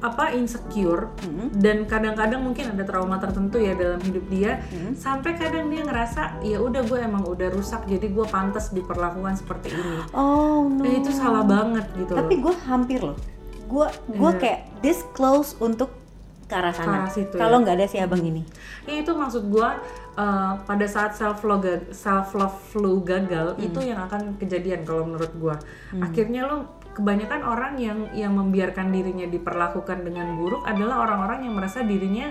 apa 0.04 0.36
insecure 0.36 1.08
Hmm. 1.24 1.48
dan 1.56 1.88
kadang-kadang 1.88 2.44
mungkin 2.44 2.76
ada 2.76 2.84
trauma 2.84 3.16
tertentu 3.18 3.56
ya 3.56 3.72
dalam 3.74 4.04
hidup 4.04 4.28
dia, 4.28 4.60
Hmm. 4.68 4.92
sampai 4.94 5.32
kadang 5.34 5.72
dia 5.72 5.80
ngerasa 5.82 6.44
ya 6.44 6.60
udah 6.60 6.84
gue 6.84 7.00
emang 7.00 7.24
udah 7.24 7.48
rusak 7.50 7.88
jadi 7.88 8.04
gue 8.04 8.26
pantas 8.28 8.70
diperlakukan 8.70 9.40
seperti 9.40 9.72
ini. 9.72 10.04
Oh 10.12 10.68
no. 10.68 10.84
Eh, 10.84 11.00
itu 11.00 11.08
salah 11.10 11.42
banget 11.42 11.88
gitu 11.96 12.12
Tapi 12.12 12.34
gue 12.38 12.56
hampir 12.68 13.00
loh. 13.00 13.16
Gue 13.64 13.88
gue 14.12 14.30
Iya. 14.30 14.38
kayak 14.38 14.60
this 14.84 15.08
close 15.12 15.56
untuk 15.58 15.96
ke 16.44 16.54
arah 16.54 16.76
sana. 16.76 17.08
Kalau 17.32 17.58
ya. 17.58 17.62
nggak 17.64 17.76
ada 17.80 17.88
si 17.88 17.98
abang 17.98 18.20
ini. 18.20 18.44
Ya, 18.84 19.00
itu 19.00 19.10
maksud 19.10 19.48
gue 19.48 19.70
uh, 20.14 20.54
pada 20.60 20.86
saat 20.86 21.16
self 21.16 21.42
love 21.42 21.64
self 21.90 22.36
love 22.36 22.60
lu 22.76 23.00
gagal 23.02 23.56
Hmm. 23.56 23.66
itu 23.66 23.80
yang 23.80 24.04
akan 24.04 24.36
kejadian 24.36 24.84
kalau 24.84 25.08
menurut 25.08 25.32
gue. 25.34 25.56
Akhirnya 25.98 26.44
lu 26.44 26.68
kebanyakan 26.94 27.42
orang 27.44 27.74
yang 27.82 28.00
yang 28.14 28.34
membiarkan 28.38 28.94
dirinya 28.94 29.26
diperlakukan 29.26 30.06
dengan 30.06 30.38
buruk 30.38 30.64
adalah 30.66 31.04
orang-orang 31.10 31.50
yang 31.50 31.54
merasa 31.58 31.82
dirinya 31.82 32.30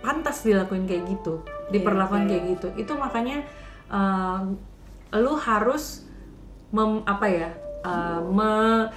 pantas 0.00 0.44
dilakuin 0.46 0.86
kayak 0.86 1.04
gitu, 1.10 1.42
diperlakukan 1.72 2.24
iya. 2.24 2.30
kayak 2.30 2.44
gitu. 2.56 2.68
Itu 2.78 2.92
makanya 2.94 3.42
uh, 3.90 4.52
lu 5.18 5.34
harus 5.38 6.06
mem, 6.70 7.02
apa 7.06 7.26
ya? 7.26 7.50
uh, 7.84 8.20
me- 8.24 8.90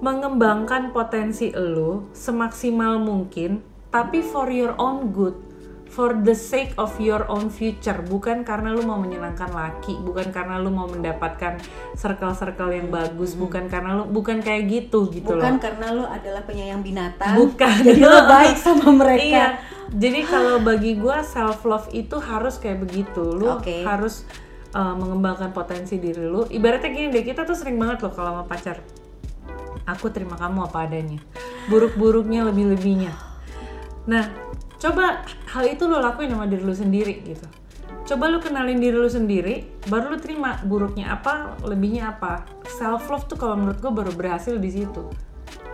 mengembangkan 0.00 0.94
potensi 0.94 1.50
lu 1.50 2.08
semaksimal 2.14 3.02
mungkin 3.02 3.58
tapi 3.90 4.22
for 4.22 4.50
your 4.50 4.74
own 4.78 5.10
good 5.14 5.34
for 5.94 6.10
the 6.26 6.34
sake 6.34 6.74
of 6.74 6.90
your 6.98 7.22
own 7.30 7.46
future. 7.46 8.02
Bukan 8.02 8.42
karena 8.42 8.74
lu 8.74 8.82
mau 8.82 8.98
menyenangkan 8.98 9.54
laki 9.54 10.02
bukan 10.02 10.34
karena 10.34 10.58
lu 10.58 10.74
mau 10.74 10.90
mendapatkan 10.90 11.62
circle-circle 11.94 12.74
yang 12.74 12.90
bagus 12.90 13.38
bukan 13.38 13.70
karena 13.70 14.02
lu 14.02 14.10
bukan 14.10 14.42
kayak 14.42 14.66
gitu 14.66 15.06
gitu 15.14 15.38
Bukan 15.38 15.56
loh. 15.56 15.62
karena 15.62 15.86
lo 15.94 16.04
adalah 16.10 16.42
penyayang 16.42 16.82
binatang. 16.82 17.38
bukan. 17.38 17.74
Jadi 17.86 18.02
lo 18.02 18.20
baik 18.34 18.56
sama 18.58 18.90
mereka. 18.90 19.22
iya. 19.22 19.46
Jadi 19.94 20.20
kalau 20.26 20.58
bagi 20.58 20.98
gua 20.98 21.22
self 21.22 21.62
love 21.62 21.86
itu 21.94 22.18
harus 22.18 22.58
kayak 22.58 22.82
begitu. 22.82 23.22
Lu 23.22 23.54
Oke. 23.62 23.86
harus 23.86 24.26
uh, 24.74 24.92
mengembangkan 24.98 25.54
potensi 25.54 26.02
diri 26.02 26.26
lu. 26.26 26.42
Ibaratnya 26.50 26.90
gini 26.90 27.08
deh 27.14 27.22
kita 27.22 27.46
tuh 27.46 27.54
sering 27.54 27.78
banget 27.78 28.02
loh 28.02 28.10
kalau 28.10 28.34
sama 28.34 28.44
pacar. 28.44 28.82
Aku 29.86 30.10
terima 30.10 30.34
kamu 30.34 30.66
apa 30.66 30.88
adanya. 30.88 31.20
Buruk-buruknya 31.70 32.48
lebih-lebihnya. 32.48 33.12
Nah 34.10 34.43
coba 34.84 35.24
hal 35.24 35.64
itu 35.64 35.88
lo 35.88 35.96
lakuin 35.96 36.28
sama 36.28 36.44
diri 36.44 36.60
lu 36.60 36.76
sendiri 36.76 37.24
gitu. 37.24 37.48
Coba 38.04 38.28
lu 38.28 38.36
kenalin 38.36 38.76
diri 38.76 39.00
lu 39.00 39.08
sendiri 39.08 39.64
baru 39.88 40.12
lu 40.12 40.18
terima 40.20 40.60
buruknya 40.68 41.16
apa 41.16 41.56
lebihnya 41.64 42.12
apa. 42.12 42.44
Self 42.68 43.08
love 43.08 43.24
tuh 43.24 43.40
kalau 43.40 43.56
menurut 43.56 43.80
gue 43.80 43.88
baru 43.88 44.12
berhasil 44.12 44.60
di 44.60 44.68
situ 44.68 45.08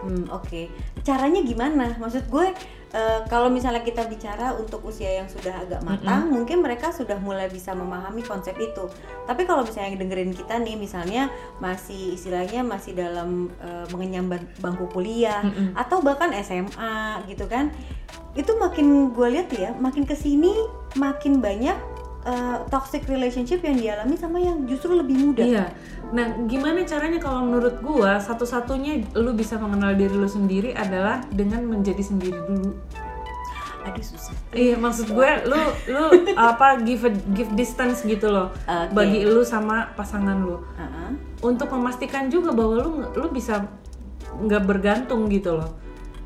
Hmm, 0.00 0.24
oke. 0.32 0.72
Caranya 1.04 1.44
gimana? 1.44 1.92
Maksud 2.00 2.26
gue 2.26 2.56
eh, 2.90 3.20
kalau 3.28 3.52
misalnya 3.52 3.84
kita 3.84 4.08
bicara 4.08 4.56
untuk 4.56 4.80
usia 4.82 5.20
yang 5.20 5.28
sudah 5.28 5.60
agak 5.60 5.84
matang, 5.84 6.32
mungkin 6.32 6.58
mereka 6.58 6.88
sudah 6.88 7.20
mulai 7.20 7.46
bisa 7.46 7.70
memahami 7.70 8.24
konsep 8.24 8.56
itu. 8.56 8.88
Tapi 9.28 9.44
kalau 9.44 9.62
misalnya 9.62 9.92
yang 9.92 10.00
dengerin 10.00 10.32
kita 10.32 10.56
nih, 10.56 10.74
misalnya 10.74 11.28
masih 11.60 12.16
istilahnya 12.16 12.64
masih 12.64 12.96
dalam 12.96 13.52
eh, 13.60 13.84
mengenyam 13.92 14.26
ban- 14.26 14.50
bangku 14.58 14.88
kuliah 14.88 15.44
atau 15.76 16.00
bahkan 16.00 16.32
SMA 16.40 17.20
gitu 17.28 17.44
kan, 17.44 17.68
itu 18.32 18.52
makin 18.56 19.12
gue 19.12 19.28
lihat 19.36 19.52
ya, 19.52 19.70
makin 19.76 20.08
ke 20.08 20.16
sini 20.16 20.50
makin 20.96 21.38
banyak 21.38 21.76
eh, 22.26 22.58
toxic 22.68 23.08
relationship 23.08 23.64
yang 23.64 23.76
dialami 23.76 24.14
sama 24.16 24.38
yang 24.40 24.64
justru 24.68 24.92
lebih 24.92 25.16
muda. 25.16 25.44
Iya. 25.44 25.66
Nah, 26.10 26.26
gimana 26.50 26.82
caranya 26.82 27.22
kalau 27.22 27.46
menurut 27.46 27.78
gua 27.80 28.18
satu-satunya 28.18 29.14
lu 29.14 29.32
bisa 29.32 29.56
mengenal 29.56 29.94
diri 29.94 30.12
lu 30.12 30.26
sendiri 30.26 30.74
adalah 30.74 31.22
dengan 31.30 31.64
menjadi 31.64 32.02
sendiri 32.02 32.36
dulu. 32.36 32.74
Aduh 33.80 34.04
susah. 34.04 34.36
Iya, 34.52 34.76
maksud 34.76 35.08
gue 35.08 35.30
lu 35.48 35.60
lu 35.88 36.04
apa 36.52 36.84
give 36.84 37.08
a- 37.08 37.24
give 37.32 37.48
distance 37.56 38.04
gitu 38.04 38.28
loh 38.28 38.52
Oke. 38.68 38.92
bagi 38.92 39.24
lu 39.24 39.40
sama 39.40 39.88
pasangan 39.96 40.36
lu. 40.36 40.60
Uh-uh. 40.60 41.10
Untuk 41.40 41.72
memastikan 41.72 42.28
juga 42.28 42.52
bahwa 42.52 42.84
lu 42.84 42.90
lu 43.16 43.26
bisa 43.32 43.64
nggak 44.36 44.62
bergantung 44.68 45.32
gitu 45.32 45.56
loh. 45.56 45.80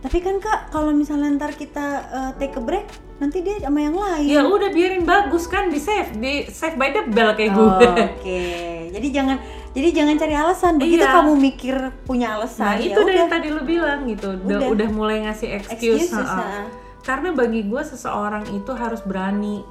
Tapi 0.04 0.20
kan 0.20 0.36
kak, 0.36 0.68
kalau 0.68 0.92
misalnya 0.92 1.32
ntar 1.40 1.56
kita 1.56 1.86
uh, 2.12 2.30
take 2.36 2.52
a 2.58 2.62
break, 2.62 2.84
nanti 3.16 3.38
dia 3.40 3.56
sama 3.58 3.78
yang 3.78 3.94
lain. 3.94 4.26
Ya 4.26 4.42
udah 4.42 4.68
biarin 4.68 5.02
bagus 5.02 5.46
kan 5.46 5.68
di 5.68 5.78
save 5.78 6.14
di 6.14 6.44
save 6.46 6.74
by 6.74 6.90
the 6.90 7.02
bell 7.06 7.32
kayak 7.32 7.52
Oh, 7.52 7.78
gue. 7.78 7.88
Oke, 8.18 8.42
jadi 8.90 9.08
jangan 9.12 9.36
jadi 9.70 9.88
jangan 9.92 10.14
cari 10.16 10.34
alasan. 10.34 10.72
Begitu 10.76 11.00
Iya. 11.00 11.14
kamu 11.14 11.32
mikir 11.36 11.76
punya 12.02 12.34
alasan, 12.34 12.64
Nah, 12.64 12.74
ya 12.76 12.90
itu 12.90 13.00
dari 13.00 13.18
udah. 13.18 13.28
tadi 13.28 13.48
lu 13.48 13.62
bilang 13.62 14.00
gitu, 14.04 14.28
udah 14.36 14.58
Udah. 14.58 14.68
udah 14.68 14.88
mulai 14.90 15.22
ngasih 15.22 15.48
excuse. 15.52 16.06
Excuses, 16.06 16.26
ha-ha. 16.26 16.42
ha. 16.42 16.62
Karena 17.00 17.30
bagi 17.30 17.62
gue 17.62 17.82
seseorang 17.82 18.48
itu 18.50 18.72
harus 18.72 19.00
berani 19.00 19.62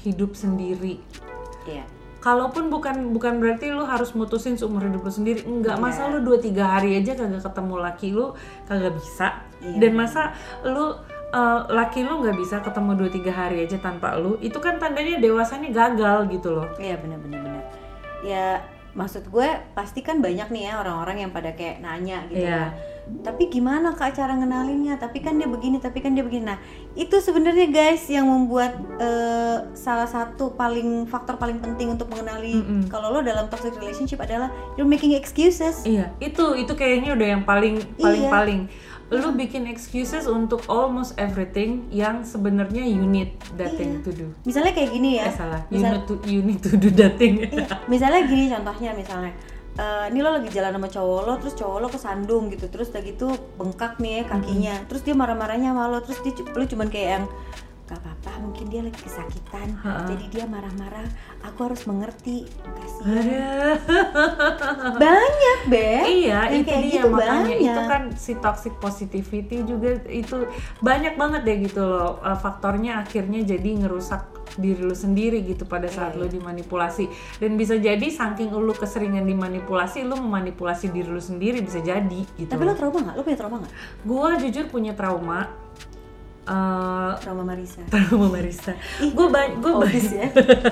hidup 0.00 0.32
sendiri. 0.32 0.98
Iya. 1.64 1.84
Kalaupun 2.20 2.68
bukan 2.68 3.16
bukan 3.16 3.40
berarti 3.40 3.72
lu 3.72 3.80
harus 3.82 4.12
mutusin 4.12 4.52
seumur 4.52 4.84
hidup 4.84 5.00
lu 5.00 5.08
sendiri. 5.08 5.40
Enggak, 5.40 5.76
Iya. 5.76 5.82
masa 5.82 6.08
lu 6.08 6.20
2 6.20 6.36
3 6.36 6.64
hari 6.68 6.96
aja 6.96 7.16
kagak 7.16 7.40
ketemu 7.40 7.74
laki 7.78 8.08
lu 8.12 8.36
kagak 8.64 8.92
bisa. 8.92 9.40
Iya. 9.60 9.76
Dan 9.78 9.92
masa 9.94 10.36
lu 10.60 11.00
uh, 11.30 11.66
laki 11.66 12.02
lu 12.02 12.20
nggak 12.20 12.36
bisa 12.36 12.60
ketemu 12.60 12.94
2 13.00 13.22
3 13.22 13.30
hari 13.30 13.56
aja 13.64 13.78
tanpa 13.78 14.14
lu, 14.14 14.36
itu 14.38 14.56
kan 14.56 14.76
tandanya 14.76 15.16
dewasanya 15.16 15.70
gagal 15.70 16.28
gitu 16.28 16.52
loh. 16.52 16.66
Iya 16.76 16.98
benar-benar 16.98 17.40
benar. 17.40 17.64
Ya 18.20 18.46
maksud 18.90 19.30
gue 19.30 19.46
pasti 19.70 20.02
kan 20.02 20.18
banyak 20.18 20.50
nih 20.50 20.66
ya 20.66 20.82
orang-orang 20.82 21.22
yang 21.22 21.30
pada 21.30 21.54
kayak 21.54 21.78
nanya 21.78 22.26
gitu 22.26 22.42
Iya. 22.42 22.50
ya. 22.50 22.64
Tapi 23.10 23.50
gimana 23.50 23.90
kak 23.90 24.14
cara 24.14 24.34
ngenalinnya? 24.34 24.94
Tapi 24.94 25.18
kan 25.18 25.34
dia 25.34 25.46
begini, 25.46 25.78
tapi 25.78 25.98
kan 25.98 26.14
dia 26.14 26.22
begini. 26.22 26.46
Nah 26.46 26.58
itu 26.94 27.18
sebenarnya 27.18 27.66
guys 27.66 28.06
yang 28.06 28.26
membuat 28.26 28.70
eh, 28.98 29.66
salah 29.74 30.06
satu 30.06 30.54
paling 30.54 31.06
faktor 31.06 31.34
paling 31.34 31.58
penting 31.58 31.90
untuk 31.90 32.06
mengenali 32.06 32.54
Mm-mm. 32.54 32.82
kalau 32.86 33.10
lo 33.10 33.22
dalam 33.22 33.46
toxic 33.46 33.74
relationship 33.74 34.18
adalah 34.18 34.46
you're 34.74 34.86
making 34.86 35.14
excuses. 35.14 35.82
Iya, 35.82 36.10
itu 36.18 36.54
itu 36.54 36.70
kayaknya 36.74 37.14
udah 37.14 37.28
yang 37.30 37.42
paling 37.42 37.82
paling 37.94 38.22
Iya. 38.26 38.30
paling. 38.30 38.60
Lu 39.10 39.34
bikin 39.34 39.66
excuses 39.66 40.24
untuk 40.24 40.62
almost 40.66 41.14
everything 41.16 41.90
yang 41.90 42.22
sebenarnya 42.22 42.82
you 42.82 43.02
need 43.02 43.34
that 43.54 43.74
thing 43.74 43.98
Iya. 43.98 44.04
to 44.06 44.10
do. 44.12 44.26
Misalnya 44.42 44.70
kayak 44.70 44.90
gini 44.90 45.10
ya. 45.18 45.26
Eh 45.26 45.34
salah, 45.34 45.60
you 45.66 45.82
need 45.82 46.04
to 46.04 46.14
you 46.24 46.40
need 46.40 46.60
to 46.60 46.74
do 46.74 46.88
that 46.94 47.14
thing. 47.16 47.42
Iya, 47.42 47.66
misalnya 47.86 48.22
gini 48.24 48.46
contohnya 48.46 48.90
misalnya 48.92 49.32
eh, 49.72 50.04
ini 50.08 50.18
lo 50.18 50.30
lagi 50.32 50.48
jalan 50.48 50.72
sama 50.72 50.88
cowok 50.88 51.20
lo 51.24 51.34
terus 51.36 51.54
cowok 51.54 51.76
lo 51.78 51.88
kesandung 51.88 52.44
gitu 52.48 52.66
terus 52.66 52.90
udah 52.90 53.02
gitu 53.02 53.26
bengkak 53.56 53.98
nih 53.98 54.12
ya 54.12 54.24
kakinya 54.28 54.74
terus 54.86 55.00
dia 55.00 55.12
marah-marahnya 55.12 55.70
sama 55.70 55.84
lo 55.86 55.98
terus 55.98 56.18
dia 56.20 56.32
lo 56.36 56.62
cuman 56.62 56.86
kayak 56.86 57.08
yang 57.16 57.24
gak 57.86 57.98
apa-apa 57.98 58.30
mungkin 58.40 58.66
dia 58.66 58.80
lagi 58.80 59.00
kesakitan 59.00 59.74
Ha-ha. 59.76 60.06
jadi 60.06 60.24
dia 60.28 60.44
marah-marah 60.46 61.06
aku 61.40 61.58
harus 61.66 61.82
mengerti. 61.88 62.44
Kasihan 62.76 63.80
banyak 65.00 65.58
be. 65.72 65.90
Iya, 66.24 66.40
yang 66.52 66.62
itu 66.64 66.68
kayak 66.68 66.82
dia 66.84 66.92
gitu 66.92 67.08
makanya. 67.08 67.54
Banyak. 67.56 67.58
itu 67.60 67.80
kan 67.88 68.02
si 68.16 68.32
toxic 68.38 68.74
positivity 68.76 69.56
juga 69.64 70.00
itu 70.08 70.48
banyak 70.84 71.14
banget 71.16 71.40
deh 71.44 71.56
gitu 71.64 71.82
loh 71.84 72.20
uh, 72.20 72.36
faktornya 72.36 73.00
akhirnya 73.00 73.40
jadi 73.44 73.84
ngerusak 73.84 74.40
diri 74.58 74.82
lu 74.82 74.96
sendiri 74.96 75.46
gitu 75.46 75.62
pada 75.62 75.86
saat 75.86 76.18
Iya, 76.18 76.26
lu 76.26 76.26
dimanipulasi. 76.26 77.04
Dan 77.38 77.54
bisa 77.54 77.78
jadi 77.78 78.02
saking 78.02 78.50
lu 78.50 78.74
keseringan 78.74 79.22
dimanipulasi 79.24 80.02
lu 80.02 80.18
memanipulasi 80.18 80.90
diri 80.90 81.08
lu 81.08 81.22
sendiri 81.22 81.62
bisa 81.62 81.78
jadi 81.80 82.26
gitu. 82.34 82.50
tapi 82.50 82.66
lo 82.66 82.74
trauma 82.74 82.98
nggak? 83.00 83.14
Lo 83.16 83.22
punya 83.22 83.38
trauma 83.38 83.56
nggak? 83.62 83.74
Gua 84.02 84.30
jujur 84.36 84.64
punya 84.68 84.92
trauma 84.92 85.48
uh, 86.48 87.16
trauma 87.20 87.44
Marisa. 87.44 87.82
Trauma 87.92 88.28
Marisa. 88.32 88.72
Gue 89.00 89.26
banyak 89.28 89.60
gue 89.60 89.72
obis 89.72 90.08
ya. 90.12 90.28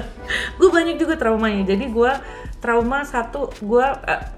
Gue 0.61 0.69
banyak 0.69 0.97
juga 1.01 1.17
traumanya. 1.17 1.65
Jadi 1.65 1.89
gue 1.89 2.13
trauma 2.59 3.07
satu 3.07 3.51
gue 3.63 3.87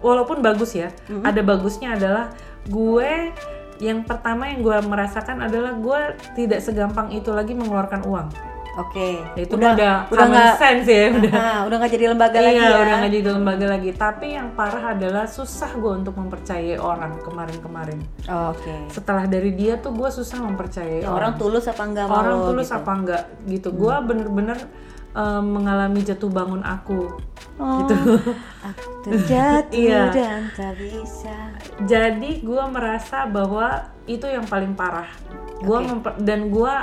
walaupun 0.05 0.45
bagus 0.45 0.77
ya 0.77 0.93
Mm-hmm. 1.11 1.25
ada 1.27 1.41
bagusnya 1.43 1.89
adalah 1.97 2.25
gue 2.69 3.33
yang 3.81 4.05
pertama 4.05 4.53
yang 4.53 4.61
gue 4.61 4.77
merasakan 4.85 5.41
adalah 5.41 5.73
gue 5.75 6.01
tidak 6.37 6.61
segampang 6.61 7.11
itu 7.17 7.33
lagi 7.33 7.57
mengeluarkan 7.57 8.05
uang 8.05 8.29
oke. 8.77 9.09
Ya, 9.35 9.43
itu 9.43 9.53
udah 9.53 9.73
udah 9.73 9.95
udah 10.09 10.27
nggak 10.27 10.53
sense 10.57 10.87
ya 10.87 11.07
udah. 11.11 11.33
Ah, 11.33 11.59
udah 11.65 11.77
nggak 11.77 11.93
jadi 11.93 12.05
lembaga 12.09 12.37
iya 12.37 12.47
lagi 12.47 12.61
ya? 12.61 12.71
udah 12.77 12.97
nggak 12.97 13.13
jadi 13.13 13.29
lembaga 13.33 13.67
lagi. 13.67 13.91
Tapi 13.93 14.27
yang 14.31 14.49
parah 14.53 14.85
adalah 14.93 15.25
susah 15.25 15.71
gue 15.73 15.93
untuk 15.97 16.15
mempercayai 16.15 16.77
orang 16.77 17.19
kemarin-kemarin. 17.21 17.99
Oh, 18.27 18.53
oke. 18.53 18.75
Setelah 18.89 19.25
dari 19.25 19.51
dia 19.53 19.77
tuh 19.77 19.91
gue 19.91 20.07
susah 20.09 20.39
mempercayai 20.41 21.01
Ya, 21.01 21.09
orang. 21.09 21.35
tulus 21.35 21.65
apa 21.65 21.83
enggak 21.83 22.07
orang 22.07 22.35
lo 22.37 22.47
tulus 22.47 22.69
gitu. 22.69 22.77
apa 22.77 22.91
enggak 22.93 23.23
gitu. 23.47 23.69
Gua 23.71 23.95
bener-bener 24.01 24.59
eh, 25.11 25.43
mengalami 25.43 26.01
jatuh 26.01 26.29
bangun 26.29 26.61
aku. 26.61 27.11
Oh, 27.57 27.83
gitu. 27.83 28.17
Aku 28.63 28.89
terjatuh 29.03 29.75
Iya. 29.75 30.03
dan 30.11 30.41
tak 30.51 30.77
bisa. 30.77 31.37
jadi 31.83 32.31
gue 32.39 32.63
merasa 32.67 33.25
bahwa 33.25 33.69
itu 34.05 34.25
yang 34.25 34.45
paling 34.45 34.73
parah. 34.73 35.09
Gua 35.59 35.79
Oke. 35.79 35.89
memper- 35.89 36.19
dan 36.19 36.49
gue 36.49 36.75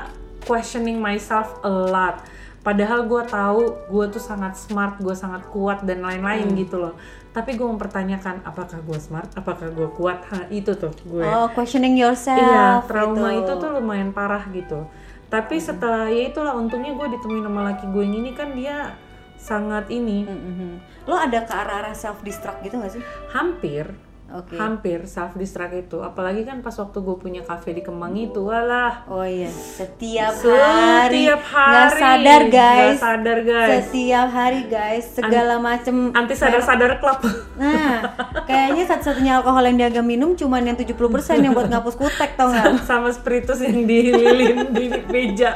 questioning 0.48 0.98
myself 0.98 1.60
a 1.62 1.70
lot 1.70 2.24
padahal 2.60 3.04
gue 3.04 3.24
tahu 3.24 3.62
gue 3.86 4.06
tuh 4.10 4.20
sangat 4.20 4.56
smart 4.56 4.98
gue 4.98 5.14
sangat 5.14 5.44
kuat 5.48 5.84
dan 5.84 6.02
lain-lain 6.02 6.48
Hmm. 6.48 6.58
gitu 6.58 6.76
loh 6.80 6.96
tapi 7.30 7.54
gue 7.54 7.64
mempertanyakan 7.64 8.42
apakah 8.42 8.82
gue 8.82 8.98
smart 8.98 9.30
apakah 9.34 9.70
gue 9.70 9.88
kuat 9.94 10.26
ha, 10.26 10.50
itu 10.50 10.74
tuh 10.74 10.90
gue 11.06 11.22
Oh, 11.24 11.48
questioning 11.50 11.94
yourself. 11.94 12.34
iya 12.36 12.82
trauma 12.82 13.30
gitu. 13.32 13.44
itu 13.46 13.52
tuh 13.58 13.70
lumayan 13.74 14.10
parah 14.10 14.42
gitu 14.50 14.88
tapi 15.28 15.60
setelah 15.60 16.08
ya 16.08 16.28
itulah 16.28 16.56
untungnya 16.56 16.92
gue 16.92 17.08
ditemuin 17.14 17.44
sama 17.44 17.62
laki 17.68 17.86
gue 17.86 18.00
yang 18.02 18.16
ini 18.18 18.32
kan 18.32 18.52
dia 18.52 18.96
sangat 19.38 19.86
ini 19.90 20.24
Mhm. 20.24 20.72
Lo 21.06 21.16
ada 21.16 21.40
ke 21.40 21.54
arah-arah 21.54 21.94
self 21.94 22.20
destruct 22.20 22.60
gitu 22.62 22.76
gak 22.76 22.92
sih? 22.92 23.04
hampir 23.30 23.88
Oke. 24.28 24.54
hampir 24.54 25.08
self 25.08 25.34
destruct 25.34 25.72
itu 25.72 25.98
apalagi 26.00 26.44
kan 26.44 26.60
pas 26.60 26.74
waktu 26.74 26.98
gue 26.98 27.16
punya 27.16 27.42
cafe 27.42 27.72
di 27.72 27.80
Kemang 27.80 28.12
itu 28.14 28.44
walah 28.44 29.08
Oh 29.08 29.24
iya, 29.24 29.48
setiap, 29.48 30.36
hari 30.36 31.32
setiap 31.32 31.42
hari 31.42 31.72
nggak 31.72 31.90
sadar 31.96 32.42
guys. 32.44 32.76
nggak 32.92 33.00
sadar 33.00 33.40
guys 33.42 33.72
Setiap 33.88 34.28
hari 34.30 34.62
guys, 34.66 35.06
segala 35.10 35.56
macem 35.58 35.96
anti 36.12 36.36
sadar 36.36 36.60
sadar 36.60 36.92
club 36.98 37.24
Nah, 37.56 38.04
kayaknya 38.44 38.84
satu-satunya 38.86 39.32
alkohol 39.38 39.64
yang 39.64 39.78
dia 39.78 39.88
agak 39.88 40.04
minum 40.04 40.34
cuman 40.34 40.62
yang 40.66 40.76
70% 40.76 40.92
yang 41.40 41.54
buat 41.54 41.68
ngapus 41.68 41.96
kutek 41.96 42.36
tau 42.36 42.52
nggak? 42.52 42.84
sama 42.84 43.08
spiritus 43.10 43.60
yang 43.60 43.80
dililin 43.82 44.72
di 44.72 44.86
meja 45.08 45.56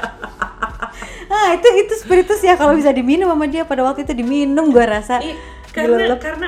Ah, 1.27 1.55
itu 1.55 1.67
itu 1.77 1.93
spiritus 1.97 2.39
ya 2.39 2.55
kalau 2.55 2.71
bisa 2.71 2.91
diminum 2.91 3.27
sama 3.27 3.47
dia 3.47 3.63
pada 3.63 3.81
waktu 3.81 4.03
itu 4.03 4.11
diminum 4.13 4.67
gua 4.67 4.83
rasa. 4.91 5.19
Ih, 5.19 5.39
karena 5.71 6.03
Gelap. 6.05 6.19
karena 6.19 6.47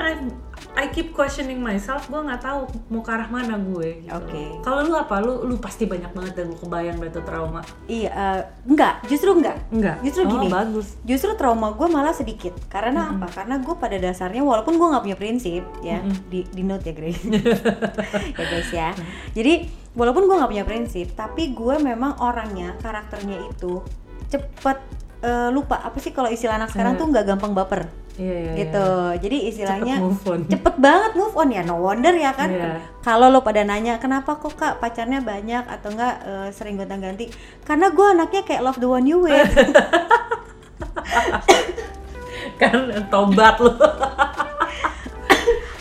I, 0.73 0.89
keep 0.89 1.13
questioning 1.13 1.61
myself 1.61 2.09
gue 2.09 2.17
nggak 2.17 2.41
tahu 2.41 2.65
mau 2.89 2.99
ke 2.99 3.11
arah 3.13 3.29
mana 3.29 3.55
gue 3.55 4.01
gitu. 4.01 4.13
Oke. 4.13 4.43
kalau 4.61 4.81
lu 4.81 4.93
apa 4.93 5.21
lu 5.21 5.45
lu 5.45 5.55
pasti 5.57 5.85
banyak 5.85 6.09
banget 6.11 6.33
dan 6.33 6.45
gue 6.49 6.59
kebayang 6.59 6.97
tuh 7.09 7.21
trauma 7.21 7.61
Iya, 7.85 8.09
eh, 8.09 8.41
enggak, 8.65 9.05
justru 9.05 9.37
enggak. 9.37 9.57
enggak 9.69 9.97
Justru 10.01 10.25
Oh, 10.25 10.31
gini. 10.33 10.47
bagus 10.49 10.97
Justru 11.05 11.29
trauma 11.33 11.71
gue 11.73 11.87
malah 11.87 12.11
sedikit. 12.11 12.57
Karena 12.67 13.13
apa? 13.13 13.29
Karena 13.29 13.61
gue 13.61 13.75
pada 13.75 13.97
dasarnya 13.97 14.41
walaupun 14.41 14.75
gue 14.75 14.87
nggak 14.87 15.03
punya 15.03 15.17
prinsip 15.17 15.61
ya 15.81 16.01
di 16.27 16.41
di 16.49 16.63
note 16.65 16.89
ya 16.89 16.93
Grace. 16.97 17.21
ya 18.39 18.43
guys 18.43 18.69
ya. 18.71 18.89
Jadi 19.31 19.53
walaupun 19.93 20.25
gue 20.25 20.35
nggak 20.35 20.51
punya 20.51 20.65
prinsip, 20.65 21.13
tapi 21.13 21.53
gue 21.53 21.75
memang 21.77 22.17
orangnya 22.17 22.73
karakternya 22.81 23.45
itu 23.45 23.77
cepet 24.27 24.77
eh, 25.21 25.49
lupa 25.53 25.79
apa 25.79 26.01
sih 26.01 26.09
kalau 26.09 26.27
istilah 26.27 26.57
anak 26.57 26.73
sekarang 26.73 26.97
tuh 26.97 27.07
nggak 27.07 27.25
gampang 27.25 27.53
baper 27.53 27.85
iya 28.15 28.35
iya 28.39 28.53
gitu. 28.55 28.87
Jadi 29.19 29.37
istilahnya 29.47 29.95
Cepet 29.95 30.05
move 30.05 30.23
on. 30.27 30.39
cepet 30.53 30.75
banget 30.77 31.11
move 31.13 31.33
on 31.33 31.49
ya 31.49 31.61
no 31.61 31.75
wonder 31.77 32.13
ya 32.13 32.31
kan 32.31 32.47
Iya. 32.47 32.77
kalau 32.99 33.27
lo 33.27 33.39
pada 33.39 33.61
nanya 33.61 33.97
kenapa 33.97 34.35
kok 34.35 34.53
kak 34.53 34.77
pacarnya 34.77 35.19
banyak 35.19 35.63
atau 35.63 35.89
enggak 35.89 36.15
eh, 36.21 36.49
sering 36.49 36.75
gonta 36.75 36.93
ganti 36.95 37.27
karena 37.61 37.89
gue 37.89 38.07
anaknya 38.07 38.41
kayak 38.43 38.61
love 38.61 38.77
the 38.77 38.85
one 38.85 39.03
you 39.03 39.17
with 39.17 39.49
kan 42.55 42.75
tobat 43.07 43.57
lu 43.57 43.71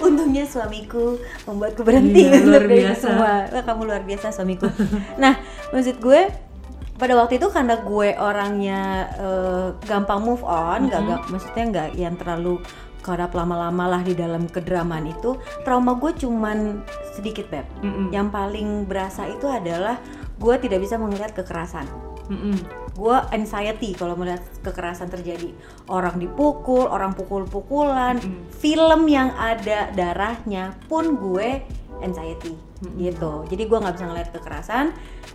untungnya 0.03 0.43
suamiku 0.43 1.15
membuatku 1.45 1.83
berhenti 1.83 2.27
Iya, 2.27 2.43
luar 2.43 2.65
biasa. 2.67 2.99
semua 2.99 3.33
kamu 3.63 3.83
luar 3.85 4.03
biasa 4.03 4.27
suamiku 4.31 4.67
nah 5.15 5.39
maksud 5.71 6.01
gue 6.01 6.21
pada 6.97 7.17
waktu 7.17 7.41
itu 7.41 7.49
karena 7.49 7.81
gue 7.81 8.09
orangnya 8.15 8.81
eh, 9.17 9.69
gampang 9.89 10.21
move 10.23 10.45
on 10.45 10.87
nggak 10.87 11.01
nggak- 11.03 11.27
maksudnya 11.33 11.65
nggak 11.73 11.89
yang 11.97 12.15
terlalu 12.21 12.61
kerap 13.03 13.35
lama-lama 13.35 13.99
lah 13.99 14.03
di 14.07 14.15
dalam 14.15 14.47
kedramaan 14.47 15.11
itu 15.11 15.35
trauma 15.67 15.99
gue 15.99 16.15
cuman 16.15 16.87
sedikit 17.13 17.51
beb. 17.51 17.67
Mm-mm. 17.83 18.15
yang 18.15 18.31
paling 18.31 18.87
berasa 18.87 19.27
itu 19.27 19.51
adalah 19.51 19.99
gue 20.39 20.55
tidak 20.63 20.79
bisa 20.81 20.95
melihat 20.97 21.35
kekerasan. 21.35 21.85
Mm-mm. 22.31 22.55
gue 22.93 23.17
anxiety 23.35 23.97
kalau 23.99 24.15
melihat 24.15 24.45
kekerasan 24.63 25.11
terjadi. 25.11 25.51
Orang 25.91 26.21
dipukul 26.21 26.87
orang 26.87 27.17
pukul-pukulan 27.17 28.21
film 28.55 29.09
yang 29.11 29.33
ada 29.35 29.91
darahnya 29.97 30.77
pun 30.87 31.19
gue 31.19 31.65
anxiety 32.03 32.53
gitu. 32.99 33.47
Jadi 33.47 33.63
gue 33.71 33.79
nggak 33.79 33.95
bisa 33.97 34.07
ngeliat 34.11 34.29
kekerasan 34.35 34.87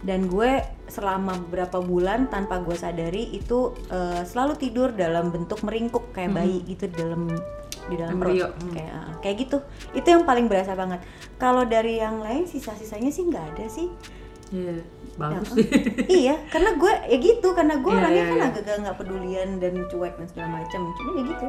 dan 0.06 0.28
gue 0.30 0.62
selama 0.92 1.40
beberapa 1.48 1.82
bulan 1.82 2.28
tanpa 2.30 2.62
gue 2.62 2.76
sadari 2.76 3.34
itu 3.34 3.74
eh, 3.90 4.22
selalu 4.28 4.54
tidur 4.60 4.92
dalam 4.94 5.32
bentuk 5.34 5.64
meringkuk 5.64 6.12
kayak 6.14 6.36
bayi 6.36 6.62
gitu 6.68 6.92
di 6.92 6.96
dalam 7.00 7.32
di 7.88 7.96
dalam 7.96 8.20
perut. 8.20 8.52
Kayak 8.76 8.92
ah, 8.94 9.16
kayak 9.24 9.36
gitu. 9.48 9.58
Itu 9.96 10.08
yang 10.12 10.24
paling 10.28 10.52
berasa 10.52 10.76
banget. 10.76 11.02
Kalau 11.40 11.64
dari 11.64 12.04
yang 12.04 12.20
lain 12.20 12.44
sisa-sisanya 12.46 13.10
sih 13.10 13.24
nggak 13.26 13.46
ada 13.56 13.66
sih. 13.72 13.88
Iya, 14.48 14.80
bagus 15.20 15.60
sih. 15.60 15.68
iya 16.24 16.40
karena 16.48 16.80
gue 16.80 16.94
ya 17.12 17.18
gitu 17.20 17.52
karena 17.52 17.84
gue 17.84 17.92
Iya, 17.92 18.00
orangnya 18.00 18.24
iya, 18.24 18.32
kan 18.32 18.40
iya. 18.40 18.48
agak 18.56 18.76
nggak 18.80 18.98
pedulian 19.04 19.50
dan 19.60 19.74
cuek 19.92 20.14
dan 20.16 20.28
segala 20.32 20.48
macam 20.64 20.82
cuma 20.96 21.12
ya 21.12 21.24
gitu. 21.28 21.48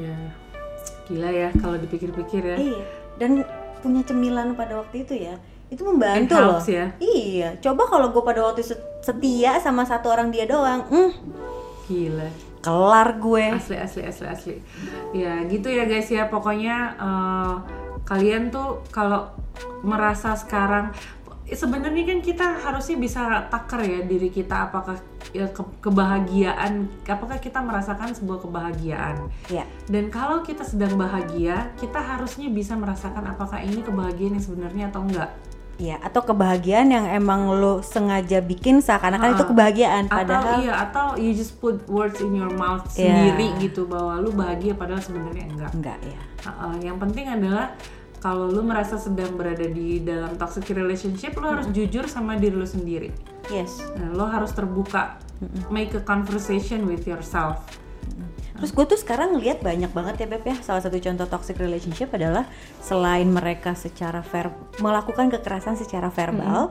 Ya 0.00 0.16
gila 1.04 1.28
ya 1.28 1.48
kalau 1.60 1.76
dipikir-pikir 1.76 2.42
ya. 2.44 2.56
Iya. 2.56 2.84
Dan 3.20 3.30
punya 3.84 4.00
cemilan 4.08 4.56
pada 4.56 4.80
waktu 4.80 5.04
itu 5.04 5.12
ya 5.28 5.36
itu 5.68 5.84
membantu 5.84 6.40
loh. 6.40 6.60
Ya. 6.64 6.96
iya 7.00 7.48
coba 7.60 7.84
kalau 7.84 8.08
gue 8.08 8.22
pada 8.24 8.40
waktu 8.48 8.64
set- 8.64 9.04
setia 9.04 9.60
sama 9.60 9.84
satu 9.84 10.08
orang 10.08 10.32
dia 10.32 10.48
doang 10.48 10.88
hmm, 10.88 11.10
gila. 11.88 12.28
Kelar 12.64 13.20
gue. 13.20 13.60
Asli 13.60 13.76
asli 13.76 14.08
asli 14.08 14.24
asli. 14.24 14.56
Ya 15.12 15.44
gitu 15.44 15.68
ya 15.68 15.84
guys 15.84 16.08
ya 16.08 16.32
pokoknya 16.32 16.96
eh, 16.96 17.54
kalian 18.08 18.48
tuh 18.48 18.80
kalau 18.88 19.28
merasa 19.84 20.32
sekarang 20.32 20.96
sebenarnya 21.54 22.04
kan 22.04 22.18
kita 22.18 22.46
harusnya 22.58 22.96
bisa 22.96 23.20
taker 23.48 23.80
ya 23.80 24.00
diri 24.02 24.28
kita 24.28 24.68
apakah 24.68 24.98
ya, 25.30 25.46
ke- 25.48 25.74
kebahagiaan 25.80 26.86
apakah 27.04 27.38
kita 27.38 27.58
merasakan 27.58 28.12
sebuah 28.12 28.42
kebahagiaan. 28.42 29.30
Ya. 29.48 29.64
Dan 29.86 30.08
kalau 30.08 30.42
kita 30.42 30.62
sedang 30.62 30.94
bahagia 30.94 31.72
kita 31.76 31.98
harusnya 31.98 32.46
bisa 32.48 32.74
merasakan 32.74 33.24
apakah 33.26 33.58
ini 33.58 33.80
kebahagiaan 33.80 34.36
yang 34.36 34.44
sebenarnya 34.44 34.84
atau 34.90 35.02
enggak. 35.02 35.30
Ya 35.74 35.98
atau 35.98 36.22
kebahagiaan 36.22 36.86
yang 36.86 37.10
emang 37.10 37.50
lo 37.50 37.82
sengaja 37.82 38.38
bikin 38.38 38.78
seakan-akan 38.78 39.34
itu 39.34 39.42
kebahagiaan 39.42 40.06
atau 40.06 40.22
padahal 40.22 40.62
iya 40.62 40.74
atau 40.86 41.18
you 41.18 41.34
just 41.34 41.58
put 41.58 41.82
words 41.90 42.22
in 42.22 42.30
your 42.30 42.54
mouth 42.54 42.86
Iya. 42.94 43.10
sendiri 43.10 43.46
gitu 43.58 43.82
bahwa 43.82 44.22
lu 44.22 44.30
bahagia 44.30 44.78
padahal 44.78 45.02
sebenarnya 45.02 45.50
enggak. 45.50 45.70
Enggak 45.74 45.98
ya. 46.06 46.20
Uh, 46.46 46.78
yang 46.78 46.94
penting 47.02 47.26
adalah 47.26 47.74
kalau 48.24 48.48
lu 48.48 48.64
merasa 48.64 48.96
sedang 48.96 49.36
berada 49.36 49.68
di 49.68 50.00
dalam 50.00 50.40
toxic 50.40 50.72
relationship, 50.72 51.36
lu 51.36 51.44
harus 51.44 51.68
jujur 51.76 52.08
sama 52.08 52.40
diri 52.40 52.56
lu 52.56 52.64
sendiri. 52.64 53.12
yes. 53.52 53.84
Nah, 54.00 54.16
lo 54.16 54.24
harus 54.24 54.48
terbuka, 54.56 55.20
make 55.68 55.92
a 55.92 56.00
conversation 56.00 56.88
with 56.88 57.04
yourself. 57.04 57.60
Terus 58.54 58.70
gue 58.70 58.84
tuh 58.96 58.96
sekarang 58.96 59.36
ngeliat 59.36 59.60
banyak 59.60 59.92
banget 59.92 60.24
ya 60.24 60.26
Beb 60.30 60.46
ya. 60.46 60.56
Salah 60.62 60.80
satu 60.80 60.96
contoh 61.02 61.26
toxic 61.26 61.58
relationship 61.58 62.14
adalah 62.14 62.46
Selain 62.78 63.26
mereka 63.26 63.74
secara 63.74 64.22
ver 64.22 64.54
melakukan 64.78 65.26
kekerasan 65.26 65.74
secara 65.74 66.06
verbal 66.06 66.70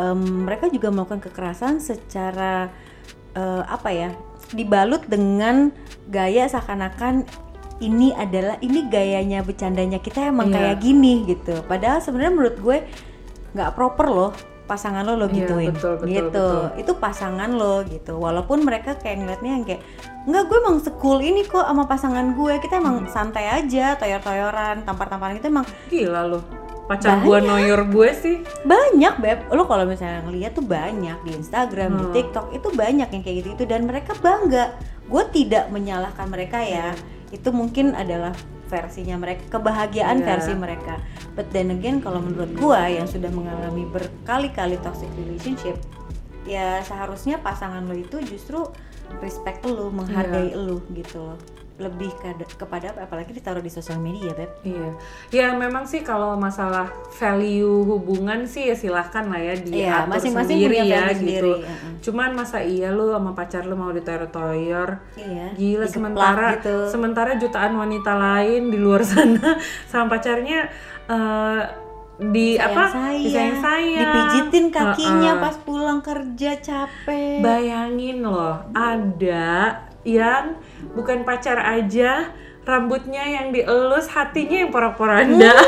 em, 0.00 0.48
Mereka 0.48 0.72
juga 0.72 0.88
melakukan 0.88 1.20
kekerasan 1.20 1.76
secara 1.76 2.72
eh, 3.36 3.62
Apa 3.68 3.92
ya 3.92 4.16
Dibalut 4.56 5.04
dengan 5.12 5.76
gaya 6.08 6.48
seakan-akan 6.48 7.28
ini 7.80 8.12
adalah 8.12 8.60
ini 8.60 8.86
gayanya 8.86 9.40
bercandanya 9.40 9.98
kita 9.98 10.28
emang 10.28 10.48
Iya. 10.48 10.54
kayak 10.54 10.76
gini 10.78 11.24
gitu. 11.26 11.64
Padahal 11.64 11.98
sebenarnya 11.98 12.32
menurut 12.32 12.56
gue 12.56 12.78
nggak 13.50 13.70
proper 13.72 14.06
loh 14.06 14.30
pasangan 14.64 15.02
lo 15.02 15.16
lo 15.16 15.26
Iya, 15.26 15.34
gituin. 15.42 15.74
betul, 15.74 15.94
betul, 15.96 16.06
gitu. 16.06 16.28
betul. 16.30 16.62
itu 16.78 16.92
pasangan 16.94 17.50
lo 17.50 17.82
gitu. 17.82 18.12
Walaupun 18.16 18.62
mereka 18.62 18.94
kayak 18.94 19.16
ngeliatnya 19.18 19.50
yang 19.50 19.64
kayak 19.64 19.82
enggak 20.22 20.44
gue 20.46 20.58
emang 20.60 20.78
sekul 20.78 21.18
ini 21.18 21.42
kok 21.42 21.64
sama 21.64 21.84
pasangan 21.84 22.26
gue. 22.32 22.54
Kita 22.58 22.78
emang 22.78 23.02
Hmm. 23.02 23.10
santai 23.10 23.50
aja 23.50 23.96
toyor-toyoran 23.96 24.84
tampar-tamparan. 24.84 25.34
Itu 25.34 25.48
emang 25.48 25.66
Gila 25.88 26.22
lo, 26.22 26.38
pacar 26.86 27.18
gua 27.20 27.40
noyor 27.40 27.82
gue 27.84 28.10
sih. 28.14 28.36
banyak 28.62 29.14
beb. 29.16 29.38
Lo 29.48 29.64
kalau 29.64 29.82
misalnya 29.84 30.22
ngeliat 30.22 30.52
tuh 30.52 30.62
banyak 30.62 31.18
di 31.20 31.30
Instagram 31.34 31.90
di 31.92 32.04
Hmm. 32.04 32.14
TikTok 32.14 32.46
itu 32.52 32.68
banyak 32.70 33.08
yang 33.08 33.22
kayak 33.24 33.36
gitu 33.40 33.48
itu 33.52 33.64
dan 33.64 33.82
mereka 33.84 34.14
bangga. 34.16 34.78
Gue 35.06 35.26
tidak 35.28 35.66
menyalahkan 35.68 36.30
mereka 36.30 36.62
ya 36.62 36.94
itu 37.30 37.48
mungkin 37.50 37.94
adalah 37.94 38.34
versinya 38.66 39.16
mereka 39.16 39.46
kebahagiaan 39.50 40.18
Iya. 40.18 40.26
versi 40.28 40.52
mereka 40.54 40.98
but 41.34 41.46
then 41.50 41.70
again 41.70 41.98
kalau 41.98 42.18
menurut 42.18 42.50
gue 42.50 42.80
yang 42.92 43.06
sudah 43.06 43.30
mengalami 43.30 43.86
berkali-kali 43.86 44.78
toxic 44.78 45.10
relationship 45.16 45.74
ya 46.42 46.78
seharusnya 46.80 47.38
pasangan 47.38 47.82
lo 47.82 47.94
itu 47.94 48.18
justru 48.22 48.62
respect 49.18 49.62
lo 49.62 49.90
menghargai 49.90 50.50
Iya. 50.50 50.58
lo 50.60 50.82
gitu 50.90 51.18
loh 51.20 51.38
lebih 51.80 52.12
ke- 52.14 52.28
kepada 52.54 52.92
apa 52.92 53.02
apalagi 53.02 53.32
ditaruh 53.32 53.58
di 53.58 53.68
sosial 53.68 53.96
media 53.98 54.30
beb 54.30 54.52
Iya, 54.62 54.88
ya 55.30 55.46
memang 55.52 55.82
sih 55.82 56.00
kalau 56.00 56.36
masalah 56.36 56.86
value 57.10 57.64
hubungan 57.82 58.44
sih 58.44 58.68
ya 58.68 58.76
silahkan 58.76 59.24
lah 59.24 59.40
ya 59.40 59.54
diatur 59.56 59.80
Iya, 59.80 59.96
masing-masing 60.06 60.56
sendiri 60.58 60.76
punya 60.76 60.84
ya 60.86 61.02
gitu. 61.08 61.16
sendiri, 61.16 61.52
heeh. 61.62 61.92
Cuman 62.00 62.30
masa 62.34 62.58
iya 62.60 62.88
lu 62.88 63.08
sama 63.08 63.32
pacar 63.32 63.64
lu 63.64 63.74
mau 63.74 63.88
ditoyor-toyor? 63.90 64.88
Iya, 65.16 65.46
Gila 65.52 65.86
sementara 65.86 66.48
gitu. 66.54 66.76
sementara 66.86 67.34
jutaan 67.34 67.72
wanita 67.74 68.12
lain 68.12 68.68
di 68.68 68.76
luar 68.76 69.00
sana 69.08 69.56
sama 69.86 70.12
pacarnya 70.12 70.68
eh, 71.06 71.62
di 72.20 72.52
apa? 72.54 72.84
Sayang-sayang, 72.86 73.24
Disayang-sayang. 73.24 74.00
dipijitin 74.04 74.64
kakinya 74.68 75.32
Heeh. 75.32 75.40
pas 75.40 75.56
pulang 75.58 76.00
kerja 76.00 76.52
capek 76.54 77.40
Bayangin 77.40 78.20
loh, 78.20 78.60
ada 78.70 79.80
yang 80.02 80.56
bukan 80.92 81.22
pacar 81.22 81.56
aja, 81.56 82.32
rambutnya 82.62 83.20
yang 83.22 83.50
dielus, 83.50 84.08
hatinya 84.08 84.64
yang 84.64 84.70
porak-poranda. 84.70 85.52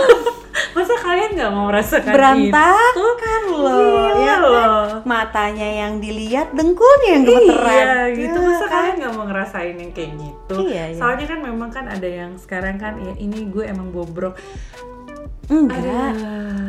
Masa 0.73 0.97
kalian 0.97 1.33
nggak 1.33 1.53
mau 1.53 1.69
merasakan 1.69 2.05
itu? 2.05 2.17
berantakan 2.17 3.43
loh 3.51 3.77
Gila 3.77 4.09
ya 4.17 4.37
kan? 4.37 4.41
loh. 4.41 4.85
matanya 5.05 5.69
yang 5.85 6.01
dilihat 6.01 6.49
dengkulnya 6.53 7.09
yang 7.11 7.23
gemeteran 7.25 7.73
Iya 7.73 7.97
gitu, 8.17 8.37
Ya 8.37 8.47
masa 8.47 8.65
kan? 8.65 8.71
kalian 8.71 8.95
nggak 8.97 9.13
mau 9.13 9.25
ngerasain 9.29 9.77
yang 9.77 9.93
kayak 9.93 10.13
gitu? 10.17 10.55
Iya, 10.63 10.83
iya. 10.93 10.97
Soalnya 10.97 11.27
kan 11.29 11.39
memang 11.41 11.69
kan 11.69 11.85
ada 11.89 12.09
yang 12.09 12.33
sekarang 12.37 12.77
kan, 12.77 12.97
ya 13.01 13.13
ini 13.17 13.49
gue 13.49 13.65
emang 13.65 13.93
bobrok. 13.93 14.37
Enggak. 15.45 16.13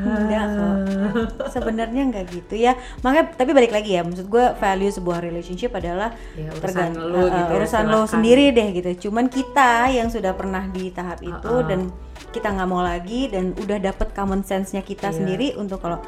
Enggak 0.04 0.46
kok. 0.50 0.76
Sebenarnya 1.54 2.02
enggak 2.04 2.26
gitu 2.28 2.56
ya. 2.56 2.74
Makanya 3.00 3.32
tapi 3.32 3.52
balik 3.52 3.72
lagi 3.72 3.92
ya 3.92 4.02
maksud 4.02 4.26
gue 4.26 4.46
value 4.54 4.90
sebuah 4.90 5.20
relationship 5.20 5.72
adalah 5.72 6.12
Ya, 6.34 6.50
urusan 6.52 6.60
tergan- 6.60 6.96
lu 6.96 7.18
eh, 7.20 7.30
gitu 7.30 7.38
ya, 7.46 7.56
urusan 7.56 7.84
lo 7.84 7.92
silakan. 8.00 8.10
sendiri 8.10 8.46
deh 8.50 8.68
gitu. 8.74 8.90
Cuman 9.04 9.26
kita 9.28 9.70
yang 9.90 10.08
sudah 10.08 10.34
pernah 10.34 10.64
di 10.68 10.90
tahap 10.90 11.20
itu 11.20 11.34
Uh-uh. 11.52 11.64
dan 11.64 11.94
kita 12.30 12.50
nggak 12.50 12.66
mau 12.66 12.82
lagi 12.82 13.28
dan 13.28 13.54
udah 13.56 13.78
dapet 13.80 14.10
common 14.12 14.42
sense-nya 14.42 14.82
kita 14.82 15.08
Iya. 15.08 15.16
sendiri 15.16 15.48
untuk 15.56 15.80
kalau 15.80 16.02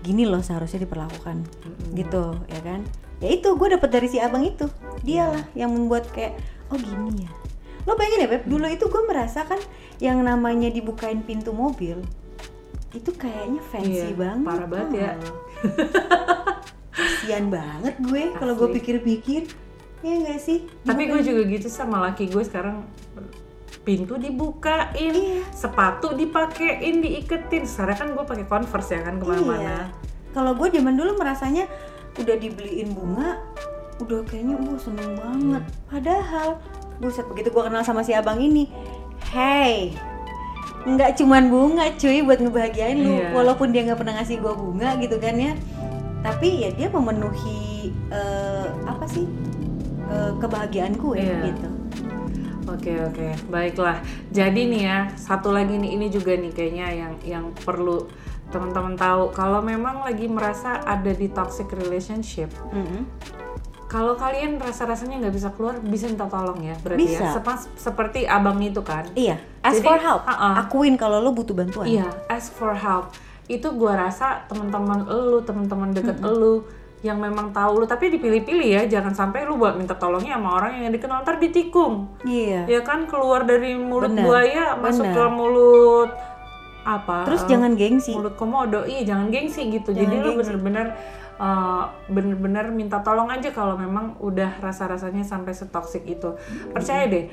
gini 0.00 0.24
loh 0.24 0.40
seharusnya 0.40 0.82
diperlakukan 0.82 1.46
gitu 1.92 2.34
ya 2.46 2.60
kan? 2.60 2.82
Ya 3.18 3.30
itu 3.30 3.46
gue 3.48 3.68
dapet 3.70 3.88
dari 3.88 4.06
si 4.06 4.18
abang 4.18 4.42
itu. 4.42 4.66
Dialah 5.00 5.46
yang 5.52 5.70
membuat 5.70 6.10
kayak 6.10 6.34
oh 6.66 6.76
gini 6.76 7.22
ya 7.22 7.30
lo 7.82 7.98
bayangin 7.98 8.24
ya 8.24 8.28
beb 8.30 8.44
dulu 8.46 8.66
itu 8.66 8.84
gue 8.86 9.02
merasa 9.04 9.42
kan 9.42 9.58
yang 9.98 10.22
namanya 10.22 10.70
dibukain 10.70 11.22
pintu 11.22 11.50
mobil 11.50 11.98
itu 12.92 13.10
kayaknya 13.16 13.60
fancy 13.72 14.12
Iya, 14.12 14.14
banget 14.14 14.44
parah 14.44 14.68
banget 14.68 14.90
ya. 14.92 15.10
Hmm. 15.16 15.36
kasian 16.92 17.48
banget 17.48 17.94
gue 18.04 18.22
kalau 18.36 18.52
gue 18.54 18.68
pikir-pikir 18.76 19.48
ya 20.04 20.12
enggak 20.12 20.38
sih 20.38 20.68
Tapi 20.84 21.08
gue 21.08 21.20
juga 21.24 21.42
gitu 21.48 21.68
sama 21.72 22.04
laki 22.04 22.28
gue 22.28 22.44
sekarang 22.44 22.84
pintu 23.82 24.14
dibukain, 24.14 24.94
Iya. 24.94 25.42
sepatu 25.50 26.14
dipakein, 26.14 27.02
diiketin. 27.02 27.66
Sekarang 27.66 27.96
kan 27.98 28.08
gue 28.14 28.22
pakai 28.22 28.46
converse 28.46 28.94
ya 28.94 29.02
kan 29.02 29.18
Iya. 29.18 29.20
ke 29.20 29.26
mana-mana. 29.26 29.76
Kalau 30.30 30.52
gue 30.54 30.68
zaman 30.70 30.94
dulu 30.94 31.18
merasanya 31.18 31.66
udah 32.14 32.36
dibeliin 32.38 32.94
bunga, 32.94 33.42
udah 33.98 34.22
kayaknya 34.22 34.54
uh 34.54 34.78
seneng 34.78 35.18
banget. 35.18 35.62
Iya. 35.66 35.82
Padahal, 35.90 36.48
buset 36.98 37.24
begitu 37.26 37.48
gue 37.48 37.62
kenal 37.62 37.80
sama 37.80 38.02
si 38.02 38.12
abang 38.12 38.36
ini, 38.36 38.68
hey, 39.30 39.94
nggak 40.82 41.14
cuman 41.14 41.46
bunga 41.46 41.86
cuy 41.94 42.20
buat 42.20 42.42
ngebahagiain 42.42 42.98
lu, 42.98 43.22
Iya. 43.22 43.30
walaupun 43.30 43.70
dia 43.70 43.86
nggak 43.86 44.02
pernah 44.02 44.18
ngasih 44.18 44.42
gue 44.42 44.52
bunga 44.52 44.98
gitu 44.98 45.16
kan 45.16 45.38
ya. 45.38 45.54
Tapi 46.22 46.66
ya 46.66 46.70
dia 46.70 46.86
memenuhi 46.86 47.90
eh, 48.10 48.66
apa 48.84 49.06
sih 49.06 49.26
eh, 50.06 50.32
kebahagiaan 50.38 50.94
gue 50.94 51.18
Iya. 51.18 51.38
gitu. 51.50 51.68
Oke 52.70 52.94
oke, 52.94 53.26
baiklah. 53.50 53.98
Jadi 54.30 54.70
nih 54.70 54.82
ya, 54.86 54.98
satu 55.14 55.50
lagi 55.50 55.74
nih 55.76 55.98
ini 55.98 56.06
juga 56.08 56.34
nih 56.34 56.54
kayaknya 56.54 56.86
yang 56.94 57.12
yang 57.22 57.44
perlu 57.58 58.06
teman-teman 58.54 58.94
tahu. 58.94 59.34
Kalau 59.34 59.58
memang 59.60 60.06
lagi 60.06 60.30
merasa 60.30 60.78
ada 60.78 61.10
di 61.10 61.26
toxic 61.26 61.68
relationship, 61.74 62.48
Mm-mm. 62.70 63.02
Kalau 63.92 64.16
kalian 64.16 64.56
rasa-rasanya 64.56 65.20
nggak 65.20 65.34
bisa 65.36 65.52
keluar, 65.52 65.76
bisa 65.84 66.08
minta 66.08 66.24
tolong 66.24 66.64
ya, 66.64 66.72
berarti 66.80 67.04
Bisa. 67.04 67.28
ya. 67.28 67.30
Sepas- 67.36 67.68
seperti 67.76 68.24
abang 68.24 68.56
itu 68.64 68.80
kan. 68.80 69.04
Iya, 69.12 69.36
ask 69.60 69.84
Jadi, 69.84 69.86
for 69.92 69.98
help. 70.00 70.24
ha-ha. 70.24 70.64
Akuin 70.64 70.96
kalau 70.96 71.20
lo 71.20 71.36
butuh 71.36 71.52
bantuan. 71.52 71.84
Iya, 71.84 72.08
ask 72.32 72.56
for 72.56 72.72
help. 72.72 73.12
Itu 73.52 73.76
gua 73.76 74.08
rasa 74.08 74.48
teman-teman 74.48 75.04
elu, 75.04 75.44
teman-teman 75.44 75.92
deket 75.92 76.24
elu 76.24 76.64
yang 77.04 77.20
memang 77.20 77.52
tahu 77.52 77.82
lu, 77.82 77.84
tapi 77.84 78.08
dipilih-pilih 78.08 78.64
ya, 78.64 78.82
jangan 78.88 79.12
sampai 79.12 79.44
lu 79.44 79.60
buat 79.60 79.76
minta 79.76 79.92
tolongnya 79.92 80.40
sama 80.40 80.56
orang 80.56 80.80
yang 80.80 80.94
dikenal 80.94 81.20
ntar 81.20 81.36
ditikung. 81.36 82.08
Iya. 82.24 82.64
Ya 82.64 82.80
kan 82.80 83.04
keluar 83.04 83.44
dari 83.44 83.76
mulut 83.76 84.08
Benar, 84.08 84.24
buaya 84.24 84.64
masuk 84.80 85.04
benar. 85.04 85.16
ke 85.20 85.24
mulut 85.36 86.10
apa? 86.88 87.26
Terus 87.28 87.42
eh, 87.44 87.48
jangan 87.52 87.72
gengsi. 87.76 88.14
Mulut 88.16 88.34
komodo. 88.38 88.86
Iya, 88.88 89.14
jangan 89.14 89.28
gengsi 89.28 89.68
gitu. 89.68 89.90
Jadi 89.92 90.14
Jangan 90.16 90.24
lu 90.24 90.30
gengsi. 90.40 90.54
Bener-bener 91.32 91.84
eh, 91.84 91.84
bener-bener 92.08 92.66
minta 92.70 92.98
tolong 93.00 93.28
aja 93.28 93.50
kalau 93.50 93.74
memang 93.74 94.16
udah 94.18 94.60
rasa-rasanya 94.60 95.22
sampai 95.22 95.52
setoksik 95.52 96.04
itu. 96.04 96.36
Percaya 96.70 97.08
deh. 97.08 97.26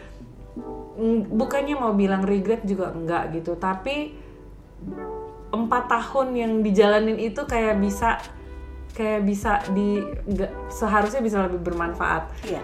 mm, 0.98 1.32
Bukannya 1.32 1.76
mau 1.76 1.94
bilang 1.94 2.24
regret 2.24 2.64
juga 2.64 2.92
enggak 2.92 3.32
gitu, 3.36 3.56
tapi 3.56 4.16
empat 5.50 5.84
tahun 5.90 6.28
yang 6.36 6.54
dijalanin 6.62 7.18
itu 7.18 7.42
kayak 7.44 7.82
bisa 7.82 8.22
kayak 8.94 9.26
bisa 9.26 9.64
di 9.72 10.02
nggak- 10.28 10.70
seharusnya 10.70 11.22
bisa 11.22 11.46
lebih 11.46 11.62
bermanfaat 11.62 12.30
Iya. 12.46 12.62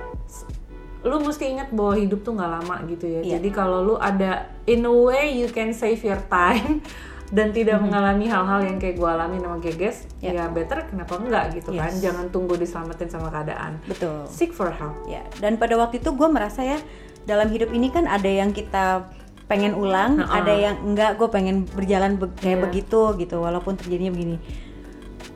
lu 1.05 1.21
mesti 1.21 1.53
ingat 1.53 1.69
bahwa 1.69 1.93
hidup 1.93 2.25
tuh 2.25 2.33
nggak 2.33 2.49
lama 2.49 2.75
gitu 2.89 3.05
ya. 3.05 3.21
Iya. 3.21 3.37
Jadi 3.37 3.49
kalau 3.53 3.85
lu 3.85 3.95
ada 3.95 4.49
in 4.65 4.81
a 4.83 4.91
way 4.91 5.37
you 5.37 5.45
can 5.47 5.69
save 5.69 6.01
your 6.01 6.17
time 6.27 6.81
dan 7.29 7.49
tidak 7.49 7.81
mengalami 7.81 8.25
hal-hal 8.25 8.61
yang 8.61 8.77
kayak 8.77 8.95
gue 8.95 9.09
alami 9.09 9.37
sama 9.37 9.57
Geges, 9.57 10.05
Iya. 10.19 10.31
ya 10.31 10.45
better 10.47 10.85
kenapa 10.85 11.17
enggak 11.17 11.43
gitu 11.53 11.73
kan? 11.73 11.89
Yes. 11.89 11.97
Jangan 11.99 12.29
tunggu 12.29 12.53
diselamatin 12.53 13.09
sama 13.09 13.29
keadaan. 13.29 13.81
Betul. 13.83 14.29
Seek 14.29 14.51
for 14.51 14.69
help. 14.69 14.93
Ya, 15.05 15.25
dan 15.39 15.55
pada 15.55 15.73
waktu 15.75 15.97
itu 15.97 16.11
gue 16.11 16.27
merasa 16.27 16.61
ya 16.61 16.77
dalam 17.23 17.49
hidup 17.49 17.69
ini 17.69 17.89
kan 17.89 18.05
ada 18.05 18.27
yang 18.27 18.49
kita 18.49 19.09
pengen 19.45 19.73
ulang, 19.73 20.17
Heeh. 20.17 20.29
ada 20.31 20.53
yang 20.53 20.75
enggak 20.83 21.15
gue 21.15 21.25
pengen 21.27 21.65
berjalan 21.67 22.13
be- 22.15 22.33
kayak 22.35 22.57
Iya. 22.57 22.63
begitu 22.63 23.01
gitu, 23.15 23.35
walaupun 23.39 23.73
terjadinya 23.73 24.11
begini. 24.11 24.37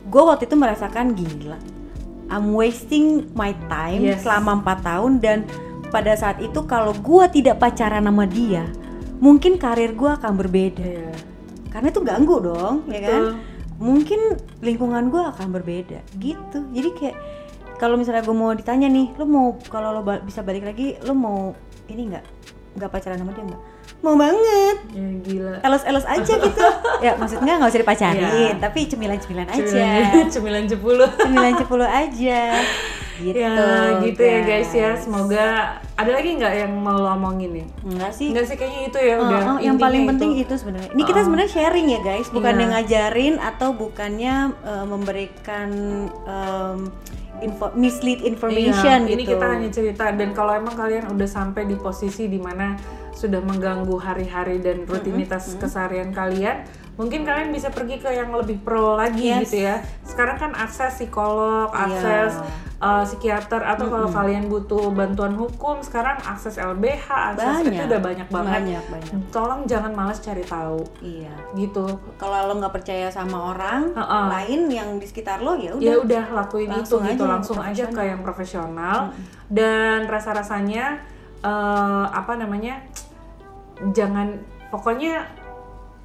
Gue 0.05 0.23
waktu 0.23 0.45
itu 0.45 0.55
merasakan 0.55 1.13
gila, 1.13 1.57
I'm 2.27 2.53
wasting 2.53 3.33
my 3.33 3.57
time 3.65 4.05
Yes. 4.05 4.21
selama 4.21 4.61
4 4.61 4.85
tahun 4.85 5.11
dan 5.17 5.37
pada 5.89 6.13
saat 6.13 6.37
itu 6.37 6.61
kalau 6.63 6.93
gue 6.93 7.25
tidak 7.33 7.57
pacaran 7.57 8.05
sama 8.05 8.25
dia, 8.25 8.69
mungkin 9.17 9.57
karir 9.57 9.93
gue 9.93 10.05
akan 10.07 10.33
berbeda. 10.37 10.85
Iya. 10.85 11.13
Karena 11.69 11.87
itu 11.93 12.01
ganggu 12.01 12.35
dong, 12.41 12.89
ya 12.89 12.99
kan? 13.05 13.21
Betul. 13.21 13.27
Mungkin 13.79 14.19
lingkungan 14.59 15.07
gue 15.07 15.21
akan 15.23 15.47
berbeda, 15.55 16.03
gitu. 16.19 16.59
Jadi 16.75 16.89
kayak 16.99 17.15
kalau 17.79 17.95
misalnya 17.95 18.27
gue 18.27 18.35
mau 18.35 18.51
ditanya 18.51 18.91
nih, 18.91 19.15
lo 19.15 19.23
mau 19.23 19.47
kalau 19.71 19.95
lo 19.95 20.01
ba- 20.03 20.19
bisa 20.19 20.43
balik 20.43 20.67
lagi, 20.67 20.99
lo 21.07 21.15
mau 21.15 21.55
ini 21.87 22.11
nggak? 22.11 22.25
Nggak 22.75 22.89
pacaran 22.91 23.17
sama 23.23 23.31
dia 23.31 23.47
nggak? 23.47 23.63
Mau 23.99 24.15
banget. 24.15 24.77
Ya 24.91 25.07
gila. 25.19 25.53
Elos-elos 25.59 26.05
aja 26.05 26.33
gitu. 26.39 26.63
ya 27.05 27.11
maksudnya 27.15 27.59
nggak 27.59 27.69
usah 27.69 27.81
dipacarin, 27.81 28.23
Iya. 28.23 28.51
tapi 28.57 28.87
cemilan-cemilan 28.87 29.47
aja. 29.49 29.63
Cemilan, 29.67 30.27
cemilan 30.31 30.63
jepuluh. 30.65 31.09
Cemilan 31.17 31.53
cepuluh 31.55 31.83
aja. 31.85 32.63
Gitu. 33.19 33.35
ya 33.35 33.99
gitu 33.99 34.21
ya 34.23 34.39
guys 34.47 34.71
ya. 34.71 34.95
Semoga 34.95 35.75
ada 35.99 36.11
lagi 36.15 36.39
nggak 36.39 36.53
yang 36.55 36.71
mau 36.71 36.95
lo 36.95 37.11
omongin 37.11 37.51
nih? 37.51 37.65
Enggak 37.83 38.15
sih. 38.15 38.31
Enggak 38.31 38.47
sih 38.47 38.55
kayaknya 38.55 38.81
itu 38.87 38.99
ya 39.03 39.15
Oh, 39.19 39.27
udah. 39.27 39.41
oh, 39.43 39.57
yang 39.59 39.75
paling 39.75 40.07
itu. 40.07 40.09
penting 40.15 40.31
itu 40.39 40.53
sebenarnya. 40.55 40.91
Ini 40.95 41.03
kita 41.03 41.19
sebenarnya 41.27 41.51
sharing 41.51 41.87
ya 41.91 41.99
guys, 41.99 42.27
bukan 42.31 42.53
Iya. 42.55 42.59
yang 42.63 42.71
ngajarin 42.71 43.35
atau 43.43 43.69
bukannya 43.75 44.35
uh, 44.63 44.85
memberikan 44.87 45.69
um, 46.23 46.87
info 47.41 47.71
mislead 47.75 48.21
information 48.23 49.05
Iya, 49.05 49.09
gitu. 49.09 49.15
Ini 49.15 49.23
kita 49.25 49.45
hanya 49.45 49.69
cerita 49.69 50.05
dan 50.13 50.29
kalau 50.35 50.51
emang 50.53 50.75
kalian 50.75 51.09
udah 51.11 51.29
sampai 51.29 51.65
di 51.65 51.75
posisi 51.79 52.27
di 52.27 52.37
mana 52.37 52.75
sudah 53.15 53.43
mengganggu 53.43 53.95
hari-hari 53.99 54.63
dan 54.63 54.87
rutinitas 54.87 55.59
keseharian 55.59 56.15
kalian, 56.15 56.63
mungkin 56.99 57.23
kalian 57.23 57.49
bisa 57.49 57.71
pergi 57.71 57.95
ke 57.95 58.11
yang 58.11 58.27
lebih 58.29 58.59
pro 58.59 58.93
lagi 58.93 59.31
Yes. 59.31 59.47
gitu 59.47 59.63
ya. 59.63 59.79
Sekarang 60.03 60.35
kan 60.35 60.51
akses 60.51 60.93
psikolog, 60.93 61.71
Iya. 61.71 61.79
akses 61.87 62.33
uh, 62.77 63.01
psikiater 63.01 63.63
atau 63.63 63.87
kalau 63.87 64.07
kalian 64.09 64.45
butuh 64.45 64.91
bantuan 64.91 65.31
hukum, 65.31 65.79
sekarang 65.79 66.19
akses 66.19 66.55
LBH, 66.55 67.07
akses 67.07 67.55
itu 67.61 67.71
Banyak. 67.71 67.87
udah 67.87 67.99
banyak 68.01 68.27
banget. 68.27 68.51
Banyak, 68.53 68.83
banyak. 68.91 69.11
Tolong 69.29 69.61
jangan 69.63 69.91
malas 69.91 70.19
cari 70.19 70.43
tahu 70.43 70.83
Iya. 70.99 71.31
gitu. 71.55 71.87
Kalau 72.15 72.37
lo 72.45 72.59
nggak 72.59 72.73
percaya 72.73 73.07
sama 73.07 73.55
orang 73.55 73.95
Ha-ha. 73.95 74.27
lain 74.29 74.67
yang 74.67 74.89
di 74.95 75.07
sekitar 75.07 75.39
lo 75.39 75.55
ya 75.55 75.71
udah. 75.73 75.79
ya 75.81 75.95
udah 75.97 76.23
lakuin 76.35 76.67
Langsung 76.69 76.99
itu 77.01 77.15
gitu 77.15 77.23
aja 77.23 77.31
langsung 77.31 77.57
ke 77.57 77.63
aja 77.63 77.83
ke 77.85 77.87
profesional. 77.87 78.03
yang 78.05 78.21
profesional 78.21 78.97
dan 79.49 79.99
rasa 80.05 80.29
rasanya 80.33 80.85
apa 82.11 82.35
namanya 82.35 82.83
jangan 83.89 84.35
pokoknya 84.67 85.23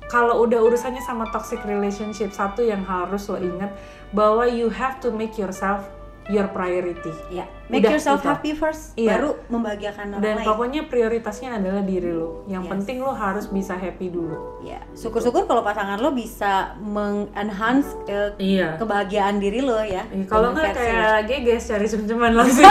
kalau 0.07 0.43
udah 0.43 0.61
urusannya 0.61 1.01
sama 1.01 1.27
toxic 1.29 1.61
relationship 1.63 2.31
satu 2.31 2.61
yang 2.61 2.83
harus 2.83 3.27
lo 3.27 3.37
ingat 3.37 3.73
bahwa 4.11 4.45
you 4.45 4.69
have 4.69 4.99
to 4.99 5.09
make 5.09 5.35
yourself 5.35 5.83
your 6.25 6.49
priority. 6.49 7.13
Ya, 7.29 7.45
make 7.69 7.85
Udah, 7.85 7.93
yourself 7.93 8.19
itu. 8.19 8.29
happy 8.33 8.51
first, 8.55 8.97
Iya. 8.97 9.13
baru 9.13 9.31
membahagiakan 9.47 10.07
orang 10.11 10.23
Dan 10.25 10.35
lain. 10.41 10.47
pokoknya 10.47 10.81
prioritasnya 10.89 11.51
adalah 11.55 11.85
diri 11.85 12.09
lo. 12.11 12.49
Yang 12.49 12.65
Yes. 12.65 12.73
penting 12.73 12.97
lo 12.99 13.13
harus 13.13 13.45
bisa 13.47 13.77
happy 13.77 14.09
dulu. 14.09 14.65
Ya, 14.65 14.81
syukur-syukur 14.95 15.45
kalau 15.45 15.61
pasangan 15.61 16.01
lo 16.01 16.17
bisa 16.17 16.81
mengenhance 16.81 17.93
eh, 18.07 18.33
Iya. 18.41 18.81
kebahagiaan 18.81 19.37
diri 19.37 19.61
lo 19.61 19.77
ya. 19.79 20.09
Eh, 20.09 20.25
Kalau 20.25 20.57
nggak 20.57 20.73
kayak 20.73 21.29
geges 21.29 21.69
cari 21.69 21.85
cem-ceman 21.85 22.33
langsung. 22.41 22.65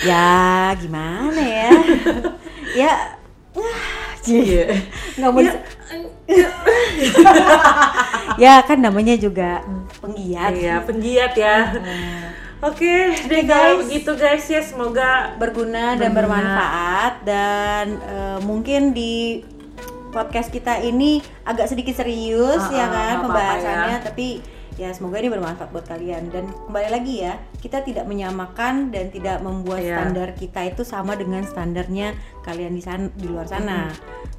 ya 0.00 0.30
gimana 0.74 1.42
ya? 1.42 1.70
ya 2.80 2.92
Iya. 4.30 4.66
nggak 5.16 5.30
mau 5.30 5.40
ya 8.38 8.60
kan 8.62 8.78
namanya 8.78 9.14
juga 9.14 9.64
penggiat. 9.98 10.52
Iya, 10.52 10.74
penggiat 10.84 11.32
ya. 11.34 11.56
Oke, 12.58 12.94
deh 13.24 13.42
kalau 13.44 13.78
guys. 13.78 13.86
begitu 13.86 14.10
guys 14.12 14.44
ya 14.44 14.60
semoga 14.60 15.10
berguna 15.36 15.94
dan 15.94 16.10
Berguna. 16.10 16.12
bermanfaat 16.12 17.12
dan 17.22 17.86
eh, 18.02 18.38
mungkin 18.42 18.90
di 18.90 19.46
podcast 20.10 20.50
kita 20.50 20.76
ini 20.78 21.22
agak 21.44 21.64
sedikit 21.64 21.94
serius 21.94 22.58
Ah, 22.60 22.74
ya 22.74 22.86
kan 22.86 22.98
apa-apa 23.14 23.22
pembahasannya 23.22 23.94
ya. 23.94 24.02
tapi 24.02 24.28
ya 24.78 24.88
semoga 24.88 25.18
ini 25.18 25.26
bermanfaat 25.28 25.68
buat 25.68 25.84
kalian 25.84 26.30
dan 26.30 26.46
kembali 26.64 26.88
lagi 26.88 27.14
ya 27.20 27.34
kita 27.58 27.82
tidak 27.82 28.06
menyamakan 28.06 28.88
dan 28.88 29.10
tidak 29.10 29.42
membuat 29.42 29.82
Iya. 29.82 29.98
standar 29.98 30.28
kita 30.32 30.60
itu 30.64 30.82
sama 30.82 31.12
dengan 31.12 31.42
standarnya 31.42 32.14
kalian 32.40 32.72
di 32.72 32.80
sana 32.80 33.10
di 33.10 33.26
luar 33.26 33.44
sana 33.44 33.90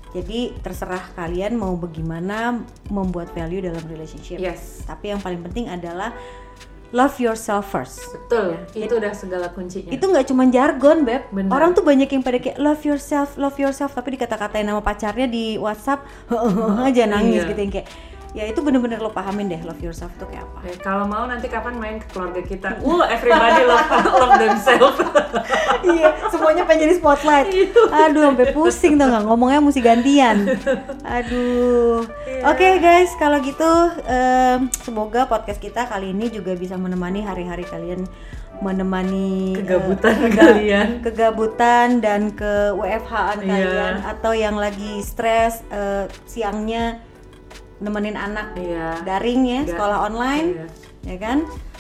jadi 0.10 0.56
terserah 0.58 1.12
kalian 1.14 1.54
mau 1.54 1.76
bagaimana 1.76 2.56
membuat 2.88 3.30
value 3.30 3.60
dalam 3.62 3.84
relationship 3.86 4.40
Yes. 4.40 4.82
tapi 4.84 5.12
yang 5.12 5.20
paling 5.20 5.44
penting 5.44 5.68
adalah 5.68 6.16
love 6.90 7.20
yourself 7.20 7.70
first 7.70 8.02
betul. 8.10 8.58
Itu 8.74 8.98
udah 8.98 9.14
segala 9.14 9.52
kuncinya. 9.52 9.92
itu 9.92 10.02
nggak 10.02 10.26
cuma 10.26 10.48
jargon 10.48 11.06
beb 11.06 11.22
Bener. 11.30 11.52
orang 11.52 11.78
tuh 11.78 11.84
banyak 11.84 12.10
yang 12.10 12.24
pada 12.24 12.40
kayak 12.40 12.58
love 12.58 12.82
yourself 12.82 13.36
love 13.36 13.54
yourself 13.56 13.92
tapi 13.92 14.16
dikata-katain 14.16 14.66
nama 14.66 14.82
pacarnya 14.82 15.28
di 15.28 15.54
WhatsApp 15.56 16.02
aja 16.88 17.06
nangis 17.06 17.44
Iya. 17.44 17.50
gitu 17.52 17.60
yang 17.60 17.74
kayak 17.76 17.88
ya 18.32 18.46
itu 18.46 18.60
bener-bener 18.60 18.98
lo 18.98 19.10
pahamin 19.10 19.48
deh 19.48 19.62
love 19.62 19.80
yourself 19.80 20.14
tuh 20.16 20.26
kayak 20.26 20.44
apa 20.44 20.60
Eh, 20.64 20.78
kalau 20.78 21.04
mau 21.04 21.24
nanti 21.24 21.48
kapan 21.48 21.74
main 21.74 21.98
ke 21.98 22.08
keluarga 22.10 22.42
kita. 22.42 22.70
Wah, 22.80 23.08
everybody 23.08 23.64
love, 23.64 23.90
love 24.22 24.36
themselves. 24.38 24.98
iya 25.82 26.12
semuanya 26.28 26.64
pengen 26.64 26.86
jadi 26.86 26.96
spotlight 26.96 27.48
aduh 28.04 28.22
sampai 28.28 28.52
pusing 28.52 28.94
tuh 28.96 29.08
nggak 29.08 29.24
ngomongnya 29.24 29.60
mesti 29.60 29.80
gantian 29.80 30.38
aduh 31.02 32.04
oke 32.44 32.68
guys 32.78 33.12
kalau 33.16 33.40
gitu 33.40 33.72
em, 34.04 34.68
semoga 34.78 35.26
podcast 35.26 35.58
kita 35.58 35.86
kali 35.86 36.12
ini 36.12 36.30
juga 36.30 36.54
bisa 36.54 36.76
menemani 36.76 37.22
hari-hari 37.22 37.64
kalian 37.64 38.04
menemani 38.60 39.56
eh, 39.56 39.64
Kegabutan 39.64 40.16
kega- 40.20 40.36
kalian. 40.52 40.88
kegabutan 41.02 41.88
dan 41.98 42.22
ke 42.30 42.54
WFH-an 42.74 43.38
Iya. 43.40 43.48
kalian 43.48 43.96
atau 44.06 44.32
yang 44.34 44.56
lagi 44.56 45.00
stres 45.00 45.64
eh, 45.70 46.06
siangnya 46.26 47.00
nemenin 47.80 48.14
anak 48.14 48.54
Iya. 48.54 49.02
daring 49.02 49.42
ya 49.42 49.60
Nggak- 49.60 49.72
sekolah 49.72 49.98
online 50.04 50.48
iya. 50.54 50.68
ya 51.06 51.18
kan 51.18 51.40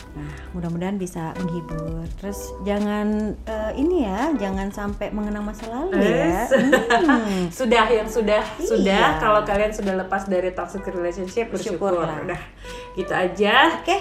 nah 0.09 0.25
mudah-mudahan 0.49 0.97
bisa 0.97 1.37
menghibur 1.37 2.01
terus 2.17 2.49
jangan 2.61 3.07
eh, 3.39 3.71
ini 3.75 4.01
ya 4.01 4.33
jangan 4.33 4.67
sampai 4.69 5.11
mengenang 5.11 5.45
masa 5.45 5.69
lalu 5.69 6.01
ya 6.01 6.43
Es. 6.43 6.49
Hmm. 6.49 7.45
sudah 7.61 7.85
yang 7.85 8.07
sudah 8.07 8.41
Iya. 8.57 8.65
sudah 8.65 9.05
kalau 9.17 9.41
kalian 9.43 9.69
sudah 9.69 9.93
lepas 9.95 10.25
dari 10.25 10.49
toxic 10.49 10.81
relationship 10.83 11.47
bersyukur 11.47 11.93
Bersyukurlah. 11.93 12.25
udah 12.25 12.41
gitu 12.95 13.13
aja 13.13 13.77
oke 13.77 13.97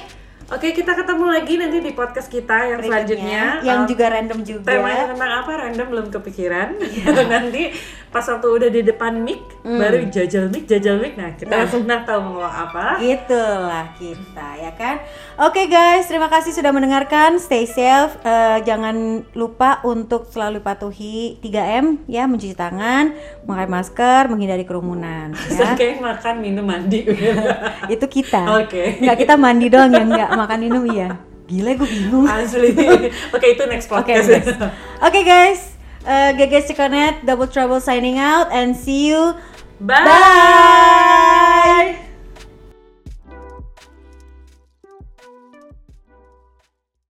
oke 0.49 0.69
kita 0.73 0.93
ketemu 0.95 1.25
lagi 1.29 1.55
nanti 1.55 1.79
di 1.79 1.93
podcast 1.93 2.27
kita 2.27 2.57
yang 2.67 2.81
selanjutnya 2.81 3.43
yang 3.61 3.79
Um, 3.79 3.87
juga 3.87 4.07
random 4.09 4.39
juga 4.43 4.65
temanya 4.67 5.05
tentang 5.07 5.31
apa 5.37 5.51
random 5.59 5.87
belum 5.89 6.07
kepikiran 6.11 6.69
Iya. 6.79 7.05
nanti 7.35 7.63
pas 8.09 8.25
waktu 8.25 8.49
udah 8.49 8.71
di 8.71 8.81
depan 8.83 9.13
mic 9.19 9.37
Hmm. 9.61 9.77
baru 9.77 10.09
jajal 10.09 10.49
mic 10.49 10.65
jajal 10.65 10.97
mic 10.97 11.13
nah 11.15 11.29
kita 11.31 11.53
langsung 11.53 11.85
nah 11.85 12.01
tahu 12.01 12.21
mau 12.33 12.41
apa 12.43 12.97
Itulah 12.99 13.93
kita 13.95 14.49
ya 14.57 14.73
kan. 14.73 14.97
Oke 15.39 15.67
guys, 15.67 16.09
terima 16.09 16.27
kasih 16.27 16.51
sudah 16.51 16.73
mendengarkan. 16.73 17.37
Stay 17.37 17.63
safe. 17.65 18.17
Eh, 18.23 18.59
jangan 18.65 18.97
lupa 19.33 19.79
untuk 19.83 20.27
selalu 20.27 20.59
patuhi 20.59 21.37
3M 21.39 22.03
ya, 22.07 22.25
mencuci 22.25 22.55
tangan, 22.55 23.13
memakai 23.45 23.69
masker, 23.69 24.23
menghindari 24.27 24.65
kerumunan 24.65 25.31
ya. 25.47 25.69
Oke, 25.75 25.99
makan 25.99 26.35
minum 26.39 26.65
mandi 26.65 27.05
Itu 27.95 28.07
kita. 28.07 28.57
Oke. 28.59 28.99
Nggak 28.99 29.19
kita 29.19 29.35
mandi 29.37 29.67
doang 29.69 29.91
ya, 29.91 30.03
nggak 30.03 30.31
makan 30.39 30.59
minum 30.63 30.87
iya. 30.87 31.19
Gila 31.49 31.75
gue 31.75 31.89
bingung. 31.89 32.29
asli 32.29 32.77
oke 33.35 33.47
itu 33.49 33.65
next 33.67 33.89
Oke 33.89 34.13
podcast 34.13 34.29
next. 34.29 34.53
Oke 35.01 35.21
guys, 35.25 35.73
eh, 36.05 36.37
GG 36.37 36.69
Cikonet 36.69 37.25
Double 37.25 37.49
Trouble 37.49 37.81
signing 37.81 38.21
out 38.21 38.53
and 38.53 38.77
see 38.77 39.09
you. 39.09 39.33
bye. 39.81 40.05
Bye. 40.05 42.08